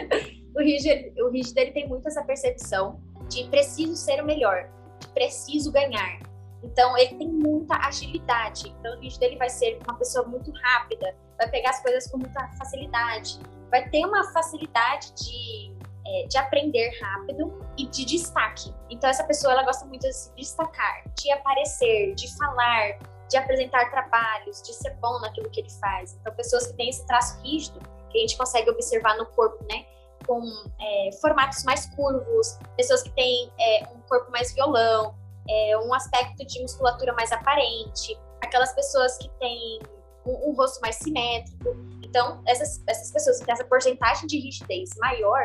o 0.54 0.60
rígido, 0.60 1.24
o 1.24 1.30
rígido 1.30 1.58
ele 1.58 1.72
tem 1.72 1.88
muito 1.88 2.06
essa 2.06 2.22
percepção 2.22 3.00
de 3.30 3.44
preciso 3.44 3.96
ser 3.96 4.22
o 4.22 4.26
melhor, 4.26 4.68
de 5.00 5.08
preciso 5.08 5.72
ganhar. 5.72 6.20
Então, 6.62 6.96
ele 6.98 7.16
tem 7.16 7.28
muita 7.28 7.74
agilidade. 7.86 8.68
Então, 8.78 8.96
o 8.96 9.00
rígido 9.00 9.22
ele 9.22 9.36
vai 9.36 9.48
ser 9.48 9.78
uma 9.82 9.96
pessoa 9.96 10.28
muito 10.28 10.52
rápida, 10.52 11.16
vai 11.38 11.48
pegar 11.48 11.70
as 11.70 11.82
coisas 11.82 12.06
com 12.08 12.18
muita 12.18 12.46
facilidade, 12.58 13.40
vai 13.70 13.88
ter 13.88 14.04
uma 14.04 14.30
facilidade 14.32 15.12
de, 15.14 15.74
é, 16.06 16.26
de 16.26 16.36
aprender 16.36 16.90
rápido 17.00 17.66
e 17.78 17.86
de 17.86 18.04
destaque. 18.04 18.72
Então, 18.90 19.08
essa 19.08 19.24
pessoa 19.24 19.54
ela 19.54 19.64
gosta 19.64 19.86
muito 19.86 20.02
de 20.02 20.12
se 20.12 20.30
destacar, 20.36 21.02
de 21.18 21.32
aparecer, 21.32 22.14
de 22.14 22.36
falar, 22.36 22.98
de 23.32 23.38
apresentar 23.38 23.90
trabalhos, 23.90 24.62
de 24.62 24.74
ser 24.74 24.94
bom 24.96 25.18
naquilo 25.20 25.48
que 25.50 25.60
ele 25.60 25.70
faz. 25.70 26.16
Então, 26.20 26.32
pessoas 26.34 26.66
que 26.66 26.74
têm 26.74 26.90
esse 26.90 27.04
traço 27.06 27.40
rígido, 27.40 27.80
que 28.10 28.18
a 28.18 28.20
gente 28.20 28.36
consegue 28.36 28.70
observar 28.70 29.16
no 29.16 29.26
corpo, 29.26 29.64
né? 29.64 29.86
Com 30.26 30.42
é, 30.78 31.10
formatos 31.20 31.64
mais 31.64 31.86
curvos, 31.96 32.58
pessoas 32.76 33.02
que 33.02 33.10
têm 33.10 33.50
é, 33.58 33.88
um 33.94 34.00
corpo 34.02 34.30
mais 34.30 34.52
violão, 34.52 35.14
é, 35.48 35.78
um 35.78 35.92
aspecto 35.94 36.44
de 36.44 36.60
musculatura 36.60 37.12
mais 37.14 37.32
aparente, 37.32 38.16
aquelas 38.40 38.72
pessoas 38.74 39.16
que 39.16 39.28
têm 39.40 39.80
um, 40.26 40.50
um, 40.50 40.54
rosto 40.54 40.80
mais 40.82 40.96
simétrico. 40.96 41.74
Então, 42.12 42.42
essas, 42.46 42.82
essas 42.86 43.10
pessoas 43.10 43.38
que 43.38 43.46
têm 43.46 43.54
essa 43.54 43.64
porcentagem 43.64 44.26
de 44.26 44.38
rigidez 44.38 44.90
maior 44.98 45.40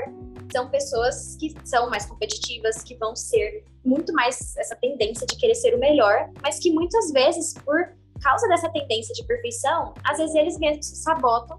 são 0.52 0.70
pessoas 0.70 1.38
que 1.38 1.56
são 1.64 1.90
mais 1.90 2.06
competitivas, 2.06 2.84
que 2.84 2.94
vão 2.98 3.16
ser 3.16 3.64
muito 3.86 4.12
mais 4.12 4.54
essa 4.58 4.76
tendência 4.76 5.26
de 5.26 5.38
querer 5.38 5.56
ser 5.56 5.74
o 5.74 5.80
melhor, 5.80 6.30
mas 6.44 6.60
que 6.60 6.70
muitas 6.70 7.10
vezes, 7.14 7.54
por 7.54 7.96
causa 8.22 8.50
dessa 8.50 8.68
tendência 8.70 9.16
de 9.16 9.24
perfeição, 9.24 9.94
às 10.04 10.18
vezes 10.18 10.36
eles 10.36 10.60
mesmos 10.60 10.88
se 10.88 10.98
sabotam 10.98 11.58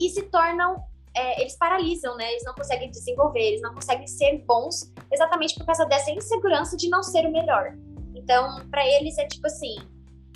e 0.00 0.08
se 0.08 0.22
tornam 0.22 0.82
é, 1.14 1.42
eles 1.42 1.54
paralisam, 1.54 2.16
né? 2.16 2.30
Eles 2.30 2.44
não 2.44 2.54
conseguem 2.54 2.90
desenvolver, 2.90 3.40
eles 3.40 3.60
não 3.60 3.74
conseguem 3.74 4.06
ser 4.06 4.42
bons 4.46 4.90
exatamente 5.12 5.56
por 5.56 5.66
causa 5.66 5.84
dessa 5.84 6.10
insegurança 6.10 6.74
de 6.74 6.88
não 6.88 7.02
ser 7.02 7.26
o 7.26 7.30
melhor. 7.30 7.76
Então, 8.14 8.66
para 8.70 8.86
eles 8.86 9.18
é 9.18 9.26
tipo 9.26 9.46
assim: 9.46 9.76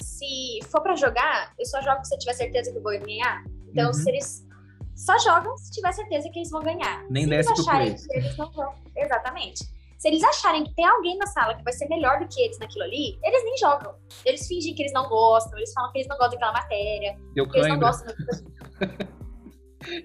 se 0.02 0.60
for 0.70 0.82
para 0.82 0.96
jogar, 0.96 1.54
eu 1.58 1.64
só 1.64 1.80
jogo 1.80 2.04
se 2.04 2.14
eu 2.14 2.18
tiver 2.18 2.34
certeza 2.34 2.70
que 2.70 2.76
eu 2.76 2.82
vou 2.82 2.92
ganhar. 2.98 3.42
Então, 3.72 3.86
uhum. 3.88 3.92
se 3.92 4.08
eles 4.08 4.46
só 4.94 5.18
jogam 5.18 5.56
se 5.56 5.72
tiver 5.72 5.92
certeza 5.92 6.28
que 6.30 6.38
eles 6.38 6.50
vão 6.50 6.62
ganhar. 6.62 7.04
Nem 7.10 7.26
se 7.26 7.34
eles 7.34 7.48
acharem 7.48 7.94
que 7.94 8.16
eles 8.16 8.36
não 8.36 8.52
vão. 8.52 8.72
Exatamente. 8.96 9.64
Se 9.98 10.08
eles 10.08 10.22
acharem 10.24 10.64
que 10.64 10.74
tem 10.74 10.84
alguém 10.84 11.16
na 11.16 11.26
sala 11.26 11.54
que 11.54 11.62
vai 11.62 11.72
ser 11.72 11.88
melhor 11.88 12.18
do 12.18 12.26
que 12.26 12.40
eles 12.40 12.58
naquilo 12.58 12.84
ali, 12.84 13.18
eles 13.22 13.44
nem 13.44 13.56
jogam. 13.56 13.94
Eles 14.24 14.46
fingem 14.46 14.74
que 14.74 14.82
eles 14.82 14.92
não 14.92 15.08
gostam, 15.08 15.56
eles 15.56 15.72
falam 15.72 15.92
que 15.92 15.98
eles 15.98 16.08
não 16.08 16.16
gostam 16.16 16.38
daquela 16.38 16.52
matéria, 16.52 17.16
Deu 17.34 17.48
que 17.48 17.56
eles 17.56 17.68
não 17.68 17.78
gostam 17.78 18.14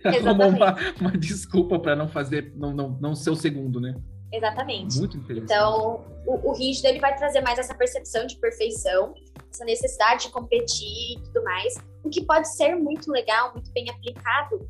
Arrumou 0.06 0.50
uma, 0.56 0.76
uma 1.02 1.12
desculpa 1.12 1.80
para 1.80 1.96
não 1.96 2.08
fazer, 2.08 2.54
não, 2.56 2.74
não, 2.74 2.90
não 3.02 3.16
ser 3.16 3.32
o 3.32 3.36
segundo, 3.36 3.80
né? 3.80 3.96
Exatamente. 4.32 5.00
Muito 5.00 5.18
interessante. 5.18 5.52
Então, 5.52 6.06
o, 6.26 6.50
o 6.50 6.54
rígido 6.54 6.86
ele 6.86 7.00
vai 7.00 7.16
trazer 7.16 7.42
mais 7.42 7.58
essa 7.58 7.74
percepção 7.74 8.26
de 8.26 8.38
perfeição, 8.38 9.14
essa 9.52 9.66
necessidade 9.66 10.24
de 10.24 10.30
competir 10.30 11.18
e 11.18 11.24
tudo 11.24 11.44
mais, 11.44 11.76
o 12.08 12.10
que 12.10 12.24
pode 12.26 12.48
ser 12.56 12.76
muito 12.76 13.12
legal, 13.12 13.54
muito 13.54 13.72
bem 13.72 13.90
aplicado, 13.90 14.70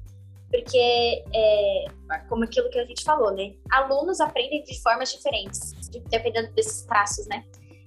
porque, 0.50 1.24
é, 1.34 1.86
como 2.30 2.44
aquilo 2.44 2.70
que 2.70 2.80
a 2.80 2.86
gente 2.86 3.04
falou, 3.04 3.32
né? 3.32 3.54
Alunos 3.70 4.20
aprendem 4.20 4.64
de 4.64 4.82
formas 4.82 5.12
diferentes, 5.12 5.72
dependendo 6.10 6.52
desses 6.54 6.84
traços, 6.84 7.28
né? 7.28 7.44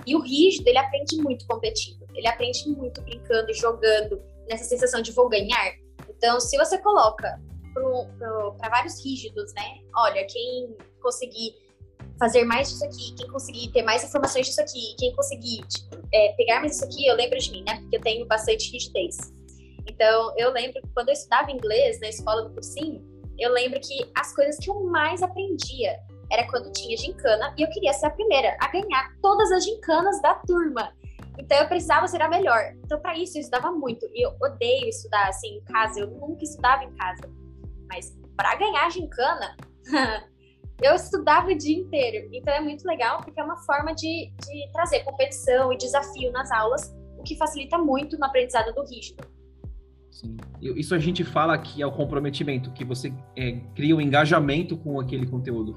E 0.07 0.15
o 0.15 0.21
rígido, 0.21 0.67
ele 0.69 0.79
aprende 0.79 1.17
muito 1.17 1.47
competindo, 1.47 2.07
ele 2.15 2.27
aprende 2.27 2.69
muito 2.69 3.01
brincando 3.03 3.53
jogando, 3.55 4.23
nessa 4.49 4.65
sensação 4.65 5.01
de 5.01 5.13
vou 5.13 5.29
ganhar. 5.29 5.75
Então, 6.09 6.41
se 6.41 6.57
você 6.57 6.79
coloca 6.79 7.41
para 8.59 8.69
vários 8.69 9.03
rígidos, 9.05 9.53
né? 9.55 9.79
Olha, 9.95 10.27
quem 10.27 10.77
conseguir 11.01 11.55
fazer 12.19 12.45
mais 12.45 12.69
disso 12.69 12.85
aqui, 12.85 13.15
quem 13.15 13.29
conseguir 13.29 13.69
ter 13.73 13.83
mais 13.83 14.05
informações 14.05 14.47
disso 14.47 14.61
aqui, 14.61 14.95
quem 14.99 15.15
conseguir 15.15 15.63
é, 16.13 16.33
pegar 16.33 16.61
mais 16.61 16.77
isso 16.77 16.85
aqui, 16.85 17.07
eu 17.07 17.17
lembro 17.17 17.39
de 17.39 17.51
mim, 17.51 17.63
né? 17.67 17.81
Porque 17.81 17.97
eu 17.97 18.01
tenho 18.01 18.27
bastante 18.27 18.71
rigidez. 18.71 19.33
Então, 19.87 20.35
eu 20.37 20.51
lembro 20.51 20.81
que 20.81 20.89
quando 20.95 21.09
eu 21.09 21.15
estudava 21.15 21.51
inglês 21.51 22.01
na 22.01 22.09
escola 22.09 22.43
do 22.43 22.55
cursinho, 22.55 23.03
eu 23.39 23.53
lembro 23.53 23.81
que 23.81 24.11
as 24.15 24.35
coisas 24.35 24.59
que 24.59 24.71
eu 24.71 24.85
mais 24.85 25.23
aprendia 25.23 25.99
era 26.31 26.47
quando 26.49 26.71
tinha 26.73 26.97
gincana 26.97 27.55
e 27.59 27.63
eu 27.63 27.71
queria 27.71 27.93
ser 27.93 28.07
a 28.07 28.11
primeira 28.11 28.57
a 28.61 28.69
ganhar 28.69 29.17
todas 29.21 29.51
as 29.51 29.65
gincanas 29.65 30.21
da 30.23 30.35
turma. 30.35 30.93
Então 31.39 31.57
eu 31.59 31.67
precisava 31.67 32.07
ser 32.07 32.23
a 32.23 32.29
melhor. 32.29 32.75
Então 32.85 33.01
para 33.01 33.17
isso 33.17 33.39
eu 33.39 33.41
estudava 33.41 33.73
muito. 33.73 34.07
E 34.15 34.25
eu 34.25 34.37
odeio 34.41 34.89
estudar 34.89 35.29
assim 35.29 35.57
em 35.57 35.65
casa. 35.65 36.01
Eu 36.01 36.09
nunca 36.09 36.45
estudava 36.45 36.85
em 36.85 36.93
casa. 36.95 37.23
Mas 37.89 38.15
para 38.37 38.55
ganhar 38.57 38.87
a 38.87 38.91
gincana, 38.91 39.57
eu 40.83 40.95
estudava 40.95 41.49
o 41.49 41.57
dia 41.57 41.79
inteiro. 41.79 42.29
Então 42.33 42.53
é 42.53 42.61
muito 42.61 42.87
legal 42.87 43.23
porque 43.23 43.41
é 43.41 43.43
uma 43.43 43.57
forma 43.65 43.95
de, 43.95 44.33
de 44.45 44.73
trazer 44.73 45.01
competição 45.01 45.73
e 45.73 45.79
desafio 45.79 46.31
nas 46.31 46.51
aulas, 46.53 46.95
o 47.19 47.23
que 47.23 47.37
facilita 47.37 47.79
muito 47.79 48.19
no 48.19 48.27
aprendizado 48.27 48.73
do 48.75 48.83
rígido. 48.85 49.27
Sim. 50.11 50.37
Isso 50.61 50.95
a 50.95 50.99
gente 50.99 51.23
fala 51.25 51.57
que 51.57 51.81
é 51.81 51.87
o 51.87 51.93
comprometimento, 51.93 52.73
que 52.73 52.85
você 52.85 53.13
é, 53.37 53.61
cria 53.75 53.95
o 53.95 53.99
um 53.99 54.01
engajamento 54.01 54.77
com 54.77 54.99
aquele 55.01 55.27
conteúdo. 55.27 55.77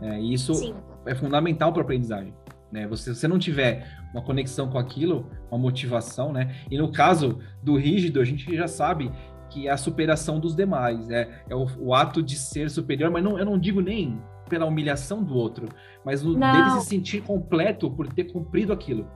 É, 0.00 0.20
e 0.20 0.34
isso 0.34 0.54
Sim. 0.54 0.74
é 1.06 1.14
fundamental 1.14 1.72
para 1.72 1.82
a 1.82 1.84
aprendizagem. 1.84 2.34
Né? 2.70 2.86
Você, 2.88 3.14
se 3.14 3.20
você 3.20 3.28
não 3.28 3.38
tiver 3.38 3.88
uma 4.12 4.22
conexão 4.22 4.68
com 4.68 4.78
aquilo, 4.78 5.30
uma 5.50 5.58
motivação, 5.58 6.32
né? 6.32 6.54
E 6.70 6.76
no 6.76 6.92
caso 6.92 7.38
do 7.62 7.76
rígido, 7.76 8.20
a 8.20 8.24
gente 8.24 8.54
já 8.54 8.68
sabe 8.68 9.10
que 9.48 9.68
é 9.68 9.70
a 9.70 9.76
superação 9.76 10.38
dos 10.38 10.54
demais, 10.54 11.08
é, 11.10 11.42
é 11.48 11.54
o, 11.54 11.66
o 11.78 11.94
ato 11.94 12.22
de 12.22 12.36
ser 12.36 12.68
superior, 12.68 13.10
mas 13.10 13.24
não, 13.24 13.38
eu 13.38 13.46
não 13.46 13.58
digo 13.58 13.80
nem 13.80 14.20
pela 14.50 14.66
humilhação 14.66 15.22
do 15.22 15.34
outro, 15.34 15.68
mas 16.04 16.24
o 16.24 16.36
não. 16.36 16.52
dele 16.52 16.80
se 16.80 16.88
sentir 16.88 17.22
completo 17.22 17.90
por 17.90 18.06
ter 18.12 18.24
cumprido 18.24 18.72
aquilo. 18.72 19.08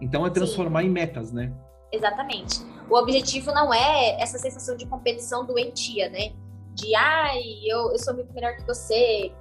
Então 0.00 0.26
é 0.26 0.30
transformar 0.30 0.82
Sim. 0.82 0.88
em 0.88 0.90
metas, 0.90 1.32
né? 1.32 1.52
Exatamente. 1.92 2.60
O 2.90 2.96
objetivo 2.96 3.52
não 3.52 3.72
é 3.72 4.20
essa 4.20 4.36
sensação 4.36 4.76
de 4.76 4.84
competição 4.84 5.46
doentia, 5.46 6.08
né? 6.10 6.32
De 6.74 6.94
ai, 6.94 7.40
eu, 7.64 7.92
eu 7.92 7.98
sou 7.98 8.14
muito 8.14 8.32
melhor 8.34 8.56
que 8.56 8.66
você, 8.66 9.32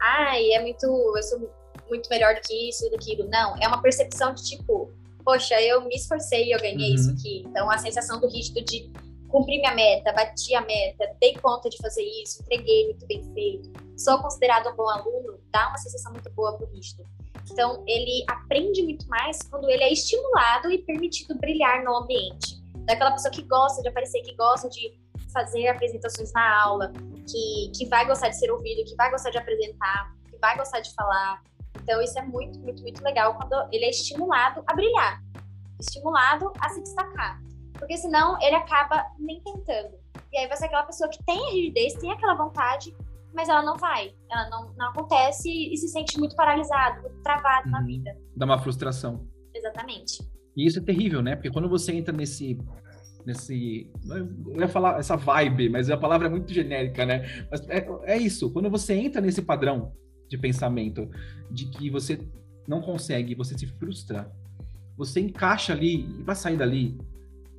ai, 0.00 0.50
é 0.52 0.60
muito. 0.60 0.86
Eu 0.86 1.22
sou 1.22 1.50
muito 1.88 2.08
melhor 2.10 2.34
do 2.34 2.40
que 2.40 2.68
isso 2.68 2.84
e 2.86 2.90
daquilo. 2.90 3.28
Não, 3.28 3.56
é 3.58 3.68
uma 3.68 3.80
percepção 3.80 4.34
de 4.34 4.42
tipo, 4.44 4.90
poxa, 5.24 5.60
eu 5.62 5.82
me 5.82 5.94
esforcei 5.94 6.48
e 6.48 6.52
eu 6.52 6.58
ganhei 6.58 6.90
uhum. 6.90 6.94
isso 6.94 7.10
aqui. 7.12 7.44
Então 7.46 7.70
a 7.70 7.78
sensação 7.78 8.20
do 8.20 8.28
rígido 8.28 8.60
de 8.64 8.90
cumprir 9.28 9.58
minha 9.60 9.74
meta, 9.74 10.12
bati 10.12 10.54
a 10.54 10.60
meta, 10.62 11.14
dei 11.20 11.34
conta 11.34 11.68
de 11.68 11.76
fazer 11.78 12.02
isso, 12.22 12.42
entreguei 12.42 12.86
muito 12.86 13.06
bem 13.06 13.22
feito, 13.34 13.72
sou 13.96 14.18
considerado 14.18 14.68
um 14.68 14.76
bom 14.76 14.88
aluno, 14.88 15.38
dá 15.52 15.68
uma 15.68 15.78
sensação 15.78 16.12
muito 16.12 16.30
boa 16.30 16.56
pro 16.56 16.66
rígido. 16.68 17.04
Então 17.50 17.84
ele 17.86 18.24
aprende 18.28 18.82
muito 18.82 19.06
mais 19.08 19.38
quando 19.42 19.68
ele 19.68 19.82
é 19.82 19.92
estimulado 19.92 20.70
e 20.70 20.78
permitido 20.78 21.36
brilhar 21.36 21.84
no 21.84 21.96
ambiente. 21.96 22.65
Daquela 22.86 23.12
pessoa 23.12 23.30
que 23.30 23.42
gosta 23.42 23.82
de 23.82 23.88
aparecer, 23.88 24.22
que 24.22 24.34
gosta 24.36 24.68
de 24.68 24.98
fazer 25.32 25.68
apresentações 25.68 26.32
na 26.32 26.62
aula, 26.62 26.92
que, 27.28 27.72
que 27.76 27.86
vai 27.88 28.06
gostar 28.06 28.28
de 28.28 28.38
ser 28.38 28.50
ouvido, 28.50 28.84
que 28.84 28.94
vai 28.96 29.10
gostar 29.10 29.30
de 29.30 29.38
apresentar, 29.38 30.14
que 30.30 30.38
vai 30.38 30.56
gostar 30.56 30.80
de 30.80 30.94
falar, 30.94 31.42
então, 31.82 32.00
isso 32.02 32.18
é 32.18 32.22
muito, 32.22 32.58
muito, 32.60 32.82
muito 32.82 33.02
legal 33.02 33.34
quando 33.34 33.54
ele 33.72 33.84
é 33.84 33.90
estimulado 33.90 34.62
a 34.66 34.74
brilhar, 34.74 35.22
estimulado 35.78 36.52
a 36.60 36.68
se 36.68 36.82
destacar. 36.82 37.40
Porque 37.74 37.96
senão 37.96 38.36
ele 38.40 38.56
acaba 38.56 39.06
nem 39.18 39.40
tentando. 39.40 39.94
E 40.32 40.38
aí 40.38 40.48
vai 40.48 40.56
ser 40.56 40.66
aquela 40.66 40.84
pessoa 40.84 41.08
que 41.08 41.22
tem 41.24 41.38
a 41.38 41.50
rigidez, 41.50 41.94
tem 41.94 42.10
aquela 42.10 42.34
vontade, 42.34 42.96
mas 43.34 43.48
ela 43.48 43.62
não 43.62 43.76
vai. 43.76 44.14
Ela 44.30 44.48
não, 44.48 44.72
não 44.76 44.88
acontece 44.88 45.48
e 45.48 45.76
se 45.76 45.88
sente 45.88 46.18
muito 46.18 46.34
paralisado, 46.34 47.02
muito 47.02 47.22
travado 47.22 47.66
uhum. 47.66 47.72
na 47.72 47.82
vida. 47.82 48.16
Dá 48.34 48.46
uma 48.46 48.58
frustração. 48.58 49.26
Exatamente. 49.54 50.18
E 50.56 50.66
isso 50.66 50.78
é 50.78 50.82
terrível, 50.82 51.22
né? 51.22 51.36
Porque 51.36 51.50
quando 51.50 51.68
você 51.68 51.92
entra 51.92 52.16
nesse 52.16 52.58
nesse. 53.26 53.90
Eu 54.08 54.60
ia 54.60 54.68
falar 54.68 54.98
essa 54.98 55.16
vibe, 55.16 55.68
mas 55.68 55.90
a 55.90 55.96
palavra 55.96 56.28
é 56.28 56.30
muito 56.30 56.54
genérica, 56.54 57.04
né? 57.04 57.46
Mas 57.50 57.68
é, 57.68 57.86
é 58.04 58.16
isso. 58.16 58.50
Quando 58.52 58.70
você 58.70 58.94
entra 58.94 59.20
nesse 59.20 59.42
padrão 59.42 59.92
de 60.28 60.38
pensamento 60.38 61.10
de 61.50 61.66
que 61.66 61.90
você 61.90 62.20
não 62.66 62.80
consegue, 62.80 63.34
você 63.34 63.58
se 63.58 63.66
frustra, 63.66 64.30
você 64.96 65.20
encaixa 65.20 65.72
ali 65.72 66.08
e 66.18 66.22
vai 66.22 66.36
sair 66.36 66.56
dali, 66.56 66.96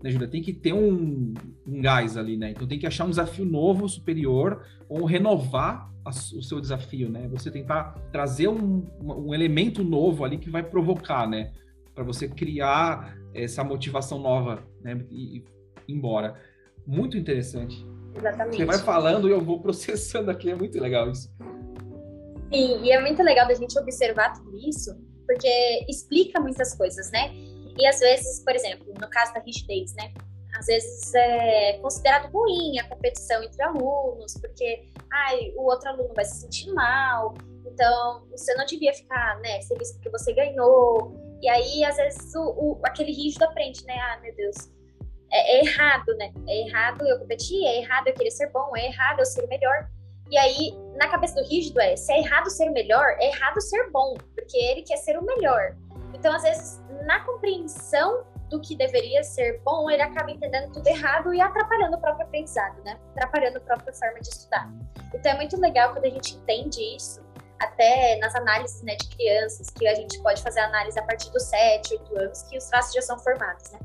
né, 0.02 0.10
Júlia? 0.10 0.28
Tem 0.28 0.42
que 0.42 0.54
ter 0.54 0.74
um, 0.74 1.34
um 1.68 1.82
gás 1.82 2.16
ali, 2.16 2.38
né? 2.38 2.52
Então 2.52 2.66
tem 2.66 2.80
que 2.80 2.88
achar 2.88 3.06
um 3.06 3.10
desafio 3.10 3.46
novo, 3.46 3.88
superior, 3.90 4.66
ou 4.88 5.06
renovar 5.06 5.92
a, 6.06 6.10
o 6.10 6.42
seu 6.42 6.62
desafio, 6.62 7.10
né? 7.10 7.28
Você 7.30 7.52
tentar 7.52 7.92
trazer 8.12 8.48
um, 8.48 8.86
um 9.02 9.34
elemento 9.34 9.84
novo 9.84 10.24
ali 10.24 10.38
que 10.38 10.50
vai 10.50 10.64
provocar, 10.64 11.28
né? 11.28 11.52
Para 11.98 12.04
você 12.04 12.28
criar 12.28 13.18
essa 13.34 13.64
motivação 13.64 14.20
nova, 14.20 14.64
né? 14.84 15.04
E, 15.10 15.40
e 15.40 15.46
embora. 15.88 16.40
Muito 16.86 17.18
interessante. 17.18 17.84
Exatamente. 18.16 18.58
Você 18.58 18.66
vai 18.66 18.78
falando 18.78 19.28
e 19.28 19.32
eu 19.32 19.42
vou 19.42 19.60
processando 19.66 20.30
aqui, 20.30 20.52
é 20.52 20.56
muito 20.56 20.80
legal 20.80 21.10
isso. 21.10 21.28
Sim, 22.54 22.84
e 22.84 22.92
é 22.92 23.02
muito 23.02 23.24
legal 23.24 23.48
da 23.48 23.56
gente 23.56 23.78
observar 23.80 24.34
tudo 24.34 24.56
isso, 24.60 24.96
porque 25.26 25.86
explica 25.90 26.40
muitas 26.40 26.76
coisas, 26.76 27.10
né? 27.10 27.32
E 27.76 27.88
às 27.88 28.00
vezes, 28.00 28.44
por 28.44 28.54
exemplo, 28.54 28.94
no 28.94 29.10
caso 29.10 29.34
da 29.34 29.40
rigidez, 29.40 29.96
né? 29.96 30.14
Às 30.56 30.68
vezes 30.68 31.16
é 31.16 31.80
considerado 31.80 32.32
ruim 32.32 32.78
a 32.78 32.88
competição 32.88 33.42
entre 33.42 33.64
alunos, 33.64 34.36
porque 34.40 34.88
ai, 35.12 35.52
o 35.56 35.64
outro 35.64 35.90
aluno 35.90 36.14
vai 36.14 36.26
se 36.26 36.42
sentir 36.42 36.72
mal, 36.74 37.34
então 37.66 38.28
você 38.30 38.54
não 38.54 38.68
devia 38.68 38.94
ficar 38.94 39.40
né, 39.40 39.64
feliz 39.64 39.92
porque 39.94 40.12
você 40.12 40.32
ganhou. 40.32 41.27
E 41.42 41.50
aí, 41.50 41.84
às 41.84 41.98
vezes, 41.98 42.34
o, 42.36 42.42
o 42.42 42.82
aquele 42.84 43.12
rígido 43.12 43.44
aprende, 43.44 43.86
né? 43.86 43.98
Ah, 44.00 44.20
meu 44.22 44.36
Deus, 44.36 44.56
é, 45.32 45.58
é, 45.58 45.66
errado, 45.66 46.16
né? 46.18 46.32
É 46.48 46.68
errado 46.68 47.06
eu 47.06 47.20
competir, 47.20 47.66
é 47.66 47.80
errado 47.80 48.08
eu 48.08 48.14
querer 48.14 48.32
ser 48.32 48.52
bom, 48.52 48.76
é 48.76 48.86
errado 48.88 49.20
eu 49.20 49.26
ser 49.26 49.44
o 49.44 49.48
melhor. 49.48 49.90
E 50.30 50.38
aí, 50.38 50.78
na 50.96 51.08
cabeça 51.08 51.36
do 51.36 51.48
rígido 51.48 51.80
é, 51.80 51.96
se 51.96 52.12
é 52.12 52.20
errado 52.20 52.50
ser 52.50 52.70
o 52.70 52.74
melhor, 52.74 53.16
é 53.20 53.28
errado 53.28 53.62
ser 53.62 53.90
bom, 53.92 54.16
porque 54.36 54.58
ele 54.58 54.82
quer 54.82 54.98
ser 54.98 55.18
o 55.18 55.24
melhor. 55.24 55.76
Então, 56.14 56.34
às 56.34 56.44
vezes, 56.44 56.82
na 57.06 57.24
compreensão 57.24 58.26
do 58.50 58.60
que 58.62 58.76
deveria 58.76 59.24
ser 59.24 59.62
bom, 59.64 59.90
ele 59.90 60.02
acaba 60.02 60.32
entendendo 60.32 60.72
tudo 60.72 60.88
errado 60.88 61.34
e 61.34 61.42
atrapalhando 61.42 61.98
o 61.98 62.02
próprio 62.02 62.26
aprendizado, 62.26 62.82
né? 62.84 62.98
Atrapalhando 63.12 63.58
a 63.58 63.62
própria 63.62 63.94
forma 63.94 64.20
de 64.20 64.30
estudar. 64.30 64.70
Então, 65.14 65.32
é 65.32 65.36
muito 65.36 65.60
legal 65.60 65.92
quando 65.92 66.06
a 66.06 66.10
gente 66.10 66.36
entende 66.36 66.82
isso, 66.96 67.22
até 67.60 68.18
nas 68.18 68.36
análises 68.36 68.82
né, 68.84 68.96
de 68.96 69.08
crianças, 69.10 69.70
que 69.70 69.88
a 69.88 69.96
gente 69.96 70.20
pode 70.22 70.42
fazer 70.42 70.60
análise 70.60 70.98
a 71.00 71.04
partir 71.04 71.30
dos 71.32 71.44
7, 71.44 71.94
8 71.94 72.20
anos, 72.20 72.42
que 72.44 72.58
os 72.58 72.66
traços 72.66 72.94
já 72.94 73.02
são 73.02 73.18
formados, 73.20 73.72
né? 73.72 73.80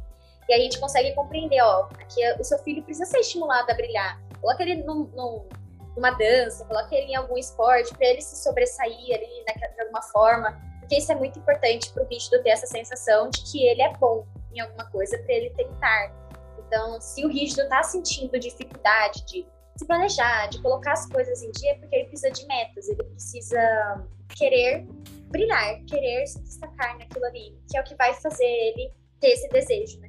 E 0.49 0.53
aí 0.53 0.61
a 0.61 0.62
gente 0.64 0.81
consegue 0.81 1.14
compreender, 1.14 1.62
ó, 1.62 1.89
aqui 2.01 2.20
o 2.39 2.45
seu 2.45 2.59
filho 2.59 2.83
precisa 2.83 3.07
ser 3.07 3.20
estimulado 3.20 3.70
a 3.70 3.75
brilhar. 3.75 4.20
Coloca 4.41 4.62
ele 4.62 4.83
num, 4.83 5.05
num, 5.14 5.49
numa 5.97 6.11
dança, 6.11 6.64
coloca 6.64 6.95
ele 6.95 7.12
em 7.12 7.16
algum 7.16 7.39
esporte, 7.39 7.95
para 7.95 8.09
ele 8.09 8.20
se 8.20 8.43
sobressair 8.43 9.14
ali 9.14 9.45
né, 9.47 9.55
de 9.55 9.81
alguma 9.81 10.03
forma, 10.03 10.61
porque 10.81 10.97
isso 10.97 11.12
é 11.12 11.14
muito 11.14 11.39
importante 11.39 11.91
para 11.93 12.03
o 12.03 12.07
rígido 12.07 12.43
ter 12.43 12.51
essa 12.51 12.66
sensação 12.66 13.31
de 13.31 13.43
que 13.45 13.66
ele 13.66 13.83
é 13.83 13.93
bom 13.95 14.27
em 14.53 14.61
alguma 14.61 14.85
coisa 14.91 15.16
para 15.18 15.33
ele 15.33 15.51
tentar. 15.51 16.12
Então, 16.59 17.01
se 17.01 17.25
o 17.25 17.29
rígido 17.29 17.62
está 17.62 17.83
sentindo 17.83 18.39
dificuldade 18.39 19.25
de 19.25 19.47
se 19.77 19.87
planejar, 19.87 20.49
de 20.49 20.61
colocar 20.61 20.93
as 20.93 21.07
coisas 21.09 21.43
em 21.43 21.51
dia, 21.53 21.77
porque 21.79 21.97
ele 21.97 22.05
precisa 22.09 22.31
de 22.31 22.47
metas, 22.47 22.89
ele 22.89 23.03
precisa 23.03 24.07
querer 24.37 24.87
brilhar, 25.31 25.83
querer 25.85 26.27
se 26.27 26.43
destacar 26.43 26.99
naquilo 26.99 27.25
ali, 27.27 27.57
que 27.70 27.77
é 27.77 27.81
o 27.81 27.85
que 27.85 27.95
vai 27.97 28.12
fazer 28.14 28.45
ele 28.45 28.93
ter 29.20 29.29
esse 29.29 29.49
desejo, 29.49 29.99
né? 30.01 30.09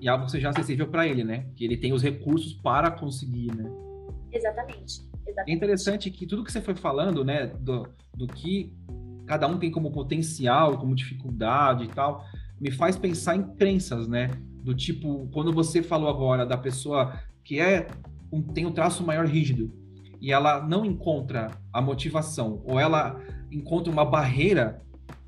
E 0.00 0.08
algo 0.08 0.24
que 0.24 0.32
seja 0.32 0.48
acessível 0.48 0.88
para 0.88 1.06
ele, 1.06 1.22
né? 1.22 1.46
Que 1.54 1.64
ele 1.64 1.76
tem 1.76 1.92
os 1.92 2.02
recursos 2.02 2.54
para 2.54 2.90
conseguir, 2.90 3.54
né? 3.54 3.70
Exatamente. 4.32 5.02
Exatamente. 5.26 5.50
É 5.50 5.52
interessante 5.52 6.10
que 6.10 6.26
tudo 6.26 6.42
que 6.42 6.50
você 6.50 6.60
foi 6.60 6.74
falando, 6.74 7.24
né, 7.24 7.46
do, 7.46 7.86
do 8.14 8.26
que 8.26 8.74
cada 9.26 9.46
um 9.46 9.58
tem 9.58 9.70
como 9.70 9.92
potencial, 9.92 10.78
como 10.78 10.94
dificuldade 10.94 11.84
e 11.84 11.88
tal, 11.88 12.24
me 12.60 12.70
faz 12.70 12.96
pensar 12.96 13.36
em 13.36 13.42
crenças, 13.54 14.08
né? 14.08 14.30
Do 14.64 14.74
tipo, 14.74 15.28
quando 15.32 15.52
você 15.52 15.82
falou 15.82 16.08
agora 16.08 16.44
da 16.44 16.56
pessoa 16.56 17.18
que 17.44 17.60
é 17.60 17.86
um, 18.32 18.42
tem 18.42 18.66
um 18.66 18.72
traço 18.72 19.04
maior 19.04 19.26
rígido 19.26 19.72
e 20.20 20.32
ela 20.32 20.66
não 20.66 20.84
encontra 20.84 21.50
a 21.72 21.80
motivação 21.80 22.62
ou 22.64 22.78
ela 22.78 23.20
encontra 23.50 23.92
uma 23.92 24.04
barreira 24.04 24.82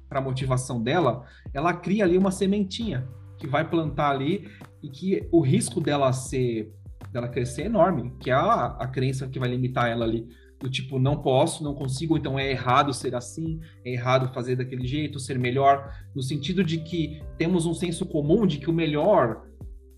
para 0.09 0.19
a 0.19 0.23
motivação 0.23 0.83
dela, 0.83 1.25
ela 1.55 1.73
cria 1.73 2.05
ali 2.05 2.19
uma 2.19 2.31
sementinha 2.31 3.09
que 3.39 3.47
vai 3.47 3.69
plantar 3.69 4.11
ali 4.11 4.49
e 4.83 4.89
que 4.89 5.27
o 5.33 5.41
risco 5.41 5.81
dela 5.81 6.13
ser 6.13 6.73
dela 7.11 7.29
crescer 7.29 7.63
é 7.63 7.67
enorme, 7.67 8.13
que 8.19 8.31
é 8.31 8.35
a, 8.35 8.77
a 8.79 8.87
crença 8.87 9.29
que 9.29 9.39
vai 9.39 9.49
limitar 9.49 9.91
ela 9.91 10.05
ali 10.05 10.27
do 10.63 10.71
tipo 10.71 10.99
não 10.99 11.21
posso, 11.21 11.65
não 11.65 11.75
consigo, 11.75 12.17
então 12.17 12.39
é 12.39 12.49
errado 12.51 12.95
ser 12.95 13.17
assim, 13.17 13.61
é 13.85 13.93
errado 13.93 14.33
fazer 14.33 14.55
daquele 14.55 14.87
jeito, 14.87 15.19
ser 15.19 15.37
melhor, 15.37 15.93
no 16.15 16.23
sentido 16.23 16.63
de 16.63 16.79
que 16.79 17.21
temos 17.37 17.67
um 17.67 17.75
senso 17.75 18.07
comum 18.07 18.47
de 18.47 18.59
que 18.59 18.71
o 18.71 18.73
melhor 18.73 19.45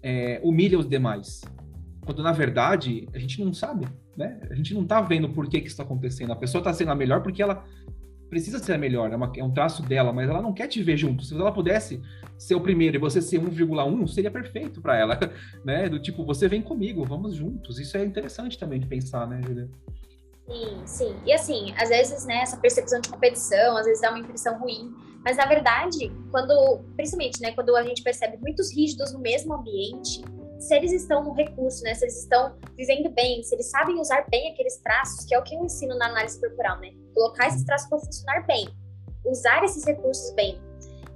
é, 0.02 0.40
humilha 0.42 0.78
os 0.78 0.88
demais, 0.88 1.42
quando 2.04 2.22
na 2.22 2.32
verdade 2.32 3.08
a 3.14 3.18
gente 3.18 3.42
não 3.42 3.52
sabe, 3.52 3.86
né? 4.16 4.40
A 4.50 4.54
gente 4.54 4.74
não 4.74 4.82
está 4.82 5.00
vendo 5.00 5.28
por 5.28 5.48
que 5.48 5.60
que 5.60 5.66
isso 5.66 5.74
está 5.74 5.82
acontecendo. 5.82 6.32
A 6.32 6.36
pessoa 6.36 6.60
está 6.60 6.72
sendo 6.72 6.92
a 6.92 6.94
melhor 6.94 7.22
porque 7.22 7.42
ela 7.42 7.64
precisa 8.28 8.58
ser 8.58 8.72
a 8.72 8.78
melhor, 8.78 9.12
é, 9.12 9.16
uma, 9.16 9.32
é, 9.36 9.44
um 9.44 9.52
traço 9.52 9.82
dela, 9.82 10.12
mas 10.12 10.28
ela 10.28 10.42
não 10.42 10.52
quer 10.52 10.66
te 10.66 10.82
ver 10.82 10.96
junto. 10.96 11.24
Se 11.24 11.34
ela 11.34 11.52
pudesse 11.52 12.02
ser 12.36 12.54
o 12.54 12.60
primeiro 12.60 12.96
e 12.96 12.98
você 12.98 13.22
ser 13.22 13.40
1,1, 13.40 14.08
seria 14.08 14.30
perfeito 14.30 14.80
para 14.80 14.96
ela, 14.96 15.18
né? 15.64 15.88
Do 15.88 16.00
tipo, 16.00 16.24
você 16.24 16.48
vem 16.48 16.60
comigo, 16.60 17.04
vamos 17.04 17.34
juntos. 17.34 17.78
Isso 17.78 17.96
é 17.96 18.04
interessante 18.04 18.58
também 18.58 18.80
de 18.80 18.86
pensar, 18.86 19.26
né, 19.26 19.40
Julia? 19.46 19.68
Sim, 20.46 20.82
sim. 20.84 21.16
E 21.24 21.32
assim, 21.32 21.72
às 21.76 21.88
vezes, 21.88 22.26
né, 22.26 22.40
essa 22.42 22.56
percepção 22.56 23.00
de 23.00 23.08
competição, 23.08 23.76
às 23.76 23.86
vezes 23.86 24.02
dá 24.02 24.10
uma 24.10 24.18
impressão 24.18 24.58
ruim, 24.58 24.92
mas 25.24 25.38
na 25.38 25.46
verdade, 25.46 26.12
quando, 26.30 26.84
principalmente, 26.96 27.40
né, 27.40 27.52
quando 27.52 27.74
a 27.74 27.82
gente 27.82 28.02
percebe 28.02 28.36
muitos 28.38 28.74
rígidos 28.74 29.12
no 29.12 29.20
mesmo 29.20 29.54
ambiente, 29.54 30.22
se 30.58 30.74
eles 30.74 30.92
estão 30.92 31.22
no 31.22 31.32
recurso, 31.32 31.82
né? 31.82 31.94
Se 31.94 32.04
eles 32.04 32.20
estão 32.20 32.56
vivendo 32.76 33.10
bem, 33.10 33.42
se 33.42 33.54
eles 33.54 33.70
sabem 33.70 33.98
usar 34.00 34.26
bem 34.30 34.52
aqueles 34.52 34.76
traços, 34.78 35.24
que 35.24 35.34
é 35.34 35.38
o 35.38 35.42
que 35.42 35.54
eu 35.54 35.64
ensino 35.64 35.96
na 35.96 36.06
análise 36.06 36.40
corporal, 36.40 36.78
né? 36.80 36.92
Colocar 37.14 37.48
esses 37.48 37.64
traços 37.64 37.88
para 37.88 37.98
funcionar 37.98 38.46
bem, 38.46 38.68
usar 39.24 39.62
esses 39.64 39.84
recursos 39.84 40.32
bem. 40.34 40.60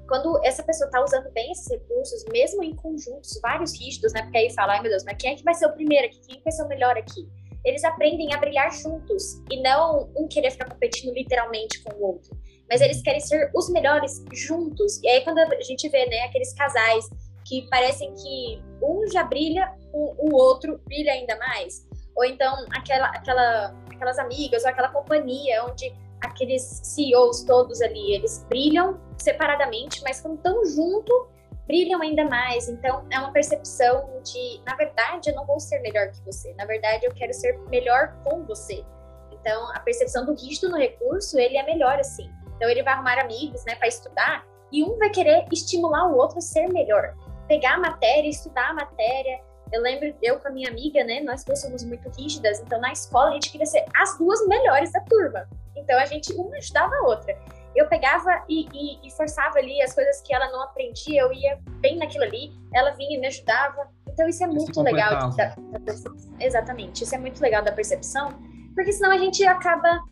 Quando 0.06 0.40
essa 0.42 0.62
pessoa 0.62 0.86
está 0.86 1.02
usando 1.02 1.30
bem 1.32 1.52
esses 1.52 1.68
recursos, 1.70 2.24
mesmo 2.32 2.62
em 2.62 2.74
conjuntos, 2.74 3.38
vários 3.42 3.78
rígidos, 3.78 4.12
né? 4.12 4.22
Porque 4.22 4.38
aí 4.38 4.50
fala, 4.54 4.74
ai 4.74 4.82
meu 4.82 4.90
Deus, 4.90 5.04
mas 5.04 5.16
quem 5.18 5.32
é 5.32 5.36
que 5.36 5.44
vai 5.44 5.54
ser 5.54 5.66
o 5.66 5.72
primeiro 5.72 6.06
aqui? 6.06 6.18
Quem 6.26 6.42
vai 6.42 6.52
ser 6.52 6.62
o 6.62 6.68
melhor 6.68 6.96
aqui? 6.96 7.28
Eles 7.64 7.84
aprendem 7.84 8.32
a 8.32 8.38
brilhar 8.38 8.72
juntos 8.72 9.42
e 9.50 9.60
não 9.60 10.10
um 10.16 10.26
querer 10.28 10.50
ficar 10.50 10.70
competindo 10.70 11.12
literalmente 11.12 11.82
com 11.82 11.94
o 11.96 12.06
outro. 12.06 12.38
Mas 12.70 12.80
eles 12.80 13.02
querem 13.02 13.20
ser 13.20 13.50
os 13.54 13.68
melhores 13.70 14.24
juntos. 14.32 15.02
E 15.02 15.08
aí, 15.08 15.20
quando 15.22 15.38
a 15.38 15.60
gente 15.62 15.88
vê, 15.88 16.06
né, 16.06 16.24
aqueles 16.24 16.54
casais 16.54 17.04
que 17.48 17.66
parecem 17.70 18.14
que 18.14 18.62
um 18.82 19.08
já 19.10 19.24
brilha, 19.24 19.72
o, 19.92 20.30
o 20.30 20.36
outro 20.36 20.78
brilha 20.84 21.12
ainda 21.12 21.36
mais. 21.38 21.86
Ou 22.14 22.24
então 22.24 22.54
aquela, 22.72 23.06
aquela, 23.08 23.74
aquelas 23.90 24.18
amigas 24.18 24.64
ou 24.64 24.70
aquela 24.70 24.88
companhia 24.88 25.64
onde 25.64 25.94
aqueles 26.20 26.62
CEOs 26.82 27.44
todos 27.44 27.80
ali, 27.80 28.14
eles 28.14 28.44
brilham 28.48 29.00
separadamente, 29.16 30.02
mas 30.02 30.20
quando 30.20 30.36
estão 30.36 30.64
junto, 30.64 31.28
brilham 31.66 32.02
ainda 32.02 32.24
mais. 32.24 32.68
Então 32.68 33.06
é 33.10 33.18
uma 33.18 33.32
percepção 33.32 34.20
de, 34.22 34.60
na 34.66 34.74
verdade, 34.74 35.30
eu 35.30 35.34
não 35.34 35.46
vou 35.46 35.58
ser 35.58 35.78
melhor 35.80 36.10
que 36.10 36.20
você. 36.24 36.52
Na 36.54 36.66
verdade, 36.66 37.06
eu 37.06 37.14
quero 37.14 37.32
ser 37.32 37.58
melhor 37.68 38.14
com 38.24 38.44
você. 38.44 38.84
Então 39.32 39.70
a 39.72 39.80
percepção 39.80 40.26
do 40.26 40.34
rígido 40.34 40.68
no 40.68 40.76
recurso, 40.76 41.38
ele 41.38 41.56
é 41.56 41.62
melhor 41.62 41.98
assim. 41.98 42.28
Então 42.56 42.68
ele 42.68 42.82
vai 42.82 42.94
arrumar 42.94 43.18
amigos, 43.20 43.64
né, 43.64 43.76
para 43.76 43.86
estudar 43.86 44.44
e 44.70 44.84
um 44.84 44.98
vai 44.98 45.10
querer 45.10 45.46
estimular 45.52 46.10
o 46.10 46.16
outro 46.16 46.38
a 46.38 46.40
ser 46.40 46.68
melhor 46.68 47.14
pegar 47.48 47.74
a 47.74 47.78
matéria, 47.78 48.28
estudar 48.28 48.70
a 48.70 48.74
matéria. 48.74 49.40
Eu 49.72 49.82
lembro, 49.82 50.14
eu 50.22 50.38
com 50.38 50.48
a 50.48 50.50
minha 50.50 50.68
amiga, 50.68 51.02
né? 51.04 51.20
Nós 51.20 51.44
duas 51.44 51.60
somos 51.60 51.82
muito 51.82 52.08
rígidas, 52.10 52.60
então 52.60 52.80
na 52.80 52.92
escola 52.92 53.30
a 53.30 53.32
gente 53.32 53.50
queria 53.50 53.66
ser 53.66 53.84
as 53.96 54.16
duas 54.16 54.46
melhores 54.46 54.92
da 54.92 55.00
turma. 55.00 55.48
Então 55.76 55.98
a 55.98 56.06
gente 56.06 56.32
uma 56.34 56.56
ajudava 56.56 56.94
a 56.94 57.02
outra. 57.02 57.36
Eu 57.74 57.86
pegava 57.88 58.44
e, 58.48 58.66
e, 58.72 59.06
e 59.06 59.10
forçava 59.12 59.58
ali 59.58 59.80
as 59.82 59.94
coisas 59.94 60.20
que 60.22 60.34
ela 60.34 60.50
não 60.50 60.62
aprendia, 60.62 61.22
eu 61.22 61.32
ia 61.32 61.58
bem 61.80 61.96
naquilo 61.96 62.24
ali, 62.24 62.52
ela 62.74 62.90
vinha 62.92 63.16
e 63.16 63.20
me 63.20 63.26
ajudava. 63.26 63.88
Então 64.08 64.26
isso 64.28 64.42
é 64.42 64.46
muito 64.46 64.80
legal 64.82 65.30
da, 65.30 65.54
da 65.54 65.80
percepção. 65.80 66.36
Exatamente, 66.40 67.04
isso 67.04 67.14
é 67.14 67.18
muito 67.18 67.40
legal 67.40 67.62
da 67.62 67.72
percepção, 67.72 68.38
porque 68.74 68.92
senão 68.92 69.12
a 69.12 69.18
gente 69.18 69.44
acaba 69.44 70.02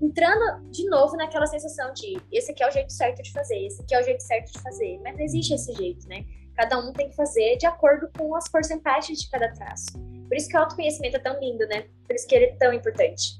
entrando 0.00 0.70
de 0.70 0.88
novo 0.88 1.16
naquela 1.16 1.46
sensação 1.46 1.92
de 1.94 2.20
esse 2.30 2.52
aqui 2.52 2.62
é 2.62 2.68
o 2.68 2.70
jeito 2.70 2.92
certo 2.92 3.22
de 3.22 3.32
fazer, 3.32 3.66
esse 3.66 3.82
aqui 3.82 3.94
é 3.94 4.00
o 4.00 4.04
jeito 4.04 4.22
certo 4.22 4.52
de 4.52 4.60
fazer. 4.60 5.00
Mas 5.02 5.16
não 5.16 5.24
existe 5.24 5.54
esse 5.54 5.72
jeito, 5.72 6.06
né? 6.08 6.24
Cada 6.56 6.78
um 6.78 6.92
tem 6.92 7.10
que 7.10 7.14
fazer 7.14 7.56
de 7.58 7.66
acordo 7.66 8.08
com 8.16 8.34
as 8.34 8.48
porcentagens 8.48 9.20
de 9.20 9.28
cada 9.28 9.52
traço. 9.52 9.92
Por 10.26 10.36
isso 10.36 10.48
que 10.48 10.56
o 10.56 10.60
autoconhecimento 10.60 11.16
é 11.16 11.20
tão 11.20 11.38
lindo, 11.38 11.66
né? 11.66 11.84
Por 12.06 12.16
isso 12.16 12.26
que 12.26 12.34
ele 12.34 12.46
é 12.46 12.56
tão 12.56 12.72
importante. 12.72 13.36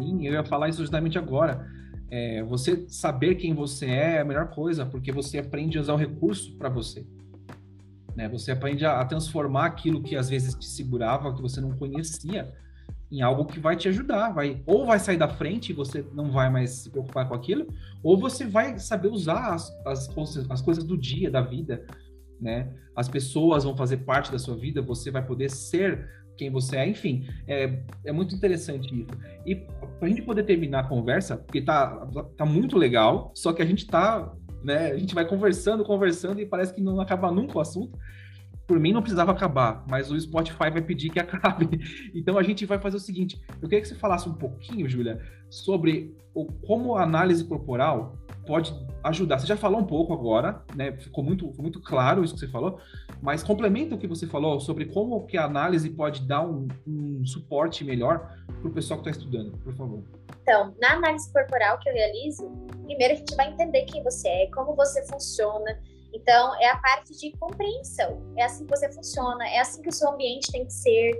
Sim, 0.00 0.26
eu 0.26 0.32
ia 0.32 0.44
falar 0.44 0.68
isso 0.68 0.80
justamente 0.80 1.18
agora. 1.18 1.66
É, 2.10 2.42
você 2.42 2.86
saber 2.88 3.36
quem 3.36 3.54
você 3.54 3.86
é 3.86 4.16
é 4.16 4.20
a 4.20 4.24
melhor 4.24 4.50
coisa, 4.50 4.86
porque 4.86 5.12
você 5.12 5.38
aprende 5.38 5.78
a 5.78 5.80
usar 5.80 5.94
o 5.94 5.96
recurso 5.96 6.56
para 6.56 6.68
você. 6.68 7.04
Né? 8.16 8.28
Você 8.28 8.50
aprende 8.50 8.84
a, 8.84 9.04
transformar 9.04 9.66
aquilo 9.66 10.02
que 10.02 10.16
às 10.16 10.28
vezes 10.28 10.54
te 10.54 10.66
segurava, 10.66 11.34
que 11.34 11.42
você 11.42 11.60
não 11.60 11.72
conhecia, 11.72 12.52
em 13.10 13.22
algo 13.22 13.44
que 13.44 13.58
vai 13.58 13.76
te 13.76 13.88
ajudar, 13.88 14.30
vai 14.30 14.62
ou 14.64 14.86
vai 14.86 14.98
sair 14.98 15.16
da 15.16 15.28
frente 15.28 15.70
e 15.70 15.74
você 15.74 16.04
não 16.12 16.30
vai 16.30 16.48
mais 16.48 16.70
se 16.70 16.90
preocupar 16.90 17.28
com 17.28 17.34
aquilo, 17.34 17.66
ou 18.02 18.16
você 18.16 18.46
vai 18.46 18.78
saber 18.78 19.08
usar 19.08 19.54
as, 19.54 19.70
as, 19.84 20.08
as 20.48 20.62
coisas 20.62 20.84
do 20.84 20.96
dia, 20.96 21.30
da 21.30 21.40
vida, 21.40 21.84
né? 22.40 22.72
As 22.96 23.08
pessoas 23.08 23.64
vão 23.64 23.76
fazer 23.76 23.98
parte 23.98 24.32
da 24.32 24.38
sua 24.38 24.56
vida, 24.56 24.80
você 24.80 25.10
vai 25.10 25.24
poder 25.24 25.50
ser 25.50 26.08
quem 26.40 26.50
você 26.50 26.76
é, 26.78 26.88
enfim, 26.88 27.26
é, 27.46 27.82
é 28.02 28.12
muito 28.12 28.34
interessante 28.34 29.02
isso. 29.02 29.10
E 29.44 29.54
para 29.54 30.06
a 30.06 30.08
gente 30.08 30.22
poder 30.22 30.44
terminar 30.44 30.80
a 30.80 30.88
conversa, 30.88 31.36
porque 31.36 31.60
tá, 31.60 32.08
tá 32.34 32.46
muito 32.46 32.78
legal, 32.78 33.30
só 33.34 33.52
que 33.52 33.60
a 33.60 33.66
gente 33.66 33.86
tá, 33.86 34.32
né, 34.64 34.90
a 34.90 34.96
gente 34.96 35.14
vai 35.14 35.26
conversando, 35.26 35.84
conversando 35.84 36.40
e 36.40 36.46
parece 36.46 36.72
que 36.72 36.80
não 36.80 36.98
acaba 36.98 37.30
nunca 37.30 37.58
o 37.58 37.60
assunto. 37.60 37.98
por 38.66 38.80
mim 38.80 38.90
não 38.90 39.02
precisava 39.02 39.32
acabar, 39.32 39.84
mas 39.86 40.10
o 40.10 40.18
Spotify 40.18 40.70
vai 40.70 40.80
pedir 40.80 41.10
que 41.10 41.20
acabe. 41.20 41.68
Então 42.14 42.38
a 42.38 42.42
gente 42.42 42.64
vai 42.64 42.78
fazer 42.78 42.96
o 42.96 43.00
seguinte: 43.00 43.38
eu 43.60 43.68
queria 43.68 43.82
que 43.82 43.88
você 43.88 43.94
falasse 43.94 44.26
um 44.26 44.34
pouquinho, 44.34 44.88
Júlia, 44.88 45.20
sobre 45.50 46.16
o, 46.32 46.46
como 46.46 46.96
a 46.96 47.02
análise 47.02 47.44
corporal 47.44 48.16
pode 48.50 48.74
ajudar. 49.04 49.38
Você 49.38 49.46
já 49.46 49.56
falou 49.56 49.80
um 49.80 49.86
pouco 49.86 50.12
agora, 50.12 50.60
né? 50.74 50.90
Ficou 50.98 51.22
muito, 51.22 51.54
muito 51.56 51.80
claro 51.80 52.24
isso 52.24 52.34
que 52.34 52.40
você 52.40 52.48
falou, 52.48 52.80
mas 53.22 53.44
complementa 53.44 53.94
o 53.94 53.98
que 53.98 54.08
você 54.08 54.26
falou 54.26 54.58
sobre 54.58 54.86
como 54.86 55.24
que 55.24 55.38
a 55.38 55.44
análise 55.44 55.88
pode 55.88 56.22
dar 56.22 56.44
um, 56.44 56.66
um 56.84 57.24
suporte 57.24 57.84
melhor 57.84 58.36
para 58.60 58.68
o 58.68 58.72
pessoal 58.72 59.00
que 59.00 59.08
está 59.08 59.20
estudando, 59.20 59.56
por 59.58 59.72
favor. 59.74 60.02
Então, 60.42 60.74
na 60.80 60.94
análise 60.94 61.32
corporal 61.32 61.78
que 61.78 61.88
eu 61.88 61.92
realizo, 61.92 62.50
primeiro 62.82 63.14
a 63.14 63.16
gente 63.18 63.36
vai 63.36 63.52
entender 63.52 63.82
quem 63.84 64.02
você 64.02 64.28
é, 64.28 64.46
como 64.48 64.74
você 64.74 65.06
funciona. 65.06 65.80
Então, 66.12 66.60
é 66.60 66.68
a 66.68 66.76
parte 66.78 67.16
de 67.16 67.30
compreensão. 67.38 68.20
É 68.36 68.42
assim 68.42 68.66
que 68.66 68.76
você 68.76 68.90
funciona, 68.90 69.48
é 69.48 69.60
assim 69.60 69.80
que 69.80 69.90
o 69.90 69.92
seu 69.92 70.10
ambiente 70.10 70.50
tem 70.50 70.66
que 70.66 70.72
ser. 70.72 71.12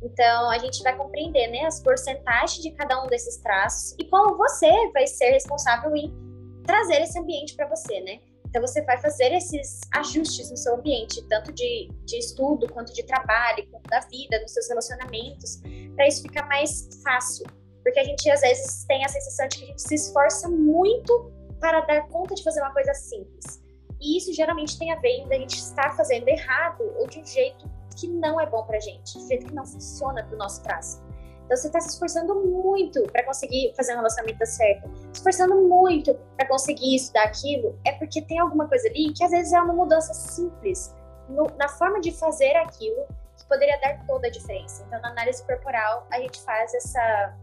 Então, 0.00 0.50
a 0.50 0.58
gente 0.58 0.84
vai 0.84 0.96
compreender 0.96 1.48
né, 1.48 1.64
as 1.64 1.80
porcentagens 1.80 2.62
de 2.62 2.70
cada 2.70 3.02
um 3.02 3.08
desses 3.08 3.38
traços 3.38 3.96
e 3.98 4.04
como 4.04 4.36
você 4.36 4.70
vai 4.92 5.08
ser 5.08 5.30
responsável 5.30 5.96
em 5.96 6.25
trazer 6.66 7.02
esse 7.02 7.18
ambiente 7.18 7.54
para 7.54 7.68
você, 7.68 8.00
né? 8.00 8.20
Então, 8.48 8.60
você 8.60 8.80
vai 8.82 8.96
fazer 8.98 9.32
esses 9.32 9.80
ajustes 9.94 10.50
no 10.50 10.56
seu 10.56 10.74
ambiente, 10.76 11.22
tanto 11.28 11.52
de, 11.52 11.90
de 12.04 12.18
estudo, 12.18 12.72
quanto 12.72 12.92
de 12.92 13.02
trabalho, 13.02 13.66
quanto 13.70 13.88
da 13.88 14.00
vida, 14.00 14.40
nos 14.40 14.52
seus 14.52 14.68
relacionamentos, 14.68 15.60
para 15.94 16.08
isso 16.08 16.22
ficar 16.22 16.46
mais 16.46 16.88
fácil. 17.02 17.46
Porque 17.82 18.00
a 18.00 18.04
gente, 18.04 18.30
às 18.30 18.40
vezes, 18.40 18.84
tem 18.84 19.04
a 19.04 19.08
sensação 19.08 19.48
de 19.48 19.58
que 19.58 19.64
a 19.64 19.66
gente 19.68 19.82
se 19.82 19.94
esforça 19.94 20.48
muito 20.48 21.32
para 21.60 21.80
dar 21.82 22.08
conta 22.08 22.34
de 22.34 22.42
fazer 22.42 22.60
uma 22.60 22.72
coisa 22.72 22.94
simples. 22.94 23.62
E 24.00 24.18
isso 24.18 24.32
geralmente 24.32 24.78
tem 24.78 24.92
a 24.92 24.96
ver 24.96 25.08
em 25.08 25.32
a 25.32 25.38
gente 25.38 25.56
estar 25.56 25.96
fazendo 25.96 26.28
errado 26.28 26.82
ou 26.98 27.06
de 27.06 27.20
um 27.20 27.24
jeito 27.24 27.68
que 27.96 28.06
não 28.08 28.40
é 28.40 28.46
bom 28.46 28.62
pra 28.64 28.78
gente, 28.78 29.12
de 29.12 29.24
um 29.24 29.28
jeito 29.28 29.46
que 29.46 29.54
não 29.54 29.64
funciona 29.64 30.22
pro 30.24 30.36
nosso 30.36 30.62
traço. 30.62 31.02
Então 31.46 31.56
você 31.56 31.68
está 31.68 31.80
se 31.80 31.90
esforçando 31.90 32.34
muito 32.34 33.02
para 33.04 33.24
conseguir 33.24 33.72
fazer 33.76 33.92
um 33.92 33.96
relacionamento 33.96 34.44
certo, 34.44 34.90
se 35.12 35.12
esforçando 35.14 35.56
muito 35.62 36.14
para 36.36 36.46
conseguir 36.48 36.96
isso, 36.96 37.12
aquilo, 37.16 37.78
é 37.84 37.92
porque 37.92 38.20
tem 38.20 38.38
alguma 38.40 38.68
coisa 38.68 38.88
ali 38.88 39.12
que 39.12 39.22
às 39.24 39.30
vezes 39.30 39.52
é 39.52 39.60
uma 39.60 39.72
mudança 39.72 40.12
simples 40.12 40.94
no, 41.28 41.46
na 41.56 41.68
forma 41.68 42.00
de 42.00 42.10
fazer 42.10 42.56
aquilo 42.56 43.06
que 43.36 43.46
poderia 43.46 43.78
dar 43.80 44.04
toda 44.06 44.26
a 44.26 44.30
diferença. 44.30 44.84
Então 44.86 45.00
na 45.00 45.10
análise 45.10 45.44
corporal 45.44 46.06
a 46.10 46.18
gente 46.18 46.40
faz 46.42 46.74
essa 46.74 47.36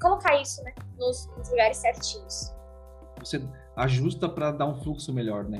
colocar 0.00 0.40
isso, 0.40 0.62
né, 0.62 0.72
nos, 0.96 1.28
nos 1.36 1.50
lugares 1.50 1.78
certinhos. 1.78 2.54
Você 3.18 3.42
ajusta 3.74 4.28
para 4.28 4.52
dar 4.52 4.66
um 4.66 4.80
fluxo 4.80 5.12
melhor, 5.12 5.44
né? 5.44 5.58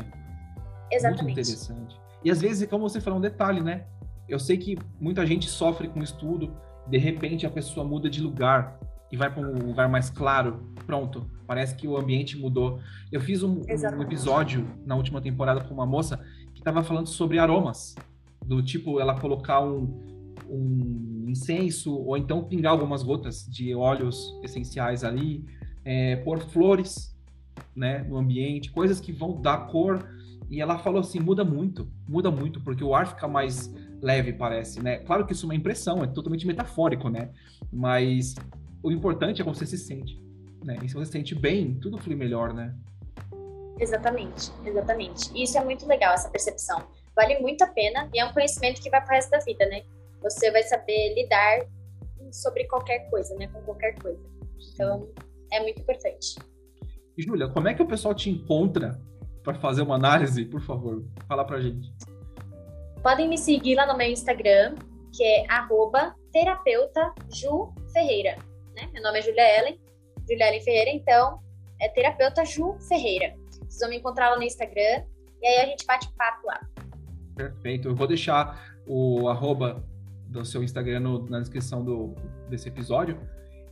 Exatamente. 0.92 1.24
Muito 1.24 1.40
interessante. 1.40 2.00
E 2.22 2.30
às 2.30 2.40
vezes, 2.40 2.68
como 2.68 2.88
você 2.88 3.00
falou, 3.00 3.18
um 3.18 3.22
detalhe, 3.22 3.60
né? 3.60 3.84
Eu 4.28 4.38
sei 4.38 4.56
que 4.56 4.76
muita 5.00 5.26
gente 5.26 5.48
sofre 5.48 5.88
com 5.88 6.02
estudo, 6.02 6.56
de 6.88 6.98
repente 6.98 7.46
a 7.46 7.50
pessoa 7.50 7.86
muda 7.86 8.08
de 8.08 8.20
lugar 8.20 8.78
e 9.10 9.16
vai 9.16 9.32
para 9.32 9.46
um 9.46 9.66
lugar 9.66 9.88
mais 9.88 10.10
claro, 10.10 10.72
pronto, 10.86 11.30
parece 11.46 11.74
que 11.74 11.88
o 11.88 11.96
ambiente 11.96 12.36
mudou. 12.36 12.80
Eu 13.10 13.20
fiz 13.20 13.42
um, 13.42 13.62
um 13.62 14.02
episódio 14.02 14.66
na 14.84 14.94
última 14.96 15.20
temporada 15.20 15.62
com 15.62 15.72
uma 15.72 15.86
moça 15.86 16.18
que 16.52 16.60
estava 16.60 16.82
falando 16.82 17.06
sobre 17.06 17.38
aromas, 17.38 17.94
do 18.44 18.62
tipo 18.62 19.00
ela 19.00 19.18
colocar 19.18 19.60
um, 19.60 20.26
um 20.48 21.24
incenso 21.28 21.94
ou 21.94 22.16
então 22.16 22.44
pingar 22.44 22.72
algumas 22.72 23.02
gotas 23.02 23.46
de 23.46 23.74
óleos 23.74 24.38
essenciais 24.42 25.04
ali, 25.04 25.44
é, 25.84 26.16
pôr 26.16 26.40
flores 26.40 27.16
né, 27.74 28.04
no 28.08 28.16
ambiente, 28.16 28.70
coisas 28.70 29.00
que 29.00 29.12
vão 29.12 29.40
dar 29.40 29.66
cor. 29.68 30.06
E 30.50 30.60
ela 30.60 30.78
falou 30.78 31.00
assim, 31.00 31.20
muda 31.20 31.44
muito, 31.44 31.90
muda 32.08 32.30
muito, 32.30 32.60
porque 32.60 32.82
o 32.82 32.94
ar 32.94 33.06
fica 33.06 33.28
mais 33.28 33.70
leve, 34.00 34.32
parece, 34.32 34.82
né? 34.82 34.98
Claro 34.98 35.26
que 35.26 35.32
isso 35.32 35.46
é 35.46 35.48
uma 35.48 35.54
impressão, 35.54 36.02
é 36.02 36.06
totalmente 36.06 36.46
metafórico, 36.46 37.08
né? 37.08 37.30
Mas 37.72 38.34
o 38.82 38.90
importante 38.90 39.40
é 39.40 39.44
como 39.44 39.54
você 39.54 39.66
se 39.66 39.78
sente, 39.78 40.22
né? 40.64 40.78
E 40.82 40.88
se 40.88 40.94
você 40.94 41.06
se 41.06 41.12
sente 41.12 41.34
bem, 41.34 41.74
tudo 41.74 41.98
flui 41.98 42.14
melhor, 42.14 42.52
né? 42.52 42.74
Exatamente, 43.78 44.52
exatamente. 44.64 45.30
E 45.34 45.44
isso 45.44 45.56
é 45.56 45.64
muito 45.64 45.86
legal, 45.86 46.14
essa 46.14 46.28
percepção. 46.28 46.82
Vale 47.14 47.38
muito 47.40 47.62
a 47.62 47.66
pena 47.68 48.08
e 48.14 48.20
é 48.20 48.24
um 48.24 48.32
conhecimento 48.32 48.80
que 48.80 48.90
vai 48.90 49.00
para 49.00 49.12
o 49.12 49.14
resto 49.16 49.30
da 49.30 49.38
vida, 49.38 49.66
né? 49.66 49.82
Você 50.22 50.50
vai 50.50 50.62
saber 50.62 51.14
lidar 51.14 51.66
sobre 52.32 52.64
qualquer 52.64 53.08
coisa, 53.10 53.34
né? 53.36 53.48
Com 53.48 53.60
qualquer 53.62 53.94
coisa. 54.00 54.20
Então, 54.74 55.08
é 55.52 55.60
muito 55.60 55.80
importante. 55.80 56.36
E, 57.16 57.22
Júlia, 57.22 57.48
como 57.48 57.68
é 57.68 57.74
que 57.74 57.82
o 57.82 57.86
pessoal 57.86 58.14
te 58.14 58.30
encontra 58.30 59.00
para 59.42 59.54
fazer 59.54 59.82
uma 59.82 59.94
análise, 59.94 60.44
por 60.44 60.60
favor, 60.60 61.02
fala 61.26 61.44
para 61.44 61.60
gente. 61.60 61.90
Podem 63.02 63.28
me 63.28 63.38
seguir 63.38 63.76
lá 63.76 63.86
no 63.86 63.96
meu 63.96 64.10
Instagram, 64.10 64.74
que 65.12 65.22
é 65.22 65.46
terapeuta 66.32 67.14
Ju 67.32 67.72
Ferreira. 67.92 68.36
Né? 68.76 68.88
Meu 68.92 69.02
nome 69.02 69.20
é 69.20 69.22
Julia 69.22 69.58
Ellen, 69.58 69.80
Julia 70.28 70.48
Ellen 70.48 70.60
Ferreira, 70.62 70.90
então 70.90 71.38
é 71.80 71.88
terapeuta 71.88 72.44
Ju 72.44 72.76
Ferreira. 72.88 73.34
Vocês 73.50 73.80
vão 73.80 73.90
me 73.90 73.98
encontrar 73.98 74.30
lá 74.30 74.36
no 74.36 74.42
Instagram 74.42 75.04
e 75.40 75.46
aí 75.46 75.64
a 75.64 75.66
gente 75.66 75.86
bate 75.86 76.08
papo 76.16 76.46
lá. 76.46 76.60
Perfeito. 77.36 77.88
Eu 77.88 77.94
vou 77.94 78.06
deixar 78.06 78.76
o 78.84 79.28
arroba 79.28 79.82
do 80.26 80.44
seu 80.44 80.62
Instagram 80.62 81.00
no, 81.00 81.28
na 81.28 81.38
descrição 81.38 81.84
do, 81.84 82.14
desse 82.50 82.68
episódio. 82.68 83.18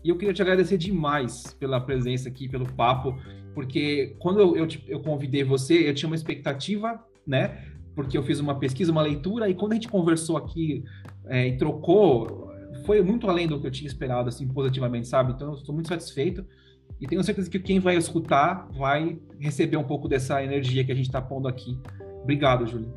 E 0.04 0.08
eu 0.08 0.16
queria 0.16 0.32
te 0.32 0.40
agradecer 0.40 0.78
demais 0.78 1.52
pela 1.58 1.80
presença 1.80 2.28
aqui, 2.28 2.48
pelo 2.48 2.64
papo, 2.74 3.18
porque 3.54 4.14
quando 4.20 4.38
eu, 4.38 4.56
eu, 4.56 4.68
eu 4.86 5.00
convidei 5.00 5.42
você, 5.42 5.88
eu 5.88 5.94
tinha 5.94 6.08
uma 6.08 6.14
expectativa, 6.14 7.04
né? 7.26 7.75
Porque 7.96 8.16
eu 8.16 8.22
fiz 8.22 8.38
uma 8.38 8.56
pesquisa, 8.58 8.92
uma 8.92 9.02
leitura, 9.02 9.48
e 9.48 9.54
quando 9.54 9.72
a 9.72 9.74
gente 9.74 9.88
conversou 9.88 10.36
aqui 10.36 10.84
é, 11.26 11.48
e 11.48 11.56
trocou, 11.56 12.52
foi 12.84 13.02
muito 13.02 13.28
além 13.28 13.48
do 13.48 13.60
que 13.60 13.66
eu 13.66 13.70
tinha 13.70 13.88
esperado, 13.88 14.28
assim, 14.28 14.46
positivamente, 14.46 15.08
sabe? 15.08 15.32
Então, 15.32 15.48
eu 15.48 15.54
estou 15.54 15.74
muito 15.74 15.88
satisfeito. 15.88 16.46
E 17.00 17.06
tenho 17.06 17.24
certeza 17.24 17.50
que 17.50 17.58
quem 17.58 17.80
vai 17.80 17.96
escutar 17.96 18.68
vai 18.72 19.18
receber 19.40 19.76
um 19.76 19.84
pouco 19.84 20.06
dessa 20.06 20.44
energia 20.44 20.84
que 20.84 20.92
a 20.92 20.94
gente 20.94 21.06
está 21.06 21.20
pondo 21.20 21.48
aqui. 21.48 21.76
Obrigado, 22.22 22.66
Júlia. 22.66 22.88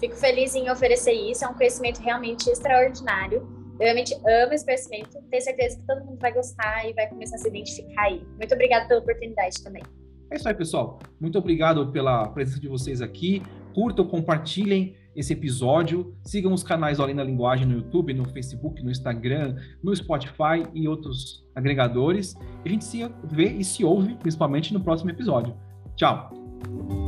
Fico 0.00 0.16
feliz 0.16 0.56
em 0.56 0.68
oferecer 0.68 1.12
isso, 1.12 1.44
é 1.44 1.48
um 1.48 1.54
conhecimento 1.54 2.00
realmente 2.00 2.50
extraordinário 2.50 3.62
eu 3.82 3.86
realmente 3.86 4.14
amo 4.14 4.52
esse 4.52 4.64
conhecimento, 4.64 5.18
tenho 5.28 5.42
certeza 5.42 5.76
que 5.76 5.86
todo 5.86 6.04
mundo 6.04 6.18
vai 6.20 6.32
gostar 6.32 6.88
e 6.88 6.92
vai 6.92 7.08
começar 7.08 7.34
a 7.34 7.38
se 7.38 7.48
identificar 7.48 8.02
aí. 8.02 8.24
Muito 8.36 8.54
obrigada 8.54 8.86
pela 8.86 9.00
oportunidade 9.00 9.62
também. 9.62 9.82
É 10.30 10.36
isso 10.36 10.48
aí, 10.48 10.54
pessoal. 10.54 11.00
Muito 11.20 11.36
obrigado 11.38 11.90
pela 11.90 12.28
presença 12.28 12.60
de 12.60 12.68
vocês 12.68 13.02
aqui. 13.02 13.42
Curtam, 13.72 14.06
compartilhem 14.06 14.94
esse 15.14 15.32
episódio. 15.32 16.14
Sigam 16.22 16.52
os 16.52 16.62
canais 16.62 17.00
Além 17.00 17.14
da 17.14 17.24
Linguagem 17.24 17.66
no 17.66 17.74
YouTube, 17.74 18.14
no 18.14 18.24
Facebook, 18.24 18.82
no 18.82 18.90
Instagram, 18.90 19.56
no 19.82 19.94
Spotify 19.94 20.66
e 20.74 20.88
outros 20.88 21.44
agregadores. 21.54 22.34
A 22.64 22.68
gente 22.68 22.84
se 22.84 23.08
vê 23.24 23.50
e 23.50 23.64
se 23.64 23.84
ouve, 23.84 24.14
principalmente 24.14 24.72
no 24.72 24.80
próximo 24.80 25.10
episódio. 25.10 25.54
Tchau! 25.96 27.01